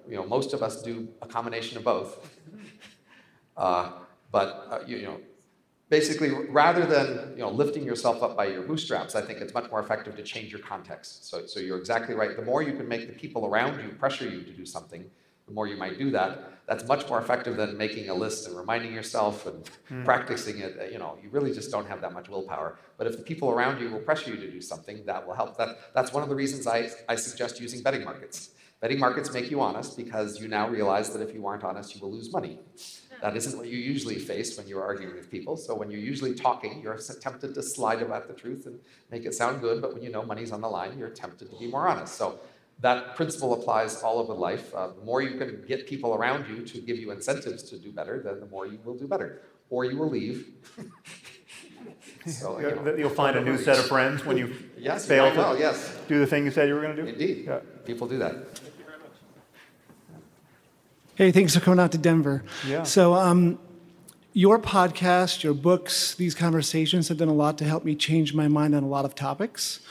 [0.08, 2.30] you know, most of us do a combination of both.
[3.56, 3.92] Uh,
[4.32, 5.20] but uh, you, you, know,
[5.90, 9.70] basically, rather than you know lifting yourself up by your bootstraps, I think it's much
[9.70, 11.30] more effective to change your context.
[11.30, 12.36] So, so you're exactly right.
[12.36, 15.06] The more you can make the people around you pressure you to do something,
[15.48, 16.50] the more you might do that.
[16.66, 20.06] That's much more effective than making a list and reminding yourself and mm.
[20.06, 20.92] practicing it.
[20.94, 22.80] You know, you really just don't have that much willpower.
[22.98, 25.58] But if the people around you will pressure you to do something, that will help.
[25.58, 28.52] That, that's one of the reasons I, I suggest using betting markets.
[28.84, 32.02] Betting markets make you honest because you now realize that if you aren't honest, you
[32.02, 32.60] will lose money.
[33.22, 35.56] That isn't what you usually face when you're arguing with people.
[35.56, 38.78] So when you're usually talking, you're tempted to slide about the truth and
[39.10, 39.82] make it sound good.
[39.82, 42.16] But when you know money's on the line, you're tempted to be more honest.
[42.16, 42.42] So
[42.82, 44.76] that principle applies all over life.
[44.76, 47.90] Uh, the more you can get people around you to give you incentives to do
[47.90, 49.44] better, then the more you will do better.
[49.70, 50.46] Or you will leave.
[52.28, 55.38] so, you will know, find a new set of friends when you yes, fail to
[55.38, 55.98] well, yes.
[56.10, 57.08] do the thing you said you were going to do.
[57.08, 57.46] Indeed.
[57.48, 57.60] Yeah.
[57.86, 58.36] People do that.
[61.16, 62.44] Hey, thanks for coming out to Denver.
[62.68, 62.82] Yeah.
[62.82, 63.60] So, um,
[64.34, 68.48] your podcast, your books, these conversations have done a lot to help me change my
[68.48, 69.82] mind on a lot of topics.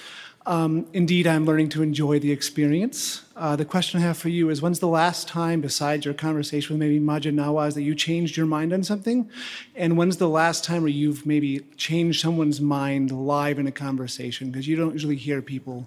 [0.46, 3.22] Um, indeed, I'm learning to enjoy the experience.
[3.36, 6.74] Uh, the question I have for you is when's the last time, besides your conversation
[6.74, 9.30] with maybe Maajid Nawaz, that you changed your mind on something?
[9.76, 14.50] And when's the last time where you've maybe changed someone's mind live in a conversation?
[14.50, 15.86] Because you don't usually hear people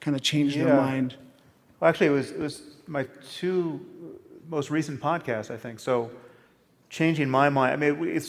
[0.00, 0.64] kind of change yeah.
[0.64, 1.14] their mind.
[1.78, 3.86] Well, actually, it was, it was my two
[4.52, 5.80] most recent podcast, I think.
[5.80, 6.10] So,
[6.90, 8.22] changing my mind, I mean,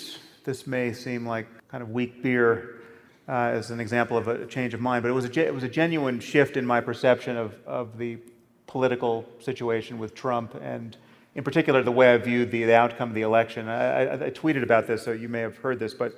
[0.46, 2.80] this may seem like kind of weak beer
[3.28, 5.64] uh, as an example of a change of mind, but it was a, it was
[5.64, 8.20] a genuine shift in my perception of, of the
[8.68, 10.96] political situation with Trump and,
[11.36, 13.68] in particular, the way I viewed the, the outcome of the election.
[13.68, 16.14] I, I, I, tweeted about this, so you may have heard this, but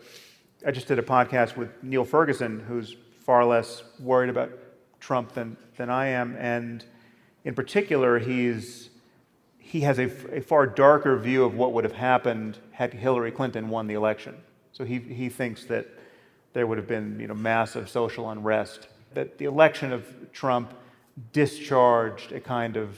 [0.63, 4.51] I just did a podcast with Niall Ferguson, who's far less worried about
[4.99, 6.35] Trump than, than I am.
[6.37, 6.85] And
[7.43, 8.89] in particular, he's,
[9.75, 13.67] he has a, a far darker view of what would have happened had Hillary Clinton
[13.67, 14.33] won the election.
[14.71, 15.85] So he, he thinks that
[16.53, 18.87] there would have been you know, massive social unrest.
[19.15, 20.73] That the election of Trump
[21.33, 22.97] discharged a kind of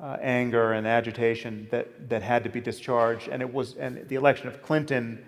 [0.00, 3.28] uh, anger and agitation that, that had to be discharged.
[3.28, 5.22] And it was, and the election of Clinton,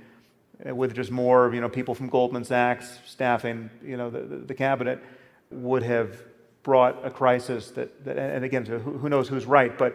[0.66, 4.36] uh, with just more you know, people from Goldman Sachs staffing you know, the, the,
[4.36, 5.04] the cabinet,
[5.50, 6.22] would have
[6.62, 9.94] brought a crisis that, that and again, who, who knows who's right, but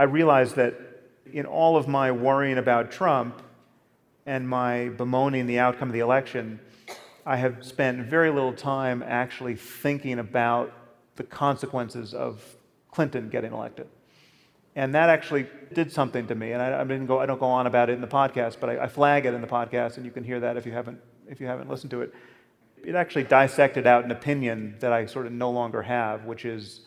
[0.00, 0.80] I realized that
[1.30, 3.42] in all of my worrying about Trump
[4.24, 6.58] and my bemoaning the outcome of the election,
[7.26, 10.72] I have spent very little time actually thinking about
[11.16, 12.42] the consequences of
[12.90, 13.88] Clinton getting elected.
[14.74, 16.52] And that actually did something to me.
[16.52, 18.70] And I, I didn't go, I don't go on about it in the podcast, but
[18.70, 20.98] I, I flag it in the podcast, and you can hear that if you haven't,
[21.28, 22.14] if you haven't listened to it.
[22.82, 26.80] It actually dissected out an opinion that I sort of no longer have, which is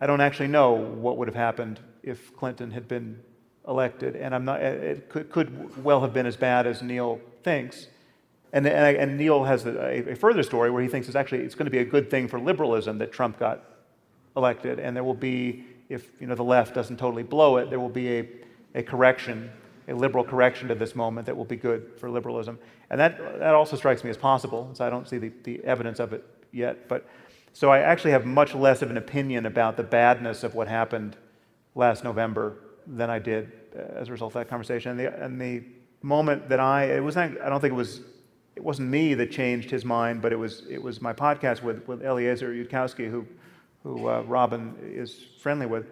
[0.00, 3.20] I don't actually know what would have happened if Clinton had been
[3.68, 4.16] elected.
[4.16, 7.86] And I'm not, it could, could well have been as bad as Niall thinks.
[8.52, 11.54] And, and, and Niall has a, a, further story where he thinks it's actually it's
[11.54, 13.62] going to be a good thing for liberalism that Trump got
[14.36, 17.80] elected, and there will be, if you know the left doesn't totally blow it, there
[17.80, 18.28] will be a,
[18.76, 19.50] a correction,
[19.86, 22.58] a liberal correction to this moment that will be good for liberalism,
[22.88, 24.70] and that that also strikes me as possible.
[24.72, 27.06] So I don't see the, the evidence of it yet, but
[27.52, 31.16] so I actually have much less of an opinion about the badness of what happened
[31.74, 34.92] last November than I did uh, as a result of that conversation.
[34.92, 35.62] And the, and the
[36.02, 38.00] moment that I it was not, I don't think it was
[38.58, 41.86] it wasn't me that changed his mind, but it was, it was my podcast with,
[41.86, 43.24] with Eliezer Yudkowsky, who,
[43.84, 45.86] who uh, Robin is friendly with.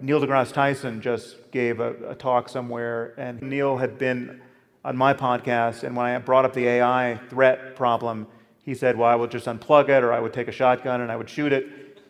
[0.00, 4.42] Neil deGrasse Tyson just gave a, a, talk somewhere, and Neil had been
[4.84, 8.26] on my podcast, and when I brought up the AI threat problem,
[8.64, 11.12] he said, Well, I would just unplug it, or I would take a shotgun and
[11.12, 12.02] I would shoot it.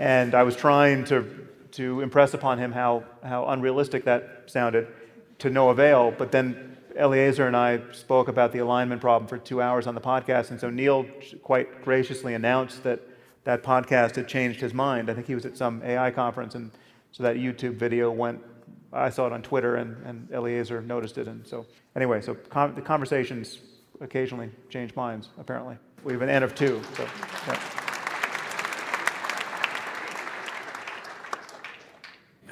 [0.00, 1.45] And I was trying to,
[1.76, 4.88] to impress upon him how, how unrealistic that sounded
[5.38, 9.60] to no avail, but then Eliezer and I spoke about the alignment problem for two
[9.60, 11.04] hours on the podcast, and so Neil
[11.42, 13.00] quite graciously announced that
[13.44, 15.10] that podcast had changed his mind.
[15.10, 16.70] I think he was at some AI conference, and
[17.12, 18.42] so that YouTube video went.
[18.92, 22.74] I saw it on Twitter, and, and Eliezer noticed it, and so anyway, so com-
[22.74, 23.58] the conversations
[24.00, 25.28] occasionally change minds.
[25.38, 26.80] Apparently, we have an N of two.
[26.96, 27.06] So,
[27.46, 27.85] yeah.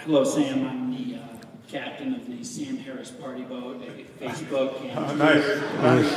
[0.04, 0.68] Hello, Sam.
[0.68, 1.20] I'm the uh,
[1.66, 3.80] captain of the Sam Harris Party Boat,
[4.20, 4.74] Facebook.
[4.94, 5.42] Oh, nice.
[5.80, 6.12] nice.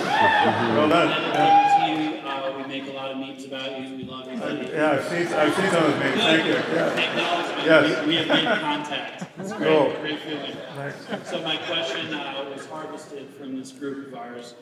[0.75, 1.07] well done.
[1.07, 1.95] Yeah.
[1.95, 3.95] You, uh, we make a lot of memes about you.
[3.95, 4.43] We love you.
[4.43, 6.21] Uh, yeah, I've seen, I've seen some of those memes.
[6.21, 6.51] Thank you.
[6.51, 7.65] Yeah.
[7.65, 8.01] Yes.
[8.01, 9.23] We, we, have made contact.
[9.39, 9.93] It's great, cool.
[10.01, 10.57] great feeling.
[10.75, 11.29] Nice.
[11.29, 14.55] So my question uh, was harvested from this group of ours.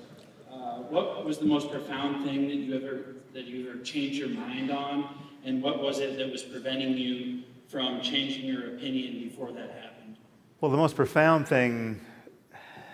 [0.53, 4.29] Uh, what was the most profound thing that you ever that you ever changed your
[4.29, 5.09] mind on,
[5.43, 10.17] and what was it that was preventing you from changing your opinion before that happened?
[10.61, 11.99] Well, the most profound thing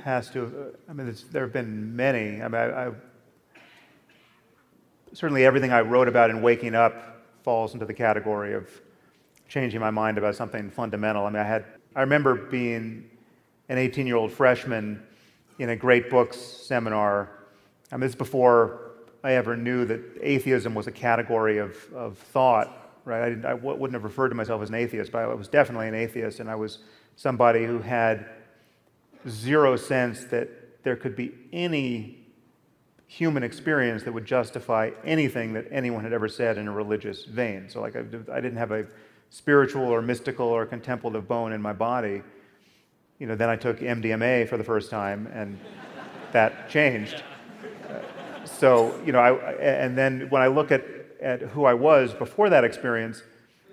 [0.03, 2.41] has to, I mean, there have been many.
[2.41, 2.91] I mean, I, I,
[5.13, 8.69] certainly everything I wrote about in Waking Up falls into the category of
[9.47, 11.25] changing my mind about something fundamental.
[11.25, 11.65] I mean, I had
[11.95, 13.09] I remember being
[13.67, 15.03] an 18-year-old freshman
[15.59, 17.29] in a great books seminar.
[17.91, 18.91] I mean, this is before
[19.23, 23.23] I ever knew that atheism was a category of, of thought, right?
[23.23, 25.95] I, didn't, wouldn't have referred to myself as an atheist, but I was definitely an
[25.95, 26.79] atheist, and I was
[27.15, 28.25] somebody who had
[29.27, 32.17] zero sense that there could be any
[33.07, 37.67] human experience that would justify anything that anyone had ever said in a religious vein.
[37.69, 37.99] So, like, I,
[38.31, 38.85] I didn't have a
[39.29, 42.21] spiritual or mystical or contemplative bone in my body.
[43.19, 45.59] You know, then I took MDMA for the first time, and
[46.31, 47.23] that changed.
[47.89, 50.85] Uh, so, you know, I, and then when I look at,
[51.21, 53.23] at who I was before that experience,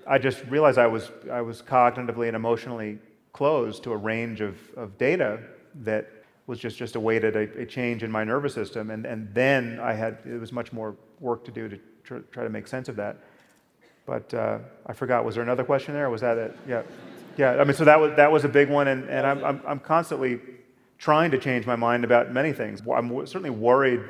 [0.06, 2.98] I just realized I was, I was cognitively and emotionally
[3.32, 5.40] closed to a range of, of data
[5.82, 6.10] that
[6.46, 8.90] was just, just awaited a, a change in my nervous system.
[8.90, 12.44] And, and then I had, it was much more work to do to tr- try
[12.44, 13.18] to make sense of that.
[14.06, 16.08] But uh, I forgot, was there another question there?
[16.08, 16.58] was that it?
[16.66, 16.82] Yeah.
[17.36, 18.88] Yeah, I mean, so that was, that was a big one.
[18.88, 20.40] And, and I'm, I'm, I'm constantly
[20.96, 22.82] trying to change my mind about many things.
[22.92, 24.00] I'm certainly worried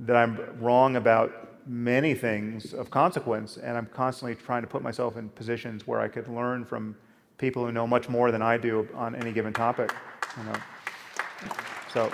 [0.00, 5.16] that I'm wrong about many things of consequence, and I'm constantly trying to put myself
[5.16, 6.96] in positions where I could learn from
[7.36, 9.92] people who know much more than I do on any given topic.
[10.36, 10.58] You know.
[11.92, 12.12] So,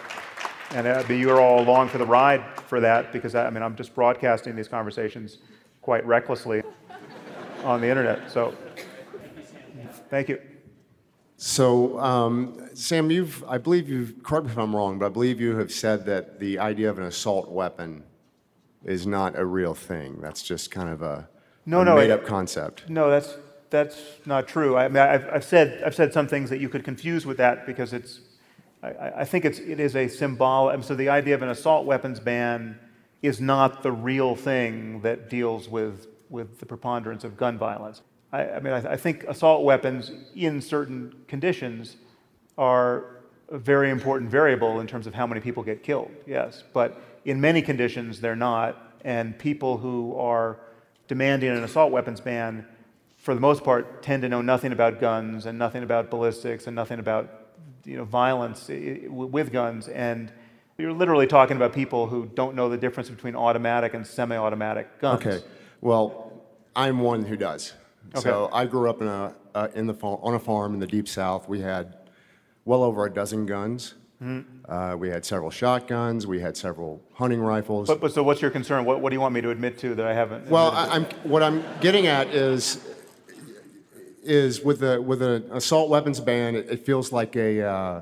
[0.70, 3.76] and uh, you're all along for the ride for that because I, I mean I'm
[3.76, 5.38] just broadcasting these conversations
[5.82, 6.62] quite recklessly
[7.62, 8.30] on the internet.
[8.30, 8.54] So,
[10.10, 10.40] thank you.
[11.36, 15.40] So, um, Sam, you've I believe you've correct me if I'm wrong, but I believe
[15.40, 18.04] you have said that the idea of an assault weapon
[18.84, 20.18] is not a real thing.
[20.20, 21.28] That's just kind of a,
[21.66, 22.88] no, a no, made up concept.
[22.88, 23.36] No, that's
[23.70, 24.76] that's not true.
[24.76, 27.66] I mean, I've, I've said I've said some things that you could confuse with that
[27.66, 28.20] because it's
[28.84, 30.74] I, I think it's, it is a symbol.
[30.82, 32.78] So the idea of an assault weapons ban
[33.22, 38.02] is not the real thing that deals with, with the preponderance of gun violence.
[38.32, 41.96] I, I mean, I, I think assault weapons in certain conditions
[42.58, 43.04] are
[43.48, 46.64] a very important variable in terms of how many people get killed, yes.
[46.72, 48.96] But in many conditions, they're not.
[49.04, 50.58] And people who are
[51.08, 52.66] demanding an assault weapons ban,
[53.16, 56.74] for the most part, tend to know nothing about guns and nothing about ballistics and
[56.74, 57.44] nothing about
[57.84, 58.70] you know, violence
[59.08, 60.32] with guns, and
[60.78, 65.24] you're literally talking about people who don't know the difference between automatic and semi-automatic guns.
[65.24, 65.44] Okay.
[65.80, 66.42] Well,
[66.74, 67.74] I'm one who does.
[68.14, 68.22] Okay.
[68.22, 71.08] So I grew up in a uh, in the on a farm in the deep
[71.08, 71.48] south.
[71.48, 71.96] We had
[72.64, 73.94] well over a dozen guns.
[74.24, 74.72] Mm-hmm.
[74.72, 76.26] Uh, we had several shotguns.
[76.26, 77.88] We had several hunting rifles.
[77.88, 78.84] But, but so, what's your concern?
[78.86, 80.48] What, what do you want me to admit to that I haven't?
[80.48, 82.82] Well, I, am what I'm getting at is
[84.22, 88.00] is with a with an assault weapons ban, it, it feels like a uh,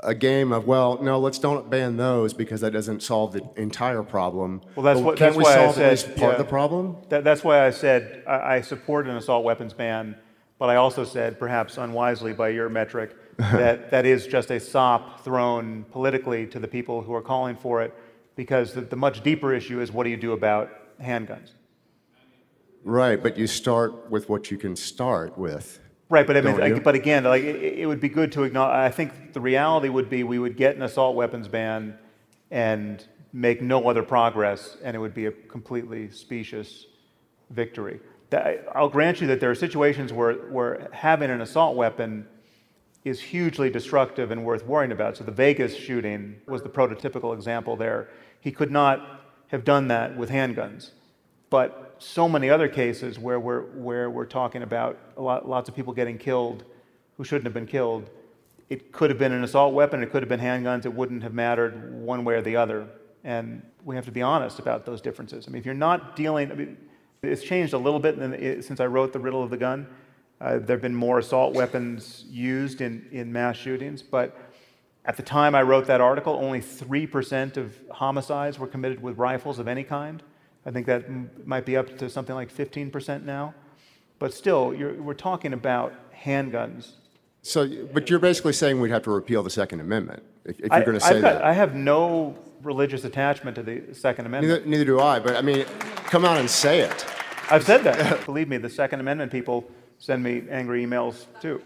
[0.00, 4.02] a game of well, no, let's don't ban those because that doesn't solve the entire
[4.02, 4.62] problem.
[4.76, 5.18] Well, that's what.
[5.18, 6.96] Can't that's we why solve I said, said, part yeah, of the problem?
[7.10, 10.16] That, that's why I said I, I support an assault weapons ban,
[10.58, 15.24] but I also said, perhaps unwisely by your metric, that that is just a sop
[15.24, 17.94] thrown politically to the people who are calling for it,
[18.36, 21.52] because the, the much deeper issue is what do you do about handguns?
[22.84, 25.78] Right, but you start with what you can start with.
[26.08, 28.74] Right, but I mean, but again, like it, it, would be good to acknowledge.
[28.74, 31.96] I think the reality would be we would get an assault weapons ban
[32.50, 33.02] and
[33.32, 36.86] make no other progress, and it would be a completely specious
[37.48, 38.00] victory.
[38.30, 42.26] That, I'll grant you that there are situations where, where having an assault weapon
[43.04, 45.16] is hugely destructive and worth worrying about.
[45.16, 48.08] So the Vegas shooting was the prototypical example there.
[48.40, 50.90] He could not have done that with handguns.
[51.50, 55.92] But so many other cases where we're, where we're talking about lot, lots of people
[55.92, 56.64] getting killed
[57.16, 58.08] who shouldn't have been killed,
[58.70, 61.34] it could have been an assault weapon, it could have been handguns, it wouldn't have
[61.34, 62.88] mattered one way or the other.
[63.22, 65.46] And we have to be honest about those differences.
[65.46, 66.76] I mean, if you're not dealing, I mean,
[67.22, 68.16] it's changed a little bit
[68.64, 69.86] since I wrote The Riddle of the Gun.
[70.42, 74.36] Uh, there have been more assault weapons used in, in mass shootings, but
[75.04, 79.60] at the time I wrote that article, only 3% of homicides were committed with rifles
[79.60, 80.20] of any kind.
[80.66, 83.54] I think that m- might be up to something like 15% now.
[84.18, 86.94] But still, we're talking about handguns.
[87.42, 90.84] So, but you're basically saying we'd have to repeal the Second Amendment if, if you're
[90.84, 91.44] going to say got, that.
[91.44, 94.66] I have no religious attachment to the Second Amendment.
[94.66, 95.64] Neither, neither do I, but I mean,
[96.04, 97.06] come out and say it.
[97.50, 98.24] I've said that.
[98.24, 99.68] Believe me, the Second Amendment people
[100.02, 101.62] send me angry emails too.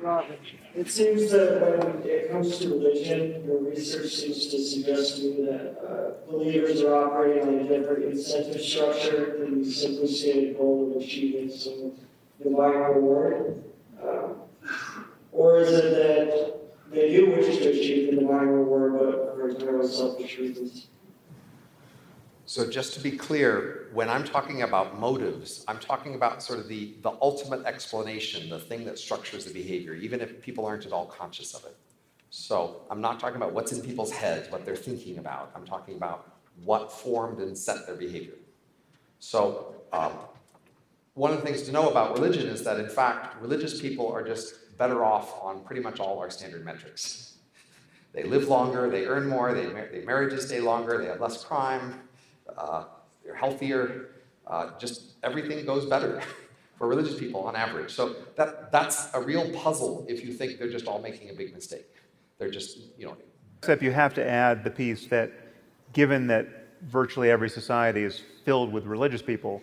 [0.00, 0.36] Robin,
[0.76, 5.46] it seems that when it comes to religion, your research seems to suggest to me
[5.46, 10.92] that uh, believers are operating on a different incentive structure than the simply stated goal
[10.94, 11.92] of achieving some
[12.40, 13.64] divine reward.
[14.02, 14.36] Um,
[15.32, 16.60] or is it that
[16.92, 20.88] they do wish to achieve the divine reward, but for entirely selfish reasons?
[22.54, 26.68] So, just to be clear, when I'm talking about motives, I'm talking about sort of
[26.68, 30.92] the, the ultimate explanation, the thing that structures the behavior, even if people aren't at
[30.92, 31.76] all conscious of it.
[32.30, 35.50] So I'm not talking about what's in people's heads, what they're thinking about.
[35.56, 36.32] I'm talking about
[36.62, 38.38] what formed and set their behavior.
[39.18, 40.12] So um,
[41.14, 44.22] one of the things to know about religion is that, in fact, religious people are
[44.22, 47.34] just better off on pretty much all our standard metrics.
[48.12, 52.00] They live longer, they earn more, they, their marriages stay longer, they have less crime,
[52.56, 52.84] uh,
[53.24, 54.10] they're healthier,
[54.46, 56.22] uh, just everything goes better
[56.78, 57.92] for religious people on average.
[57.92, 61.54] So that, that's a real puzzle if you think they're just all making a big
[61.54, 61.86] mistake.
[62.38, 63.16] They're just, you know.
[63.58, 65.32] Except you have to add the piece that
[65.92, 66.46] given that
[66.82, 69.62] virtually every society is filled with religious people,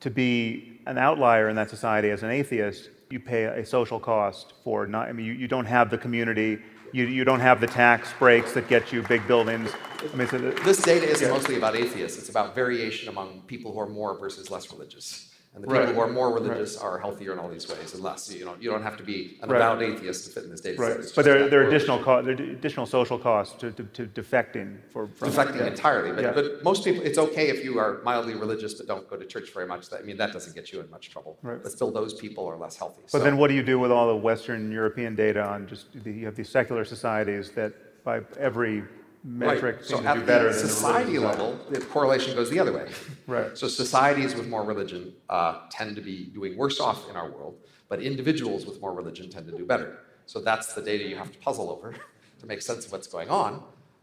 [0.00, 4.54] to be an outlier in that society as an atheist, you pay a social cost
[4.62, 6.58] for not, I mean, you, you don't have the community
[6.92, 9.70] you, you don't have the tax breaks that get you big buildings.
[10.12, 11.32] I mean, so the, this data isn't yeah.
[11.32, 12.18] mostly about atheists.
[12.18, 15.29] It's about variation among people who are more versus less religious.
[15.52, 15.94] And the people right.
[15.94, 16.84] who are more religious right.
[16.84, 18.32] are healthier in all these ways and less.
[18.32, 19.56] You know, you don't have to be an right.
[19.56, 21.04] avowed atheist to fit in this data right.
[21.04, 21.16] set.
[21.16, 24.78] But there, there are additional co- there are additional social costs to, to, to defecting
[24.92, 25.66] for from, defecting yeah.
[25.66, 26.12] entirely.
[26.12, 26.32] But, yeah.
[26.32, 29.52] but most people, it's okay if you are mildly religious but don't go to church
[29.52, 29.86] very much.
[29.92, 31.36] I mean, that doesn't get you in much trouble.
[31.42, 31.60] Right.
[31.60, 33.02] But still, those people are less healthy.
[33.02, 33.18] But so.
[33.18, 36.26] then, what do you do with all the Western European data on just the, you
[36.26, 38.84] have these secular societies that by every
[39.22, 39.84] metric right.
[39.84, 42.88] so at the society the level, the correlation goes the other way.
[43.26, 43.56] Right.
[43.56, 47.58] So societies with more religion uh, tend to be doing worse off in our world,
[47.88, 50.00] but individuals with more religion tend to do better.
[50.26, 51.94] So that's the data you have to puzzle over
[52.40, 53.62] to make sense of what's going on.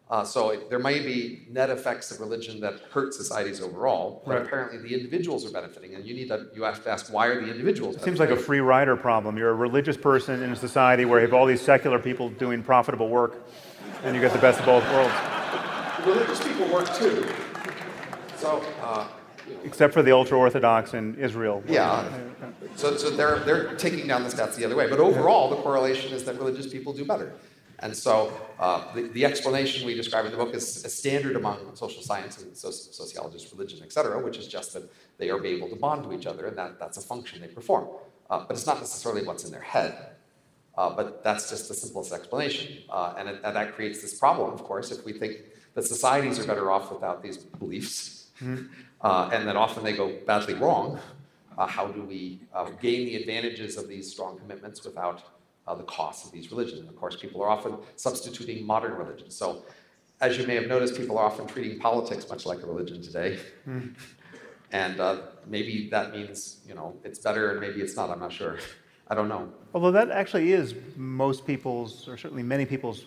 [0.10, 4.35] Uh, so it, there may be net effects of religion that hurt societies overall, but
[4.35, 4.45] right.
[4.45, 7.41] apparently the individuals are benefiting, and you need to you have to ask why are
[7.41, 7.98] the individuals?
[7.98, 9.38] It seems like a free rider problem.
[9.38, 12.64] You're a religious person in a society where you have all these secular people doing
[12.64, 13.45] profitable work
[14.03, 15.14] and you get the best of both worlds.
[16.06, 17.26] Religious people work too.
[18.38, 19.07] So, uh,
[19.64, 21.64] except for the ultra orthodox in Israel.
[21.68, 22.07] Yeah.
[22.76, 24.88] So, so they're they're taking down the stats the other way.
[24.90, 27.34] But overall, the correlation is that religious people do better.
[27.80, 31.76] And so uh, the, the explanation we describe in the book is a standard among
[31.76, 35.76] social science and sociologists, religion, et cetera, which is just that they are able to
[35.76, 37.88] bond to each other, and that, that's a function they perform.
[38.32, 40.16] Uh, but it's not necessarily what's in their head.
[40.77, 42.83] Uh, but that's just the simplest explanation.
[42.89, 45.37] Uh, and, it, and, that creates this problem, of course, if we think
[45.73, 48.67] that societies are better off without these beliefs, mm-hmm.
[49.01, 50.99] uh, and that often they go badly wrong.
[51.57, 55.23] Uh, how do we uh, gain the advantages of these strong commitments without
[55.67, 56.81] uh, the costs of these religions?
[56.81, 59.35] And of course, people are often substituting modern religions.
[59.35, 59.63] So,
[60.21, 63.39] as you may have noticed, people are often treating politics much like a religion today.
[63.67, 63.95] Mm.
[64.71, 68.57] And maybe that means, you know, it's better and maybe it's not, I'm not sure.
[69.09, 69.49] I don't know.
[69.73, 73.05] Although that actually is most people's, or certainly many people's,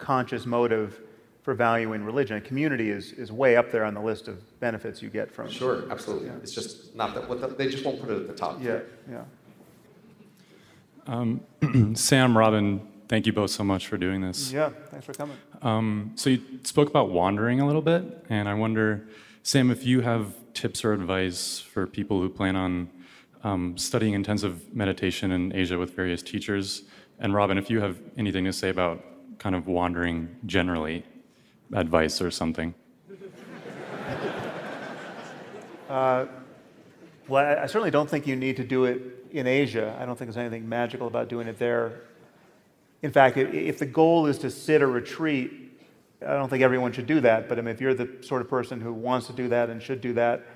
[0.00, 0.98] conscious motive
[1.42, 2.36] for valuing religion.
[2.36, 5.48] A community is, is way up there on the list of benefits you get from.
[5.48, 6.28] Sure, absolutely.
[6.28, 6.36] Yeah.
[6.42, 8.62] It's just not that what the, they just won't put it at the top.
[8.62, 9.22] Yeah, yeah.
[11.06, 11.40] Um,
[11.94, 14.52] Sam, Robin, thank you both so much for doing this.
[14.52, 15.36] Yeah, thanks for coming.
[15.62, 19.06] Um, so you spoke about wandering a little bit, and I wonder,
[19.42, 22.90] Sam, if you have tips or advice for people who plan on
[23.42, 26.82] um, studying intensive meditation in Asia with various teachers.
[27.18, 29.04] And Robin, if you have anything to say about
[29.38, 31.04] kind of wandering generally,
[31.72, 32.74] advice or something.
[35.88, 36.24] Uh,
[37.26, 39.02] well, I certainly don't think you need to do it
[39.32, 39.96] in Asia.
[40.00, 42.02] I don't think there's anything magical about doing it there.
[43.02, 45.50] In fact, if the goal is to sit a retreat,
[46.24, 47.48] I don't think everyone should do that.
[47.48, 49.82] But I mean, if you're the sort of person who wants to do that and
[49.82, 50.46] should do that,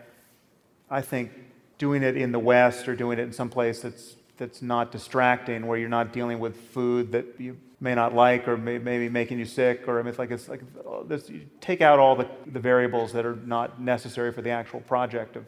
[0.89, 1.33] I think
[1.79, 5.67] doing it in the West or doing it in some place that's, that's not distracting,
[5.67, 9.39] where you're not dealing with food that you may not like or may, maybe making
[9.39, 10.63] you sick, or I mean, it's like it's like
[11.07, 14.81] this, you take out all the, the variables that are not necessary for the actual
[14.81, 15.45] project of,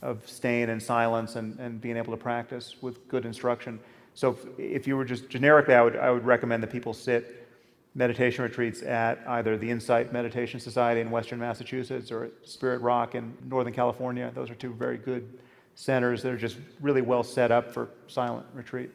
[0.00, 3.80] of staying in silence and, and being able to practice with good instruction.
[4.14, 7.48] So if, if you were just generically, I would, I would recommend that people sit
[7.96, 13.36] meditation retreats at either the Insight Meditation Society in Western Massachusetts or Spirit Rock in
[13.48, 14.30] Northern California.
[14.34, 15.38] Those are two very good
[15.74, 18.90] centers that are just really well set up for silent retreat.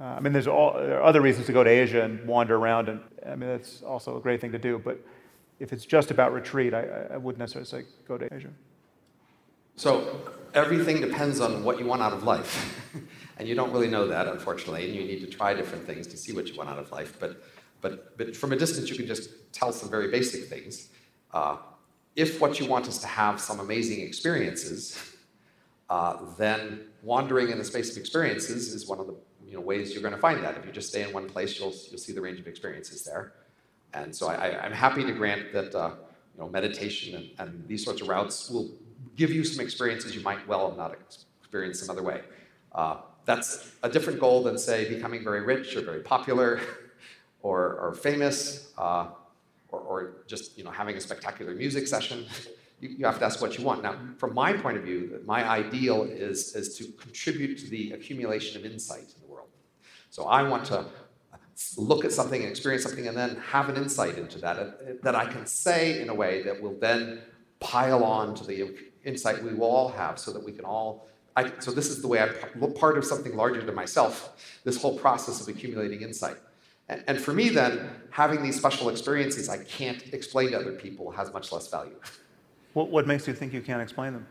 [0.00, 2.56] Uh, I mean, there's all, there are other reasons to go to Asia and wander
[2.56, 4.78] around, and I mean, that's also a great thing to do.
[4.78, 4.98] But
[5.58, 8.48] if it's just about retreat, I, I wouldn't necessarily say go to Asia.
[9.76, 10.20] So
[10.54, 12.76] everything depends on what you want out of life.
[13.38, 16.16] and you don't really know that, unfortunately, and you need to try different things to
[16.16, 17.16] see what you want out of life.
[17.20, 17.42] But,
[17.80, 20.88] but, but from a distance, you can just tell some very basic things.
[21.32, 21.56] Uh,
[22.16, 25.09] if what you want is to have some amazing experiences,
[25.90, 29.92] uh, then wandering in the space of experiences is one of the you know, ways
[29.92, 30.56] you're going to find that.
[30.56, 33.32] If you just stay in one place, you'll, you'll see the range of experiences there.
[33.92, 35.90] And so I, am happy to grant that uh,
[36.36, 38.70] you know, meditation and, and, these sorts of routes will
[39.16, 40.96] give you some experiences you might well have not
[41.40, 42.20] experienced some other way.
[42.72, 46.60] Uh, that's a different goal than, say, becoming very rich or very popular
[47.42, 49.08] or, or famous uh,
[49.70, 52.26] or, or, just you know, having a spectacular music session.
[52.80, 53.82] You, you, have to ask what you want.
[53.82, 58.58] Now, from my point of view, my ideal is, is to contribute to the accumulation
[58.58, 59.48] of insight in the world.
[60.10, 60.86] So I want to
[61.76, 64.70] look at something and experience something and then have an insight into that uh,
[65.02, 67.20] that I can say in a way that will then
[67.60, 68.74] pile on to the
[69.04, 72.08] insight we will all have so that we can all I, so this is the
[72.08, 76.36] way I'm part of something larger than myself, this whole process of accumulating insight.
[76.88, 81.10] And, and for me then, having these special experiences I can't explain to other people
[81.12, 81.96] has much less value.
[82.72, 84.26] What, what makes you think you can't explain them?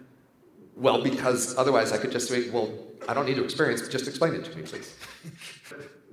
[0.76, 2.72] Well, because otherwise I could just say, well,
[3.08, 4.96] I don't need to experience, just explain it to me, please.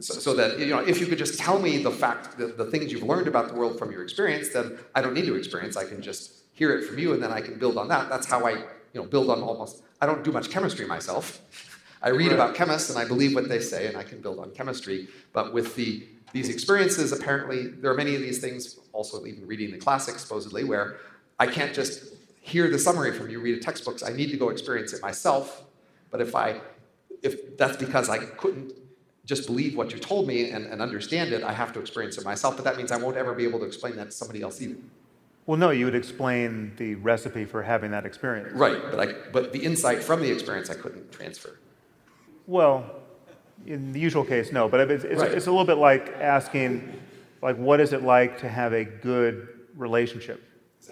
[0.00, 2.64] so, so, that, you know, if you could just tell me the fact, the, the
[2.64, 5.76] things you've learned about the world from your experience, then I don't need to experience.
[5.76, 8.08] I can just hear it from you and then I can build on that.
[8.08, 11.40] That's how I, you know, build on almost I don't do much chemistry myself.
[12.02, 14.50] I read about chemists and I believe what they say and I can build on
[14.50, 15.08] chemistry.
[15.32, 19.70] But with the, these experiences, apparently, there are many of these things, also even reading
[19.70, 20.98] the classics, supposedly, where
[21.38, 22.15] I can't just
[22.46, 25.64] hear the summary from you, read a textbook, I need to go experience it myself.
[26.10, 26.60] But if I,
[27.22, 28.72] if that's because I couldn't
[29.24, 32.24] just believe what you told me and, and understand it, I have to experience it
[32.24, 32.54] myself.
[32.54, 34.76] But that means I won't ever be able to explain that to somebody else either.
[35.46, 38.52] Well, no, you would explain the recipe for having that experience.
[38.52, 41.58] Right, but, I, but the insight from the experience I couldn't transfer.
[42.46, 42.84] Well,
[43.66, 45.32] in the usual case, no, but it's, it's, right.
[45.32, 46.92] it's a little bit like asking,
[47.42, 50.42] like, what is it like to have a good relationship?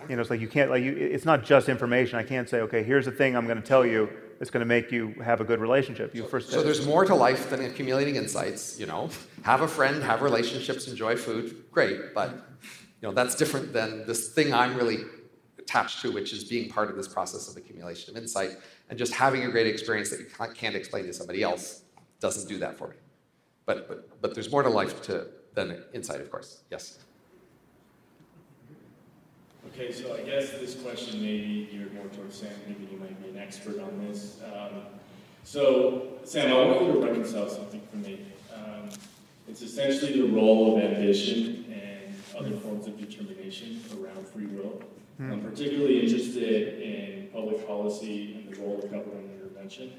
[0.08, 2.18] You know, it's like you can't, like, you, it's not just information.
[2.18, 4.08] I can't say, okay, here's the thing I'm going to tell you
[4.38, 6.14] that's going to make you have a good relationship.
[6.14, 6.50] You so, first.
[6.50, 8.78] So there's more to life than accumulating insights.
[8.78, 9.10] You know,
[9.42, 12.30] have a friend, have relationships, enjoy food, great, but
[13.00, 14.98] you know, that's different than this thing I'm really
[15.58, 18.56] attached to, which is being part of this process of accumulation of insight.
[18.90, 21.82] And just having a great experience that you can't explain to somebody else
[22.20, 22.96] doesn't do that for me.
[23.66, 26.62] But, but, but there's more to life to, than insight, of course.
[26.70, 26.98] Yes?
[29.68, 32.50] Okay, so I guess this question may be geared more towards Sam.
[32.66, 34.40] Maybe you might be an expert on this.
[34.44, 34.82] Um,
[35.42, 38.20] so, Sam, I want you to reconcile something for me.
[38.54, 38.88] Um,
[39.48, 44.82] it's essentially the role of ambition and other forms of determination around free will.
[45.16, 45.32] Hmm.
[45.32, 49.92] I'm particularly interested in public policy and the role of government intervention.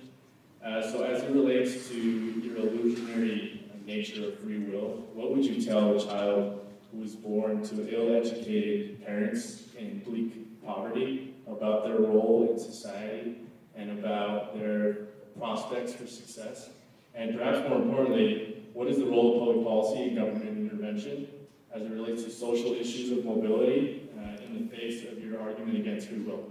[0.64, 5.62] Uh, so, as it relates to your illusionary nature of free will, what would you
[5.62, 6.65] tell a child
[6.96, 13.38] who was born to ill-educated parents in bleak poverty about their role in society
[13.76, 14.94] and about their
[15.38, 16.70] prospects for success?
[17.14, 21.28] And perhaps more importantly, what is the role of public policy and government intervention
[21.74, 25.78] as it relates to social issues of mobility uh, in the face of your argument
[25.78, 26.50] against free will?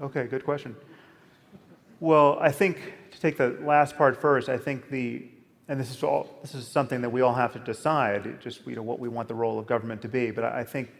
[0.00, 0.76] Okay, good question.
[2.00, 5.28] Well, I think to take the last part first, I think the
[5.72, 8.76] and this is all this is something that we all have to decide, just you
[8.76, 10.30] know what we want the role of government to be.
[10.30, 10.90] But I think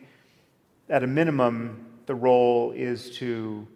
[0.88, 3.68] at a minimum, the role is to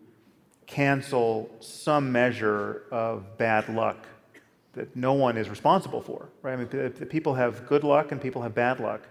[0.66, 4.06] cancel some measure of bad luck
[4.72, 6.30] that no one is responsible for.
[6.40, 6.54] Right?
[6.54, 9.02] I mean, people have good luck and people have bad luck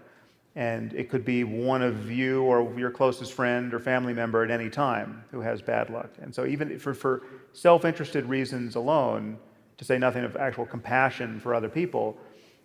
[0.56, 4.50] and it could be one of you or your closest friend or family member at
[4.50, 6.10] any time who has bad luck.
[6.20, 7.22] And so, even for, for
[7.52, 9.38] self interested reasons alone,
[9.78, 12.16] to say nothing of actual compassion for other people,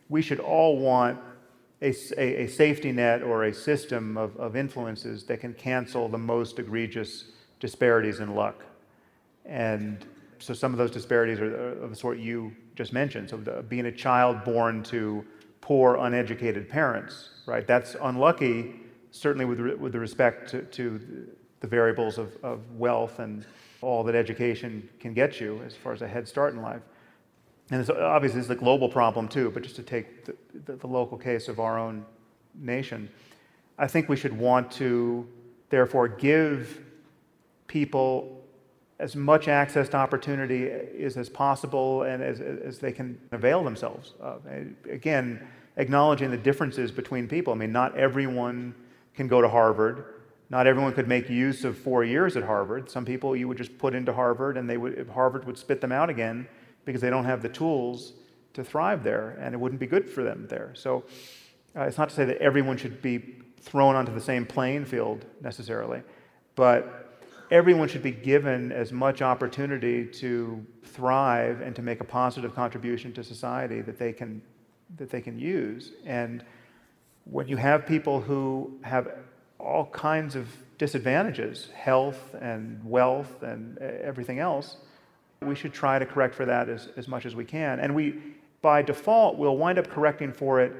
[0.09, 1.19] we should all want
[1.81, 6.17] a, a, a safety net or a system of, of influences that can cancel the
[6.17, 7.25] most egregious
[7.59, 8.65] disparities in luck.
[9.45, 10.05] And
[10.39, 13.29] so, some of those disparities are of the sort you just mentioned.
[13.29, 15.25] So, the, being a child born to
[15.61, 17.65] poor, uneducated parents, right?
[17.65, 18.81] That's unlucky,
[19.11, 21.27] certainly with, with the respect to, to
[21.59, 23.45] the variables of, of wealth and
[23.81, 26.81] all that education can get you as far as a head start in life.
[27.71, 30.35] And it's, obviously, it's a global problem too, but just to take the,
[30.65, 32.05] the, the local case of our own
[32.53, 33.09] nation,
[33.79, 35.25] I think we should want to,
[35.69, 36.81] therefore, give
[37.67, 38.43] people
[38.99, 44.13] as much access to opportunity is as possible and as, as they can avail themselves
[44.19, 44.45] of.
[44.89, 45.41] Again,
[45.77, 47.53] acknowledging the differences between people.
[47.53, 48.75] I mean, not everyone
[49.15, 50.05] can go to Harvard.
[50.49, 52.91] Not everyone could make use of four years at Harvard.
[52.91, 55.93] Some people you would just put into Harvard and they would, Harvard would spit them
[55.93, 56.47] out again
[56.85, 58.13] because they don't have the tools
[58.53, 60.73] to thrive there and it wouldn't be good for them there.
[60.75, 61.03] So
[61.75, 65.25] uh, it's not to say that everyone should be thrown onto the same playing field
[65.41, 66.01] necessarily,
[66.55, 72.55] but everyone should be given as much opportunity to thrive and to make a positive
[72.55, 74.41] contribution to society that they can
[74.97, 75.93] that they can use.
[76.05, 76.43] And
[77.23, 79.07] when you have people who have
[79.57, 80.47] all kinds of
[80.77, 84.77] disadvantages health and wealth and everything else.
[85.43, 87.79] We should try to correct for that as, as much as we can.
[87.79, 88.19] And we,
[88.61, 90.71] by default, will wind up correcting for it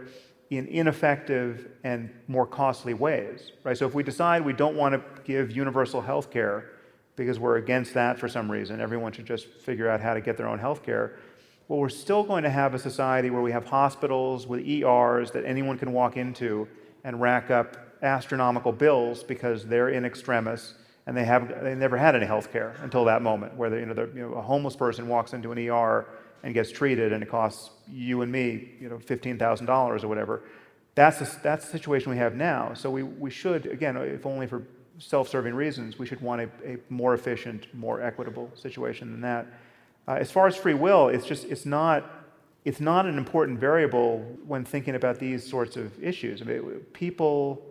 [0.52, 3.54] in ineffective and more costly ways.
[3.64, 3.76] Right?
[3.76, 6.74] So if we decide we don't want to give universal health care
[7.16, 10.38] because we're against that for some reason, everyone should just figure out how to get
[10.38, 11.18] their own health care.
[11.68, 15.44] Well, we're still going to have a society where we have hospitals with ERs that
[15.44, 16.68] anyone can walk into
[17.04, 20.76] and rack up astronomical bills because they're in extremis
[21.08, 24.10] and they have they never had any health care until that moment where you know,
[24.14, 26.06] you know, a homeless person walks into an ER
[26.44, 30.44] and gets treated and it costs you and me you know $15,000 or whatever.
[30.96, 32.74] That's the, that's the situation we have now.
[32.74, 34.64] So we, we should, again, if only for
[35.00, 39.48] self-serving reasons, we should want a, a more efficient, more equitable situation than that.
[40.08, 42.26] Uh, as far as free will, it's just it's not
[42.66, 46.42] it's not an important variable when thinking about these sorts of issues.
[46.42, 46.62] I mean,
[46.94, 47.64] people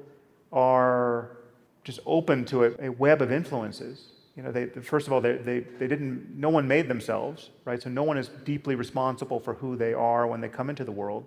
[0.52, 1.36] are
[1.84, 4.06] just open to a, a web of influences.
[4.36, 7.82] You know, they, first of all, they, they, they didn't, no one made themselves, right?
[7.82, 10.92] So no one is deeply responsible for who they are when they come into the
[10.92, 11.26] world.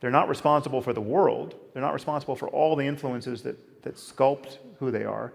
[0.00, 1.54] They're not responsible for the world.
[1.72, 5.32] They're not responsible for all the influences that, that sculpt who they are.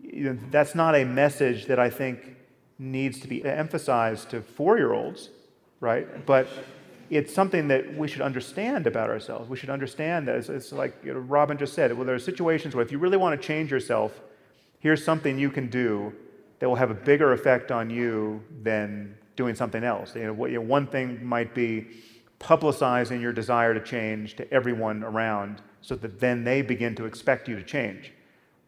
[0.00, 2.36] You know, that's not a message that I think
[2.78, 5.30] needs to be emphasized to four year olds,
[5.80, 6.24] right?
[6.26, 6.48] But
[7.10, 9.48] it's something that we should understand about ourselves.
[9.48, 11.92] We should understand that it's, it's like you know, Robin just said.
[11.92, 14.20] Well, there are situations where if you really want to change yourself,
[14.78, 16.12] here's something you can do
[16.58, 20.14] that will have a bigger effect on you than doing something else.
[20.16, 21.86] You know, what, you know, one thing might be
[22.40, 27.48] publicizing your desire to change to everyone around so that then they begin to expect
[27.48, 28.12] you to change,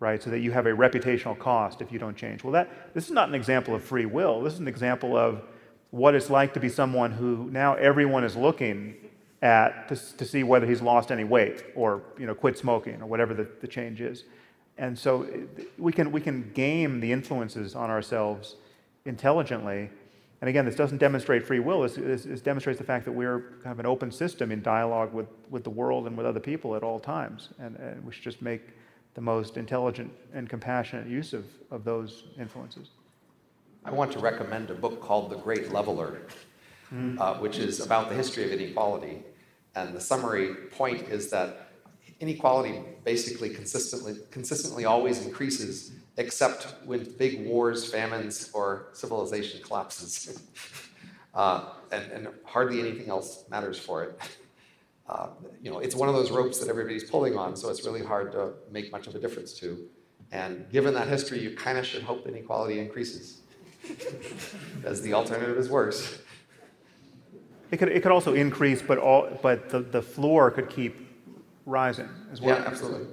[0.01, 0.23] right?
[0.23, 2.45] So that you have a reputational cost if you don't change.
[2.45, 4.43] Well, that, this is not an example of free will.
[4.43, 5.43] This is an example of
[5.91, 8.95] what it's like to be someone who now everyone is looking
[9.41, 13.07] at to, to see whether he's lost any weight or you know quit smoking or
[13.07, 14.25] whatever the, the change is.
[14.77, 18.57] And so eh, we can we can game the influences on ourselves
[19.05, 19.91] intelligently.
[20.41, 21.83] And again this doesn't demonstrate free will.
[21.83, 25.13] This, this, this demonstrates the fact that we're kind of an open system in dialogue
[25.15, 27.49] with, with the world and with other people at all times.
[27.59, 28.63] And, and we should just make
[29.15, 32.91] the most intelligent and compassionate use of, of those influences
[33.89, 36.21] I want to recommend a book called The Great Leveler,
[36.93, 37.19] mm.
[37.19, 39.23] uh, which is about the history of inequality.
[39.75, 41.71] And the summary point is that
[42.21, 50.39] inequality basically consistently, consistently always increases, except with big wars, famines, or civilization collapses.
[51.35, 54.21] uh, and, and, hardly anything else matters for it.
[55.09, 55.29] Uh,
[55.63, 58.33] you know, it's one of those ropes that everybody's pulling on, so it's really hard
[58.33, 59.89] to make much of a difference to.
[60.31, 63.41] And given that history, you kind of should hope inequality increases
[64.77, 66.19] because the alternative is worse.
[67.71, 70.97] It could, it could also increase, but, all, but the, the floor could keep
[71.67, 72.59] rising as well.
[72.59, 73.09] Yeah, absolutely.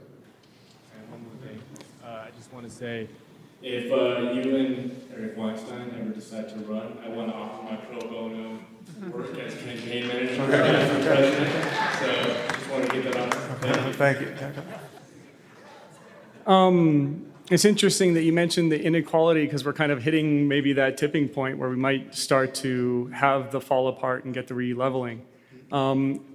[0.95, 1.61] And one more thing.
[2.03, 3.09] Uh, I just want to say
[3.61, 7.75] if uh, you and Eric Weinstein ever decide to run, I want to offer my
[7.77, 8.59] pro bono
[9.11, 11.51] work as campaign manager for president.
[11.99, 12.07] So
[12.53, 13.95] just want to get that off.
[13.95, 14.35] Thank you.
[14.35, 16.51] Thank you.
[16.51, 20.97] Um, it's interesting that you mentioned the inequality because we're kind of hitting maybe that
[20.97, 25.23] tipping point where we might start to have the fall apart and get the re-leveling.
[25.71, 26.25] Um,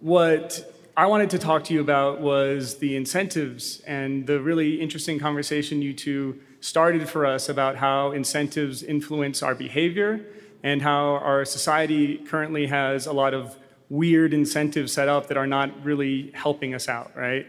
[0.00, 5.18] what I wanted to talk to you about was the incentives and the really interesting
[5.18, 10.26] conversation you two started for us about how incentives influence our behavior
[10.62, 13.56] and how our society currently has a lot of
[13.88, 17.46] weird incentives set up that are not really helping us out, right?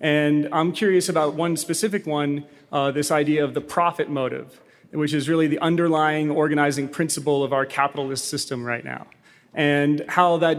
[0.00, 4.60] And I'm curious about one specific one uh, this idea of the profit motive,
[4.90, 9.06] which is really the underlying organizing principle of our capitalist system right now.
[9.54, 10.58] And how, that,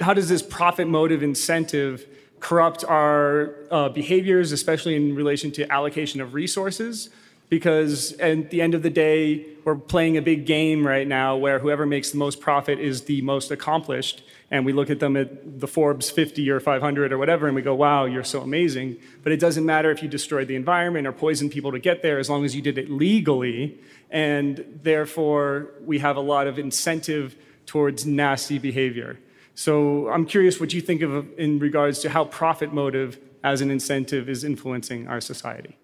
[0.00, 2.06] how does this profit motive incentive
[2.40, 7.10] corrupt our uh, behaviors, especially in relation to allocation of resources?
[7.48, 11.58] Because at the end of the day, we're playing a big game right now where
[11.58, 15.60] whoever makes the most profit is the most accomplished and we look at them at
[15.60, 18.96] the Forbes 50 or 500 or whatever, and we go, wow, you're so amazing.
[19.22, 22.18] But it doesn't matter if you destroyed the environment or poisoned people to get there
[22.18, 23.78] as long as you did it legally.
[24.10, 29.18] And therefore, we have a lot of incentive towards nasty behavior.
[29.54, 33.70] So I'm curious what you think of in regards to how profit motive as an
[33.70, 35.76] incentive is influencing our society.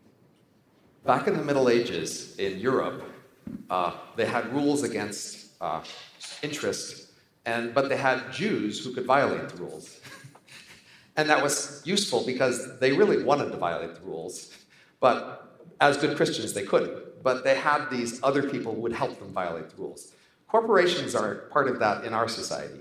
[1.05, 3.02] Back in the Middle Ages in Europe,
[3.68, 5.82] uh, they had rules against uh,
[6.43, 7.12] interest
[7.44, 10.01] and, but they had Jews who could violate the rules.
[11.16, 14.55] and that was useful because they really wanted to violate the rules.
[14.98, 17.22] But as good Christians, they couldn't.
[17.22, 20.12] But they had these other people who would help them violate the rules.
[20.48, 22.81] Corporations are part of that in our society.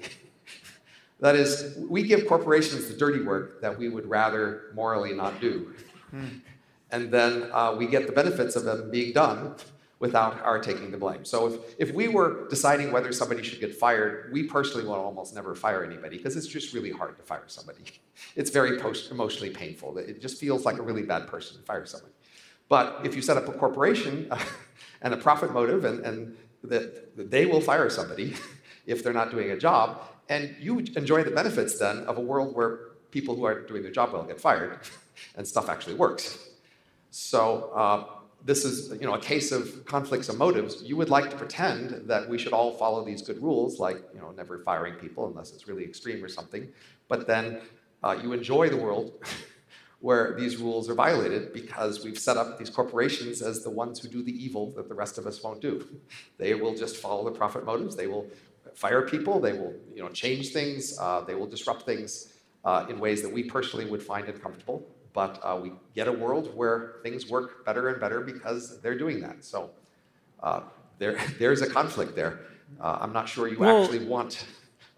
[1.19, 5.73] that is, we give corporations the dirty work that we would rather morally not do.
[6.93, 9.55] And then uh, we get the benefits of them being done
[9.97, 11.25] without our taking the blame.
[11.25, 15.33] So if, if we were deciding whether somebody should get fired, we personally will almost
[15.33, 17.83] never fire anybody because it's just really hard to fire somebody.
[18.35, 19.97] It's very post- emotionally painful.
[19.97, 22.13] It just feels like a really bad person to fire somebody.
[22.69, 24.39] But if you set up a corporation uh,
[25.01, 28.35] and a profit motive and, and that, that they will fire somebody
[28.85, 32.55] if they're not doing a job, and you enjoy the benefits then of a world
[32.55, 34.79] where people who aren't doing their job well get fired
[35.35, 36.52] and stuff actually works.
[37.13, 38.05] So uh,
[38.43, 40.81] this is you know a case of conflicts of motives.
[40.81, 44.19] You would like to pretend that we should all follow these good rules, like you
[44.19, 46.67] know never firing people unless it's really extreme or something.
[47.07, 47.61] But then
[48.01, 49.13] uh, you enjoy the world
[49.99, 54.07] where these rules are violated because we've set up these corporations as the ones who
[54.07, 55.87] do the evil that the rest of us won't do.
[56.39, 57.95] They will just follow the profit motives.
[57.95, 58.25] They will
[58.73, 59.39] fire people.
[59.39, 60.97] They will you know change things.
[60.99, 62.33] Uh, they will disrupt things
[62.65, 64.83] uh, in ways that we personally would find uncomfortable
[65.13, 69.21] but uh, we get a world where things work better and better because they're doing
[69.21, 69.45] that.
[69.45, 69.69] So
[70.41, 70.61] uh,
[70.97, 72.39] there, there's a conflict there.
[72.81, 74.45] Uh, I'm not sure you well, actually want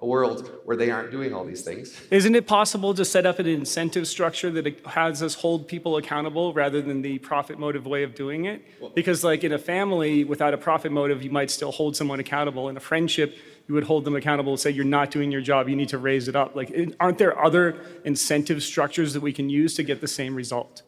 [0.02, 2.00] a world where they aren't doing all these things.
[2.12, 6.54] Isn't it possible to set up an incentive structure that has us hold people accountable
[6.54, 8.62] rather than the profit motive way of doing it?
[8.94, 12.68] Because, like in a family, without a profit motive, you might still hold someone accountable.
[12.68, 13.38] In a friendship,
[13.68, 15.98] you would hold them accountable, and say you're not doing your job, you need to
[15.98, 16.56] raise it up.
[16.56, 20.84] Like, aren't there other incentive structures that we can use to get the same result?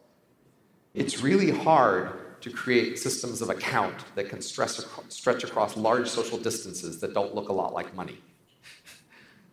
[0.94, 6.38] It's really hard to create systems of account that can stress, stretch across large social
[6.38, 8.18] distances that don't look a lot like money.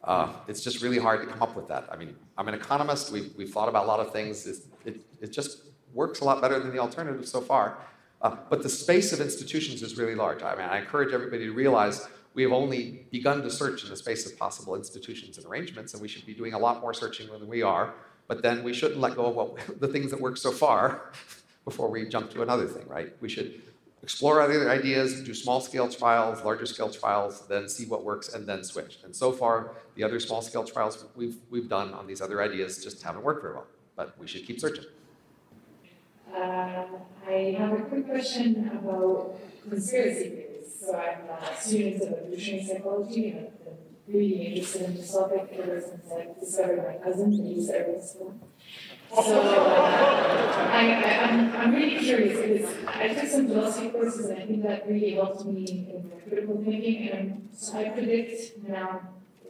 [0.04, 1.88] Uh, it's just really hard to come up with that.
[1.92, 3.12] I mean, I'm an economist.
[3.12, 4.46] We've, we've thought about a lot of things.
[4.46, 5.64] It, it, it just
[5.96, 7.80] works a lot better than the alternative so far.
[8.22, 10.44] Uh, but the space of institutions is really large.
[10.44, 13.96] I mean, I encourage everybody to realize we have only begun to search in the
[13.96, 17.28] space of possible institutions and arrangements, and we should be doing a lot more searching
[17.32, 17.94] than we are.
[18.28, 21.12] But then we shouldn't let go of what, the things that work so far
[21.66, 23.14] before we jump to another thing, right?
[23.22, 23.62] We should
[24.04, 28.46] explore other ideas, do small scale trials, larger scale trials, then see what works, and
[28.46, 29.00] then switch.
[29.04, 32.84] And so far, the other small scale trials we've, we've done on these other ideas
[32.84, 33.68] just haven't worked very well.
[33.96, 34.86] But we should keep searching.
[36.36, 36.86] Uh,
[37.28, 39.40] I have a quick question about
[39.70, 40.45] conspiracy.
[40.86, 45.82] So I'm a student of evolutionary psychology and I've been really interested in topic ever
[45.82, 48.36] since I discovered my cousin who used to school.
[49.16, 54.38] So uh, I, am I'm, I'm really curious because I took some philosophy courses and
[54.38, 57.10] I think that really helped me in critical thinking.
[57.10, 59.02] And so I predict now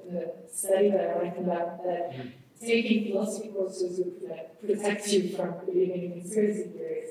[0.10, 2.16] the study that I went about that
[2.62, 4.22] taking philosophy courses would
[4.66, 7.10] protect you from in conspiracy theories.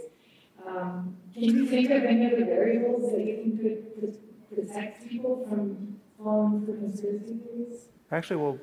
[0.67, 4.19] Um, can you think of any other variables that you think could
[4.55, 7.89] protect people from falling for conspiracy theories?
[8.13, 8.59] Actually, well,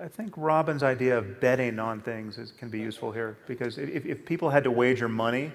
[0.00, 4.06] I think Robin's idea of betting on things is, can be useful here because if,
[4.06, 5.52] if people had to wager money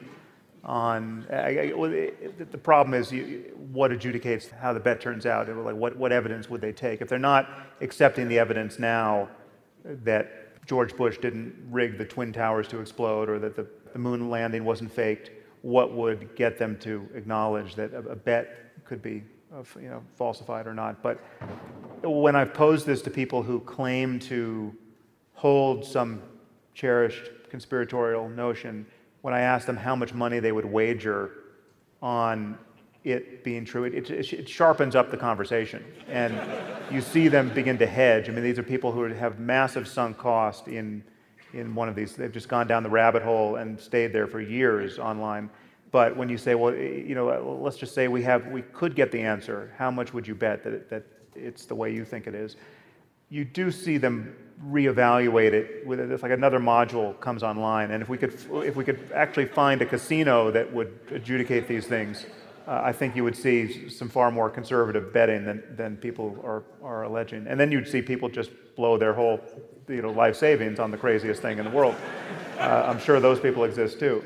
[0.63, 5.25] on, I, I, well, it, the problem is you, what adjudicates how the bet turns
[5.25, 5.47] out.
[5.47, 7.01] Like what, what evidence would they take?
[7.01, 7.49] If they're not
[7.81, 9.29] accepting the evidence now
[9.83, 14.29] that George Bush didn't rig the Twin Towers to explode or that the, the moon
[14.29, 15.29] landing wasn't faked,
[15.65, 20.67] what would get them to acknowledge that a, bet could be uh, you know, falsified
[20.67, 21.01] or not.
[21.01, 21.19] But
[22.03, 24.75] when I've posed this to people who claim to
[25.33, 26.21] hold some
[26.75, 28.85] cherished conspiratorial notion,
[29.21, 31.31] when I ask them how much money they would wager
[31.99, 32.59] on
[33.03, 35.83] it being true, it, it, it, sharpens up the conversation.
[36.07, 36.39] And
[36.91, 38.29] you see them begin to hedge.
[38.29, 41.03] I mean, these are people who have massive sunk cost in
[41.55, 42.15] in one of these.
[42.15, 45.49] They've just gone down the rabbit hole and stayed there for years online.
[45.91, 49.11] But when you say, well, you know, let's just say we have, we could get
[49.11, 49.73] the answer.
[49.77, 51.03] How much would you bet that, it, that
[51.35, 52.57] it's the way you think it is?
[53.29, 54.35] You do see them
[54.69, 55.85] reevaluate it.
[55.87, 58.33] With it's like another module comes online, and if we could,
[58.65, 62.25] if we could actually find a casino that would adjudicate these things,
[62.67, 66.63] uh, I think you would see some far more conservative betting than, than people are,
[66.83, 67.47] are alleging.
[67.47, 69.39] And then you'd see people just blow their whole
[69.87, 71.95] you know, life savings on the craziest thing in the world.
[72.57, 74.23] Uh, I'm sure those people exist too.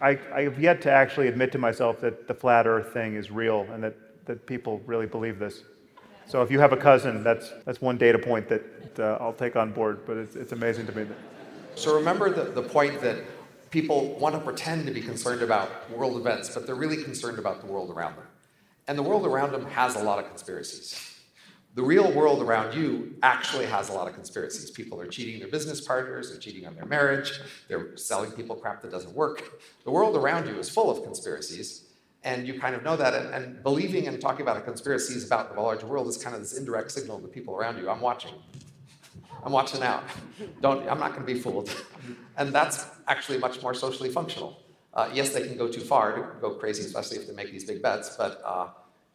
[0.00, 3.30] I, I have yet to actually admit to myself that the flat earth thing is
[3.30, 3.96] real and that,
[4.26, 5.62] that people really believe this.
[6.26, 8.62] So if you have a cousin, that's, that's one data point that
[8.98, 11.02] uh, I'll take on board, but it's, it's amazing to me.
[11.04, 11.16] That...
[11.74, 13.18] So remember the, the point that
[13.70, 17.60] people want to pretend to be concerned about world events, but they're really concerned about
[17.60, 18.26] the world around them.
[18.88, 21.09] And the world around them has a lot of conspiracies
[21.74, 24.70] the real world around you actually has a lot of conspiracies.
[24.70, 28.82] People are cheating their business partners, they're cheating on their marriage, they're selling people crap
[28.82, 29.60] that doesn't work.
[29.84, 31.84] The world around you is full of conspiracies,
[32.24, 33.14] and you kind of know that.
[33.14, 36.34] And, and believing and talking about a conspiracy is about the larger world is kind
[36.34, 37.88] of this indirect signal to the people around you.
[37.88, 38.34] I'm watching.
[39.44, 40.02] I'm watching out.
[40.60, 40.88] Don't.
[40.88, 41.70] I'm not going to be fooled.
[42.36, 44.58] And that's actually much more socially functional.
[44.92, 47.64] Uh, yes, they can go too far to go crazy, especially if they make these
[47.64, 48.66] big bets, but uh,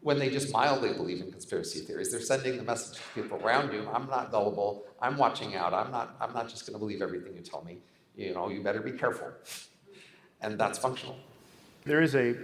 [0.06, 3.74] when they just mildly believe in conspiracy theories, they're sending the message to people around
[3.74, 7.02] you I'm not gullible, I'm watching out, I'm not, I'm not just going to believe
[7.02, 7.80] everything you tell me.
[8.16, 9.32] You know, you better be careful.
[10.42, 11.16] And that's functional.
[11.86, 12.36] There is a,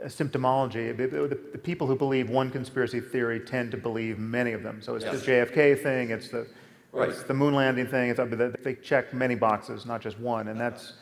[0.00, 0.96] a symptomology.
[0.96, 4.80] The, the, the, people who believe one conspiracy theory tend to believe many of them.
[4.80, 5.24] So it's yes.
[5.24, 6.46] the JFK thing, it's the,
[6.92, 7.08] right.
[7.08, 8.10] it's the moon landing thing.
[8.10, 10.70] It's, they check many boxes, not just one, and uh-huh.
[10.70, 10.92] that's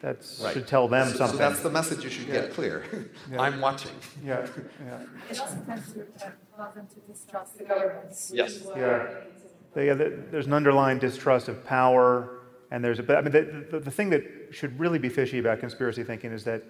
[0.00, 0.54] that right.
[0.54, 1.38] should tell them so, something.
[1.38, 2.40] So that's the message you should yeah.
[2.40, 2.84] get clear.
[3.30, 3.42] Yeah.
[3.42, 3.92] I'm watching.
[4.24, 4.46] Yeah,
[4.84, 5.00] yeah.
[5.30, 6.06] It also tends to
[6.56, 8.32] cause them to distrust the governments.
[8.34, 8.66] Yes.
[8.74, 9.06] Yeah.
[9.76, 9.92] yeah.
[9.92, 9.94] Uh,
[10.30, 12.40] there's an underlying distrust of power,
[12.70, 13.02] and there's a.
[13.04, 16.32] But I mean, the, the, the, thing that should really be fishy about conspiracy thinking
[16.32, 16.64] is that,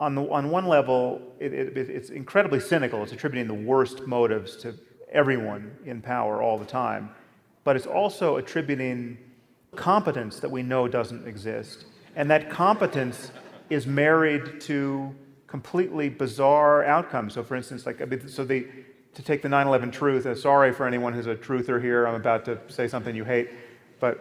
[0.00, 3.02] on the on one level, it, it, it's incredibly cynical.
[3.02, 4.74] It's attributing the worst motives to
[5.10, 7.10] everyone in power all the time,
[7.64, 9.18] but it's also attributing
[9.76, 11.84] competence that we know doesn't exist
[12.16, 13.32] and that competence
[13.70, 15.14] is married to
[15.46, 17.34] completely bizarre outcomes.
[17.34, 18.66] So, for instance, like so the
[19.14, 20.24] to take the 9/11 truth.
[20.24, 22.06] Uh, sorry for anyone who's a truther here.
[22.06, 23.50] I'm about to say something you hate,
[24.00, 24.20] but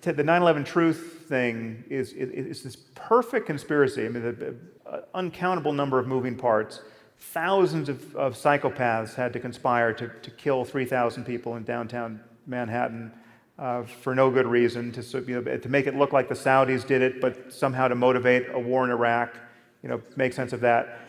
[0.00, 4.06] the 9/11 truth thing is, is, is this perfect conspiracy.
[4.06, 4.54] I mean, the,
[4.88, 6.80] uh, uncountable number of moving parts.
[7.18, 13.10] Thousands of, of psychopaths had to conspire to, to kill 3,000 people in downtown Manhattan
[13.58, 16.86] uh, for no good reason, to, you know, to make it look like the Saudis
[16.86, 19.34] did it, but somehow to motivate a war in Iraq,
[19.82, 21.00] you know, make sense of that.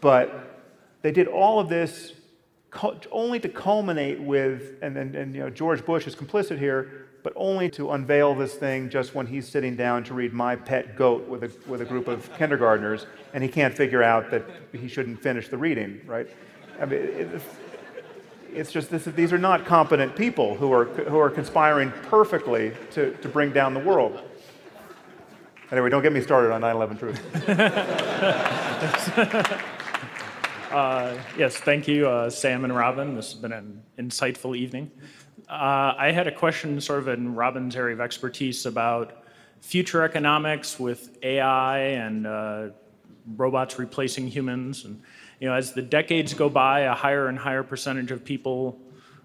[0.00, 0.66] But
[1.02, 2.12] they did all of this
[3.10, 7.32] only to culminate with, and, and, and you know, George Bush is complicit here, but
[7.34, 11.26] only to unveil this thing just when he's sitting down to read My Pet Goat
[11.28, 15.20] with a, with a group of kindergartners, and he can't figure out that he shouldn't
[15.20, 16.28] finish the reading, right?
[16.80, 17.42] I mean, it,
[18.52, 23.14] it's just this, these are not competent people who are, who are conspiring perfectly to,
[23.16, 24.22] to bring down the world.
[25.70, 27.48] Anyway, don't get me started on 9 11 truth.
[30.72, 33.14] uh, yes, thank you, uh, Sam and Robin.
[33.14, 34.90] This has been an insightful evening.
[35.48, 39.24] Uh, I had a question, sort of in Robin's area of expertise, about
[39.60, 42.68] future economics with AI and uh,
[43.36, 44.86] robots replacing humans.
[44.86, 45.02] And
[45.40, 48.80] you know, as the decades go by, a higher and higher percentage of people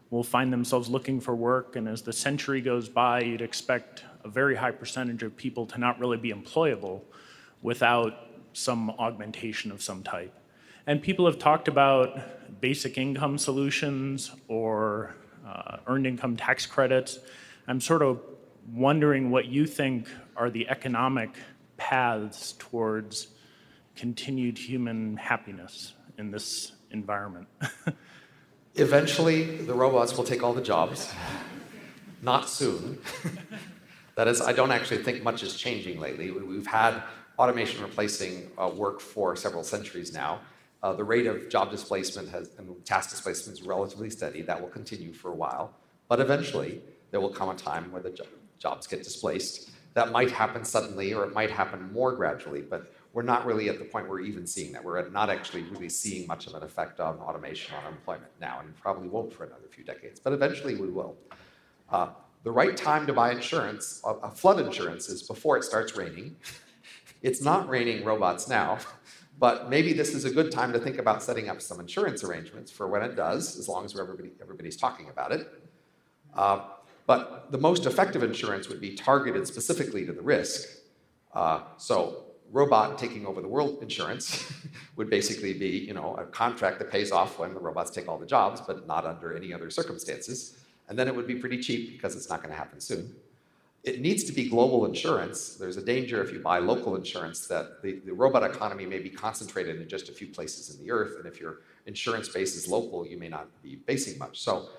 [0.09, 4.29] will find themselves looking for work, and as the century goes by, you'd expect a
[4.29, 7.01] very high percentage of people to not really be employable
[7.63, 8.13] without
[8.53, 10.31] some augmentation of some type.
[10.85, 15.15] And people have talked about basic income solutions or
[15.47, 17.17] uh, earned income tax credits.
[17.67, 18.21] I'm sort of
[18.71, 21.31] wondering what you think are the economic
[21.77, 23.29] paths towards
[23.95, 27.47] continued human happiness in this environment?
[28.75, 31.11] Eventually, the robots will take all the jobs.
[32.21, 32.99] Not soon.
[34.15, 36.31] that is, I don't actually think much is changing lately.
[36.31, 37.03] We've had
[37.37, 40.39] automation replacing uh, work for several centuries now.
[40.81, 44.41] Uh, the rate of job displacement has, and task displacement is relatively steady.
[44.41, 45.73] That will continue for a while.
[46.07, 46.81] But eventually,
[47.11, 48.25] there will come a time where the jo-
[48.59, 49.71] jobs get displaced.
[49.93, 53.77] That might happen suddenly or it might happen more gradually, but we're not really at
[53.77, 54.83] the point where we're even seeing that.
[54.83, 58.75] We're not actually really seeing much of an effect on automation on employment now, and
[58.75, 61.15] probably won't for another few decades, but eventually we will.
[61.91, 62.07] Uh,
[62.43, 66.35] the right time to buy insurance, uh, flood insurance, is before it starts raining.
[67.21, 68.79] it's not raining robots now,
[69.39, 72.71] but maybe this is a good time to think about setting up some insurance arrangements
[72.71, 75.47] for when it does, as long as everybody, everybody's talking about it.
[76.35, 76.61] Uh,
[77.05, 80.67] but the most effective insurance would be targeted specifically to the risk.
[81.33, 82.23] Uh, so
[82.53, 84.53] robot taking over the world insurance
[84.95, 88.17] would basically be, you know, a contract that pays off when the robots take all
[88.17, 90.59] the jobs, but not under any other circumstances.
[90.87, 93.15] And then it would be pretty cheap because it's not going to happen soon.
[93.83, 95.55] It needs to be global insurance.
[95.55, 99.09] There's a danger if you buy local insurance that the, the robot economy may be
[99.09, 101.15] concentrated in just a few places in the earth.
[101.17, 104.39] And if your insurance base is local, you may not be basing much.
[104.39, 104.69] So,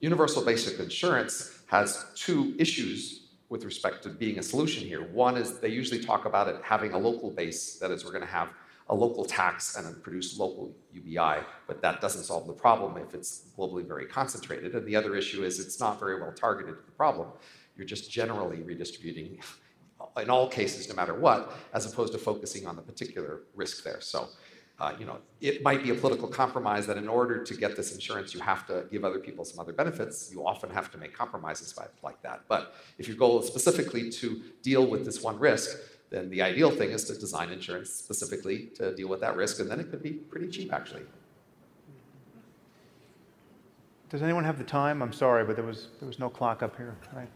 [0.00, 5.02] universal basic insurance has two issues with respect to being a solution here.
[5.12, 8.22] One is they usually talk about it having a local base, that is, we're going
[8.22, 8.48] to have
[8.88, 13.46] a local tax and produce local UBI, but that doesn't solve the problem if it's
[13.56, 14.74] globally very concentrated.
[14.74, 17.28] And the other issue is it's not very well targeted to the problem.
[17.76, 19.38] You're just generally redistributing
[20.20, 24.00] in all cases, no matter what, as opposed to focusing on the particular risk there.
[24.00, 24.28] So
[24.80, 27.94] uh, you know, it might be a political compromise that in order to get this
[27.94, 30.30] insurance, you have to give other people some other benefits.
[30.32, 32.42] You often have to make compromises like that.
[32.48, 35.78] But if your goal is specifically to deal with this one risk,
[36.10, 39.70] then the ideal thing is to design insurance specifically to deal with that risk, and
[39.70, 41.02] then it could be pretty cheap, actually.
[44.10, 45.02] Does anyone have the time?
[45.02, 46.96] I'm sorry, but there was there was no clock up here.
[47.12, 47.28] Right.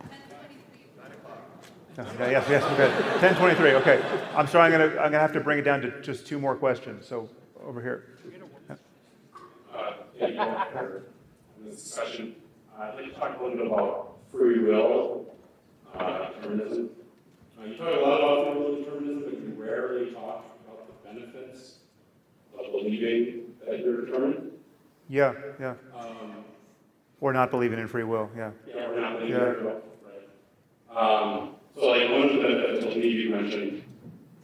[1.98, 2.88] Okay, yes, yes, okay.
[3.20, 4.00] 1023, okay.
[4.36, 6.54] I'm sorry, I'm gonna, I'm gonna have to bring it down to just two more
[6.54, 7.04] questions.
[7.06, 7.28] So
[7.66, 8.04] over here.
[9.74, 11.02] Uh, thank you all for
[11.64, 12.36] this discussion.
[12.78, 15.34] Uh, I'd like to talk a little bit about free will
[15.94, 16.90] uh, determinism.
[17.60, 21.08] Uh, you talk a lot about free will determinism, but you rarely talk about the
[21.08, 21.78] benefits
[22.56, 24.52] of believing that you're determined.
[25.08, 25.74] Yeah, yeah.
[25.98, 26.44] Um,
[27.20, 28.52] Or not believing in free will, yeah.
[28.68, 29.48] Yeah, we're not believing Yeah.
[29.48, 29.82] in free will,
[30.94, 31.32] right?
[31.32, 33.82] Um, so, like, one of the benefits of belief you mentioned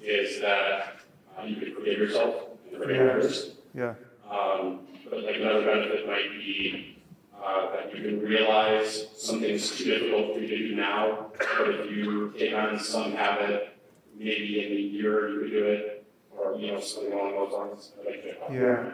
[0.01, 0.97] is that
[1.39, 2.35] uh, you can forgive yourself
[2.71, 3.13] and forgive Yeah.
[3.13, 3.51] others.
[3.75, 3.95] Yeah.
[4.31, 6.99] Um, but like another benefit might be
[7.43, 11.91] uh, that you can realize something's too difficult for you to do now, but if
[11.91, 13.77] you take on some habit,
[14.17, 16.07] maybe in a year you could do it,
[16.37, 17.93] or you know something along those lines.
[18.05, 18.93] Like Yeah.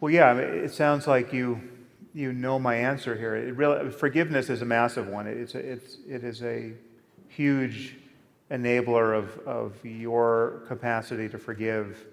[0.00, 0.26] Well, yeah.
[0.30, 1.60] I mean, it sounds like you
[2.12, 3.34] you know my answer here.
[3.34, 5.26] It really forgiveness is a massive one.
[5.26, 6.72] It's a, it's it is a
[7.34, 7.96] huge
[8.50, 12.06] enabler of of your capacity to forgive,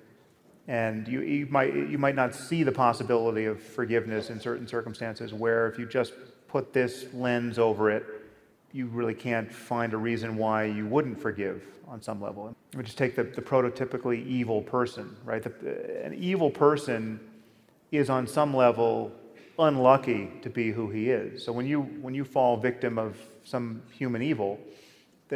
[0.67, 5.33] and you you might you might not see the possibility of forgiveness in certain circumstances
[5.33, 6.13] where if you just
[6.47, 8.05] put this lens over it,
[8.73, 12.55] you really can't find a reason why you wouldn't forgive on some level.
[12.75, 15.43] We just take the, the prototypically evil person, right?
[15.43, 17.19] The, an evil person
[17.91, 19.11] is on some level
[19.59, 21.43] unlucky to be who he is.
[21.43, 24.59] So when you when you fall victim of some human evil,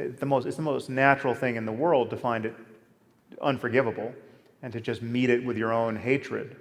[0.01, 2.55] the, most it's the most natural thing in the world to find it
[3.41, 4.13] unforgivable
[4.61, 6.57] and to just meet it with your own hatred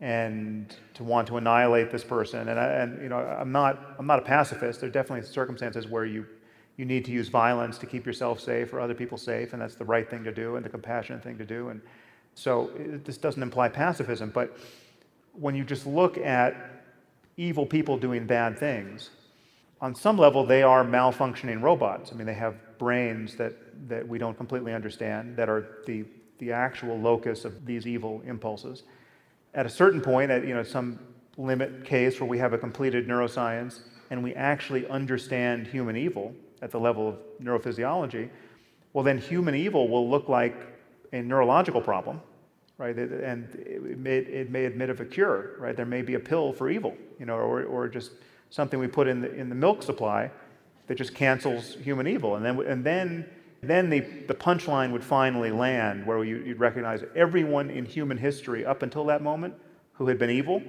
[0.00, 2.48] and to want to annihilate this person.
[2.48, 4.80] And, I, and you know, I'm not, I'm not a pacifist.
[4.80, 6.26] There are definitely circumstances where you,
[6.76, 9.74] you need to use violence to keep yourself safe or other people safe, and that's
[9.74, 11.68] the right thing to do and the compassionate thing to do.
[11.68, 11.80] And
[12.34, 14.58] so it, this doesn't imply pacifism, but
[15.32, 16.82] when you just look at
[17.36, 19.10] evil people doing bad things,
[19.80, 22.10] on some level they are malfunctioning robots.
[22.12, 23.54] I mean, they have brains that,
[23.88, 26.04] that we don't completely understand, that are the,
[26.38, 28.84] the actual locus of these evil impulses
[29.56, 30.98] at a certain point, at you know some
[31.38, 33.80] limit case where we have a completed neuroscience
[34.10, 38.30] and we actually understand human evil at the level of neurophysiology,
[38.92, 40.54] well then human evil will look like
[41.12, 42.20] a neurological problem,
[42.78, 42.96] right?
[42.96, 45.76] And it may, it may admit of a cure, right?
[45.76, 48.12] There may be a pill for evil, you know, or, or just
[48.50, 50.30] something we put in the, in the milk supply
[50.86, 53.26] that just cancels human evil, and then and then
[53.62, 58.64] then the, the punchline would finally land where you, would recognize everyone in human history
[58.64, 59.54] up until that moment
[59.94, 60.62] who had been evil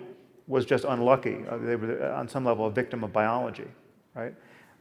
[0.48, 1.44] was just unlucky.
[1.50, 3.68] Uh, they were, uh, on some level, a victim of biology,
[4.16, 4.34] right?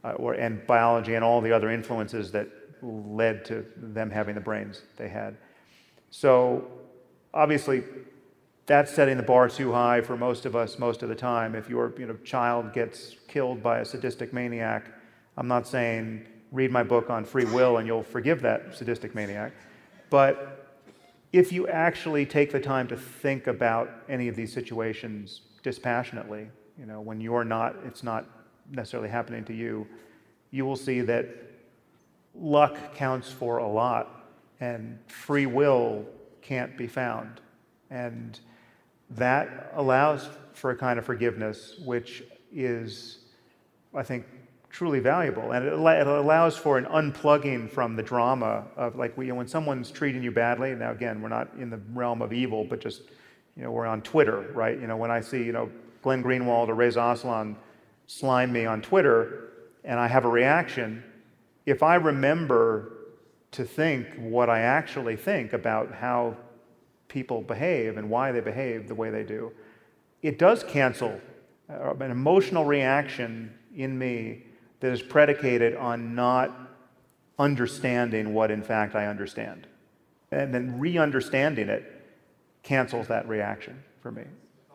[0.03, 2.47] Uh, or, and biology and all the other influences that
[2.81, 5.35] led to them having the brains they had.
[6.09, 6.65] So,
[7.33, 7.83] obviously,
[8.67, 11.55] that's setting the bar too high for most of us most of the time.
[11.55, 14.91] If your you know, child gets killed by a sadistic maniac,
[15.37, 19.53] I'm not saying read my book on free will and you'll forgive that sadistic maniac.
[20.09, 20.67] But
[21.31, 26.85] if you actually take the time to think about any of these situations dispassionately, you
[26.85, 28.25] know, when you're not, it's not
[28.71, 29.87] necessarily happening to you,
[30.51, 31.27] you will see that
[32.35, 34.25] luck counts for a lot
[34.59, 36.05] and free will
[36.41, 37.39] can't be found.
[37.89, 38.39] And
[39.11, 43.19] that allows for a kind of forgiveness which is,
[43.93, 44.25] I think,
[44.69, 45.51] truly valuable.
[45.51, 49.91] And it, it, allows for an unplugging from the drama of like we, when someone's
[49.91, 50.75] treating you badly.
[50.75, 53.03] Now, again, we're not in the realm of evil, but just,
[53.55, 54.79] you know, we're on Twitter, right?
[54.79, 55.69] You know, when I see, you know,
[56.01, 57.55] Glenn Greenwald or Reza Aslan
[58.07, 59.49] slime me on Twitter
[59.83, 61.03] and I have a reaction,
[61.65, 62.91] if I remember
[63.51, 66.37] to think what I actually think about how
[67.07, 69.51] people behave and why they behave the way they do,
[70.21, 71.19] it does cancel
[71.69, 74.43] uh, an emotional reaction in me
[74.79, 76.51] that is predicated on not
[77.39, 79.67] understanding what in fact I understand.
[80.31, 81.93] And then re understanding it
[82.63, 84.23] cancels that reaction for me.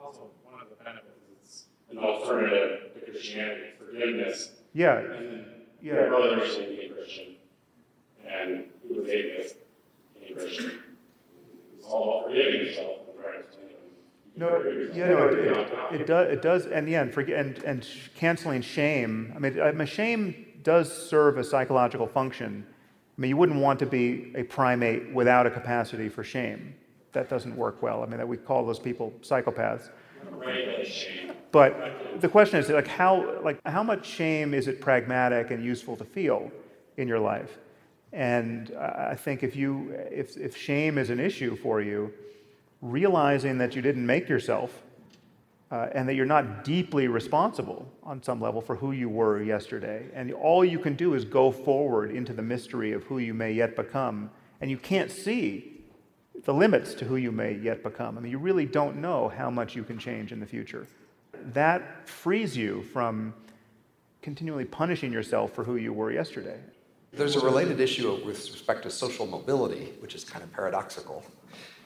[0.03, 1.07] Also, one of the benefits
[1.45, 4.53] is an alternative to Christianity, forgiveness.
[4.73, 4.99] Yeah.
[4.99, 5.45] And then
[5.83, 5.95] Yeah.
[5.95, 7.27] my brother recently became Christian,
[8.27, 9.57] and he was atheist,
[10.19, 10.73] became Christian.
[14.35, 19.33] No, it, it, it, does, it does, and yeah, and, and, and canceling shame.
[19.37, 22.67] I mean, I shame does serve a psychological function.
[22.67, 26.75] I mean, you wouldn't want to be a primate without a capacity for shame.
[27.13, 28.03] That doesn't work well.
[28.03, 29.91] I mean, that we call those people psychopaths.
[31.51, 35.97] But the question is, like, how, like, how much shame is it pragmatic and useful
[35.97, 36.51] to feel
[36.97, 37.59] in your life?
[38.13, 42.13] And I think if you, if, if shame is an issue for you,
[42.83, 44.83] realizing that you didn't make yourself
[45.71, 50.05] uh, and that you're not deeply responsible on some level for who you were yesterday.
[50.15, 53.53] And all you can do is go forward into the mystery of who you may
[53.53, 54.31] yet become.
[54.61, 55.81] And you can't see
[56.45, 58.19] the limits to who you may yet become.
[58.19, 60.87] I mean, you really don't know how much you can change in the future.
[61.33, 63.33] That frees you from
[64.21, 66.59] continually punishing yourself for who you were yesterday.
[67.13, 71.25] There's a related issue with respect to social mobility, which is kind of paradoxical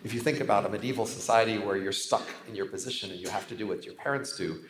[0.07, 3.28] if you think about a medieval society where you're stuck in your position and you
[3.28, 4.61] have to do what your parents do,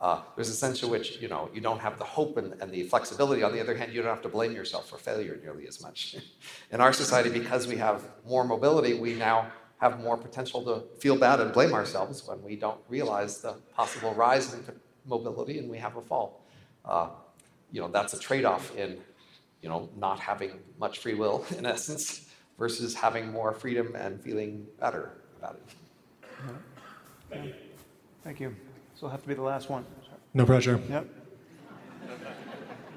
[0.00, 2.72] uh, there's a sense in which you know you don't have the hope and, and,
[2.72, 3.42] the flexibility.
[3.42, 6.16] On the other hand, you don't have to blame yourself for failure nearly as much.
[6.70, 11.16] in our society, because we have more mobility, we now have more potential to feel
[11.16, 14.60] bad and blame ourselves when we don't realize the possible rise in
[15.06, 16.42] mobility and we have a fall.
[16.84, 17.08] Uh,
[17.72, 18.98] you know that's a trade-off in
[19.62, 22.28] you know not having much free will in essence
[22.58, 25.76] versus having more freedom and feeling better about it.
[27.30, 27.54] Thank you.
[28.24, 28.54] Thank you.
[28.92, 29.84] This will have to be the last one.
[30.34, 30.80] No pressure.
[30.88, 31.06] Yep.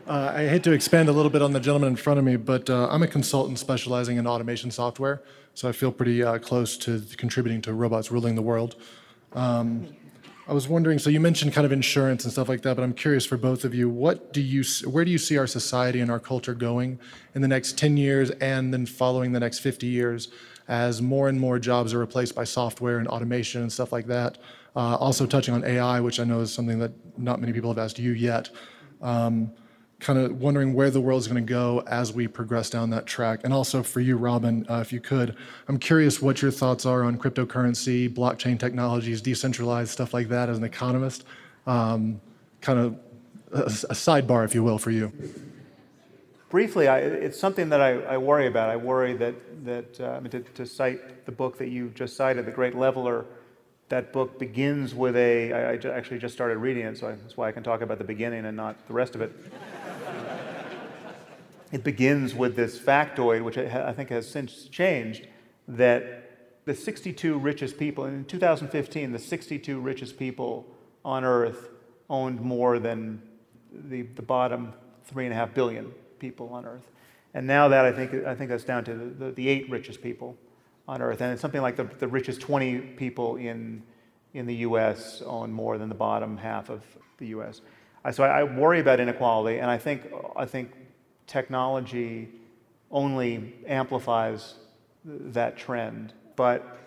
[0.08, 2.36] Uh, I hate to expand a little bit on the gentleman in front of me,
[2.36, 5.22] but uh, I'm a consultant specializing in automation software,
[5.54, 8.76] so I feel pretty uh, close to contributing to robots ruling the world.
[9.34, 9.88] Um,
[10.50, 12.94] I was wondering, so you mentioned kind of insurance and stuff like that, but I'm
[12.94, 16.10] curious for both of you, what do you, where do you see our society and
[16.10, 16.98] our culture going
[17.36, 20.30] in the next 10 years and then following the next 50 years
[20.68, 24.40] as more and more jobs are replaced by software and automation and stuff like that?
[24.76, 27.78] Uh, also touching on AI, which I know is something that not many people have
[27.78, 28.50] asked you yet.
[29.04, 29.52] Um,
[30.00, 33.06] kind of wondering where the world is going to go as we progress down that
[33.06, 33.42] track.
[33.44, 35.36] And also for you, Robin, uh, if you could,
[35.68, 40.58] I'm curious what your thoughts are on cryptocurrency, blockchain technologies, decentralized stuff like that as
[40.58, 41.26] an economist.
[41.68, 42.22] Um,
[42.62, 43.00] kind of
[43.52, 45.12] a, a, sidebar, if you will, for you.
[46.50, 48.70] Briefly, I, it's something that I, I, worry about.
[48.70, 52.16] I worry that, that uh, I mean, to, to cite the book that you just
[52.16, 53.26] cited, The Great Leveler,
[53.90, 55.52] that book begins with a.
[55.52, 58.04] I, I actually just started reading it, so that's why I can talk about the
[58.04, 59.32] beginning and not the rest of it
[61.72, 65.28] it begins with this factoid, which I think has since changed,
[65.68, 70.66] that the 62 richest people, in 2015, the 62 richest people
[71.06, 71.70] on earth
[72.10, 73.22] owned more than
[73.72, 74.74] the, the bottom
[75.06, 76.90] three and a half billion people on earth.
[77.34, 80.36] And now that I think, I think that's down to the, the, eight richest people
[80.88, 81.22] on earth.
[81.22, 83.84] And it's something like the, the richest 20 people in,
[84.34, 86.84] in the US own more than the bottom half of
[87.20, 87.62] the US.
[88.12, 90.72] So I, I worry about inequality, and I think, I think
[91.30, 92.28] technology
[92.92, 94.56] only amplifies
[95.06, 96.14] that trend.
[96.36, 96.78] But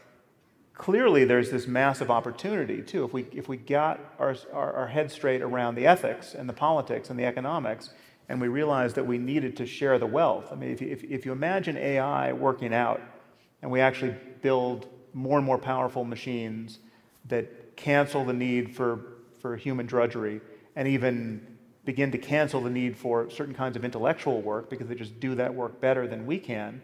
[0.74, 3.04] clearly, there's this massive opportunity, too.
[3.04, 6.52] If we, if we got our, our, our head straight around the ethics and the
[6.52, 7.90] politics and the economics,
[8.28, 10.48] and we realized that we needed to share the wealth.
[10.50, 13.00] I mean, if you, if, if you imagine AI working out,
[13.62, 16.80] and we actually build more and more powerful machines
[17.28, 20.40] that cancel the need for, for human drudgery
[20.74, 21.46] and even
[21.84, 25.34] begin to cancel the need for certain kinds of intellectual work because they just do
[25.34, 26.80] that work better than we can.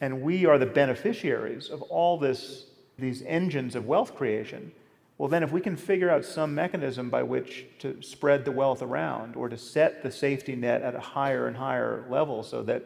[0.00, 2.66] And we are the beneficiaries of all this,
[2.98, 4.72] these engines of wealth creation.
[5.16, 8.82] Well, then, if we can figure out some mechanism by which to spread the wealth
[8.82, 12.84] around or to set the safety net at a higher and higher level so that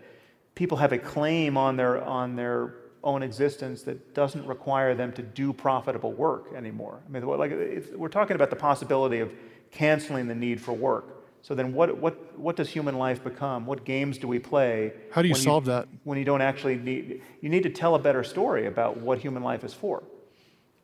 [0.55, 5.23] people have a claim on their, on their own existence that doesn't require them to
[5.23, 7.01] do profitable work anymore.
[7.07, 7.53] I mean, like,
[7.97, 9.33] we're talking about the possibility of
[9.71, 11.18] canceling the need for work.
[11.49, 13.65] So then, what, what, what does human life become?
[13.65, 14.93] What games do we play?
[15.11, 15.89] How do you solve you, that?
[16.05, 19.43] When you don't actually need, you need to tell a better story about what human
[19.43, 20.03] life is for.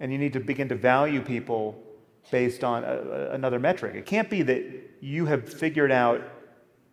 [0.01, 1.79] And you need to begin to value people
[2.31, 3.95] based on a, another metric.
[3.95, 4.65] It can't be that
[5.03, 6.23] you have figured out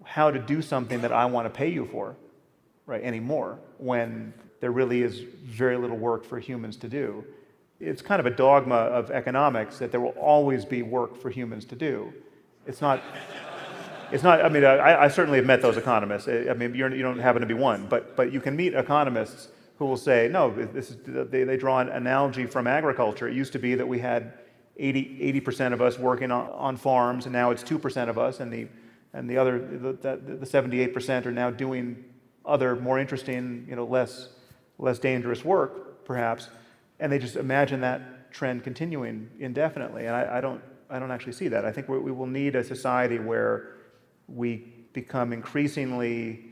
[0.04, 2.18] how to do something that I want to pay you for,
[2.86, 7.24] right, anymore, when there really is very little work for humans to do.
[7.80, 11.64] It's kind of a dogma of economics that there will always be work for humans
[11.68, 12.12] to do.
[12.68, 13.02] It's not
[14.12, 16.28] it's not, I mean, I, I, certainly have met those economists.
[16.28, 18.74] I mean, you're, you do not happen to be one, but, but you can meet
[18.74, 23.28] economists who will say, no, this is, they, they draw an analogy from agriculture.
[23.28, 24.34] It used to be that we had
[24.78, 28.52] 80, 80% of us working on, on farms, and now it's 2% of us, and
[28.52, 28.68] the,
[29.14, 32.04] and the other, the, the, the 78% are now doing
[32.46, 34.30] other more interesting, you know, less,
[34.78, 36.50] less dangerous work, perhaps.
[37.00, 40.06] And they just imagine that trend continuing indefinitely.
[40.06, 41.66] And I, I don't, I don't actually see that.
[41.66, 43.78] I think we will need a society where
[44.36, 46.46] we become increasingly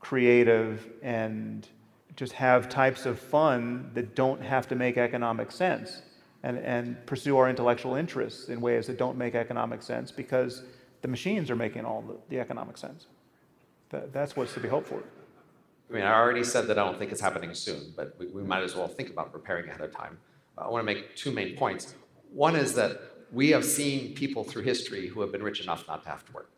[0.00, 1.68] creative and
[2.16, 6.02] just have types of fun that don't have to make economic sense
[6.42, 10.62] and, and pursue our intellectual interests in ways that don't make economic sense because
[11.02, 13.06] the machines are making all the, the economic sense.
[13.90, 15.02] That, that's what's to be hoped for.
[15.90, 18.42] I mean, I already said that I don't think it's happening soon, but we, we
[18.42, 20.18] might as well think about preparing ahead of time.
[20.56, 21.94] I want to make two main points.
[22.32, 23.00] One is that
[23.32, 26.32] we have seen people through history who have been rich enough not to have to
[26.32, 26.50] work.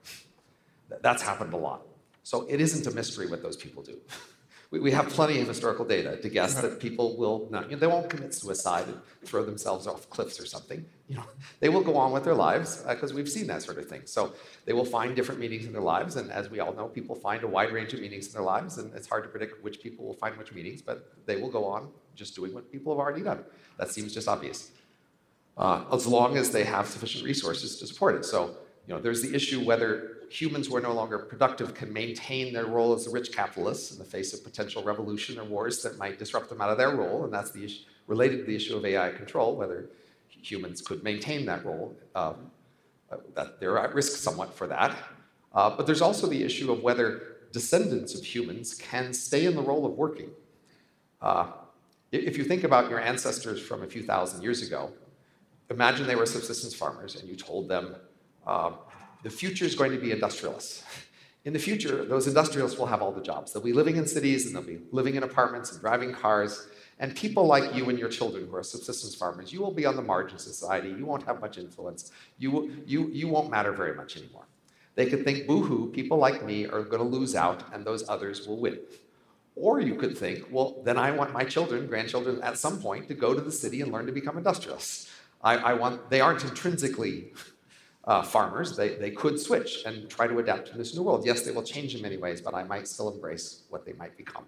[0.88, 1.82] That's happened a lot.
[2.22, 3.98] So it isn't a mystery what those people do.
[4.70, 7.78] We, we have plenty of historical data to guess that people will not, you know,
[7.78, 10.84] they won't commit suicide and throw themselves off cliffs or something.
[11.08, 11.24] You know,
[11.60, 14.02] they will go on with their lives because uh, we've seen that sort of thing.
[14.06, 14.34] So
[14.64, 17.44] they will find different meanings in their lives, and as we all know, people find
[17.44, 20.04] a wide range of meanings in their lives, and it's hard to predict which people
[20.04, 23.22] will find which meanings, but they will go on just doing what people have already
[23.22, 23.44] done.
[23.78, 24.72] That seems just obvious.
[25.56, 28.24] Uh, as long as they have sufficient resources to support it.
[28.24, 28.56] So,
[28.86, 32.66] you know, there's the issue whether humans who are no longer productive can maintain their
[32.66, 36.18] role as the rich capitalists in the face of potential revolution or wars that might
[36.18, 37.24] disrupt them out of their role.
[37.24, 39.90] And that's the issue related to the issue of AI control, whether
[40.28, 41.96] humans could maintain that role.
[42.14, 42.50] Um,
[43.34, 44.96] that they're at risk somewhat for that.
[45.54, 49.62] Uh, but there's also the issue of whether descendants of humans can stay in the
[49.62, 50.30] role of working.
[51.22, 51.46] Uh,
[52.12, 54.92] if you think about your ancestors from a few thousand years ago,
[55.70, 57.96] imagine they were subsistence farmers and you told them,
[58.46, 58.72] uh,
[59.22, 60.84] the future is going to be industrialists.
[61.44, 63.52] In the future, those industrialists will have all the jobs.
[63.52, 66.66] They'll be living in cities and they'll be living in apartments and driving cars.
[66.98, 69.94] And people like you and your children who are subsistence farmers, you will be on
[69.94, 70.88] the margins of society.
[70.88, 72.10] You won't have much influence.
[72.38, 74.46] You, you, you won't matter very much anymore.
[74.96, 78.48] They could think, boo-hoo, people like me are going to lose out and those others
[78.48, 78.80] will win.
[79.54, 83.14] Or you could think, well, then I want my children, grandchildren, at some point to
[83.14, 85.10] go to the city and learn to become industrialists.
[85.42, 87.32] I, I want, they aren't intrinsically
[88.06, 91.26] uh, farmers, they, they could switch and try to adapt to this new world.
[91.26, 94.16] Yes, they will change in many ways, but I might still embrace what they might
[94.16, 94.44] become.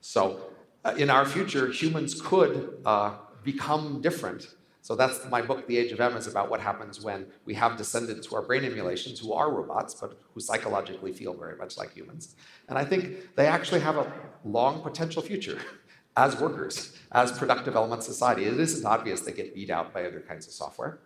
[0.00, 0.40] So,
[0.84, 4.54] uh, in our future, humans could uh, become different.
[4.82, 7.76] So, that's my book, The Age of Em, is about what happens when we have
[7.76, 11.92] descendants who are brain emulations, who are robots, but who psychologically feel very much like
[11.92, 12.36] humans.
[12.68, 14.10] And I think they actually have a
[14.44, 15.58] long potential future
[16.16, 18.44] as workers, as productive elements of society.
[18.44, 21.00] It isn't obvious they get beat out by other kinds of software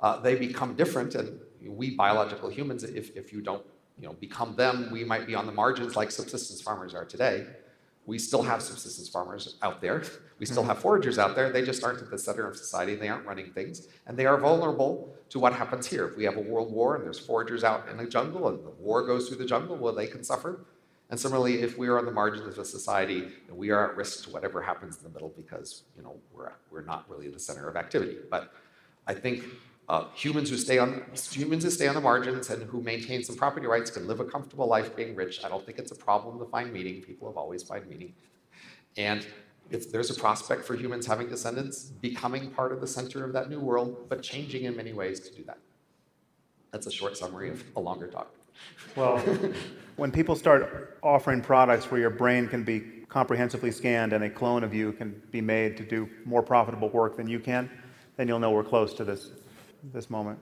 [0.00, 1.14] uh, they become different.
[1.14, 3.64] And we biological humans, if, if you don't
[3.98, 7.46] you know, become them, we might be on the margins like subsistence farmers are today.
[8.06, 10.02] We still have subsistence farmers out there.
[10.38, 11.50] We still have foragers out there.
[11.50, 12.94] They just aren't at the center of society.
[12.94, 13.88] They aren't running things.
[14.06, 16.08] And they are vulnerable to what happens here.
[16.08, 18.70] If we have a world war and there's foragers out in the jungle and the
[18.70, 20.64] war goes through the jungle, well, they can suffer.
[21.10, 24.24] And similarly, if we are on the margins of a society, we are at risk
[24.24, 27.68] to whatever happens in the middle because you know we're, we're not really the center
[27.68, 28.16] of activity.
[28.30, 28.52] But
[29.06, 29.44] I think
[29.90, 31.02] uh, humans who stay on
[31.32, 34.24] humans who stay on the margins and who maintain some property rights can live a
[34.24, 35.44] comfortable life being rich.
[35.44, 37.02] I don't think it's a problem to find meaning.
[37.02, 38.14] People have always found meaning.
[38.96, 39.26] And
[39.68, 43.50] if there's a prospect for humans having descendants, becoming part of the center of that
[43.50, 45.58] new world, but changing in many ways to do that.
[46.70, 48.32] That's a short summary of a longer talk.
[48.94, 49.18] Well,
[49.96, 54.62] when people start offering products where your brain can be comprehensively scanned and a clone
[54.62, 57.68] of you can be made to do more profitable work than you can,
[58.16, 59.30] then you'll know we're close to this
[59.82, 60.38] this moment.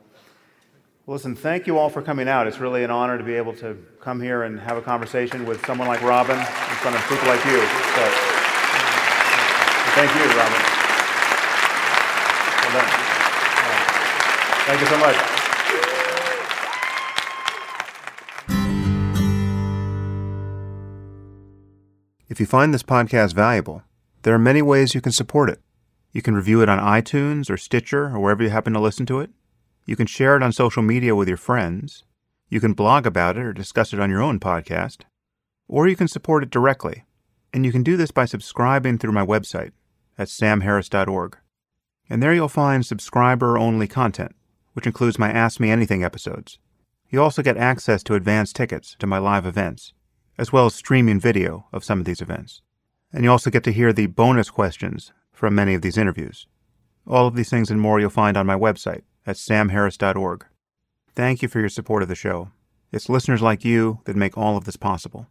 [1.07, 2.47] Well, listen, thank you all for coming out.
[2.47, 5.65] It's really an honor to be able to come here and have a conversation with
[5.65, 7.58] someone like Robin in front of people like you.
[7.58, 8.05] So,
[9.97, 10.62] thank you, Robin.
[12.62, 12.91] Well done.
[14.67, 15.17] Thank you so much.
[22.28, 23.83] If you find this podcast valuable,
[24.23, 25.58] there are many ways you can support it.
[26.12, 29.20] You can review it on iTunes or Stitcher or wherever you happen to listen to
[29.20, 29.30] it.
[29.84, 32.04] You can share it on social media with your friends.
[32.48, 35.02] You can blog about it or discuss it on your own podcast.
[35.66, 37.04] Or you can support it directly.
[37.52, 39.72] And you can do this by subscribing through my website
[40.16, 41.36] at samharris.org.
[42.10, 44.34] And there you'll find subscriber only content,
[44.72, 46.58] which includes my Ask Me Anything episodes.
[47.10, 49.92] You also get access to advance tickets to my live events,
[50.36, 52.62] as well as streaming video of some of these events.
[53.12, 56.49] And you also get to hear the bonus questions from many of these interviews.
[57.07, 60.44] All of these things and more you'll find on my website at samharris.org.
[61.15, 62.50] Thank you for your support of the show.
[62.91, 65.28] It's listeners like you that make all of this possible.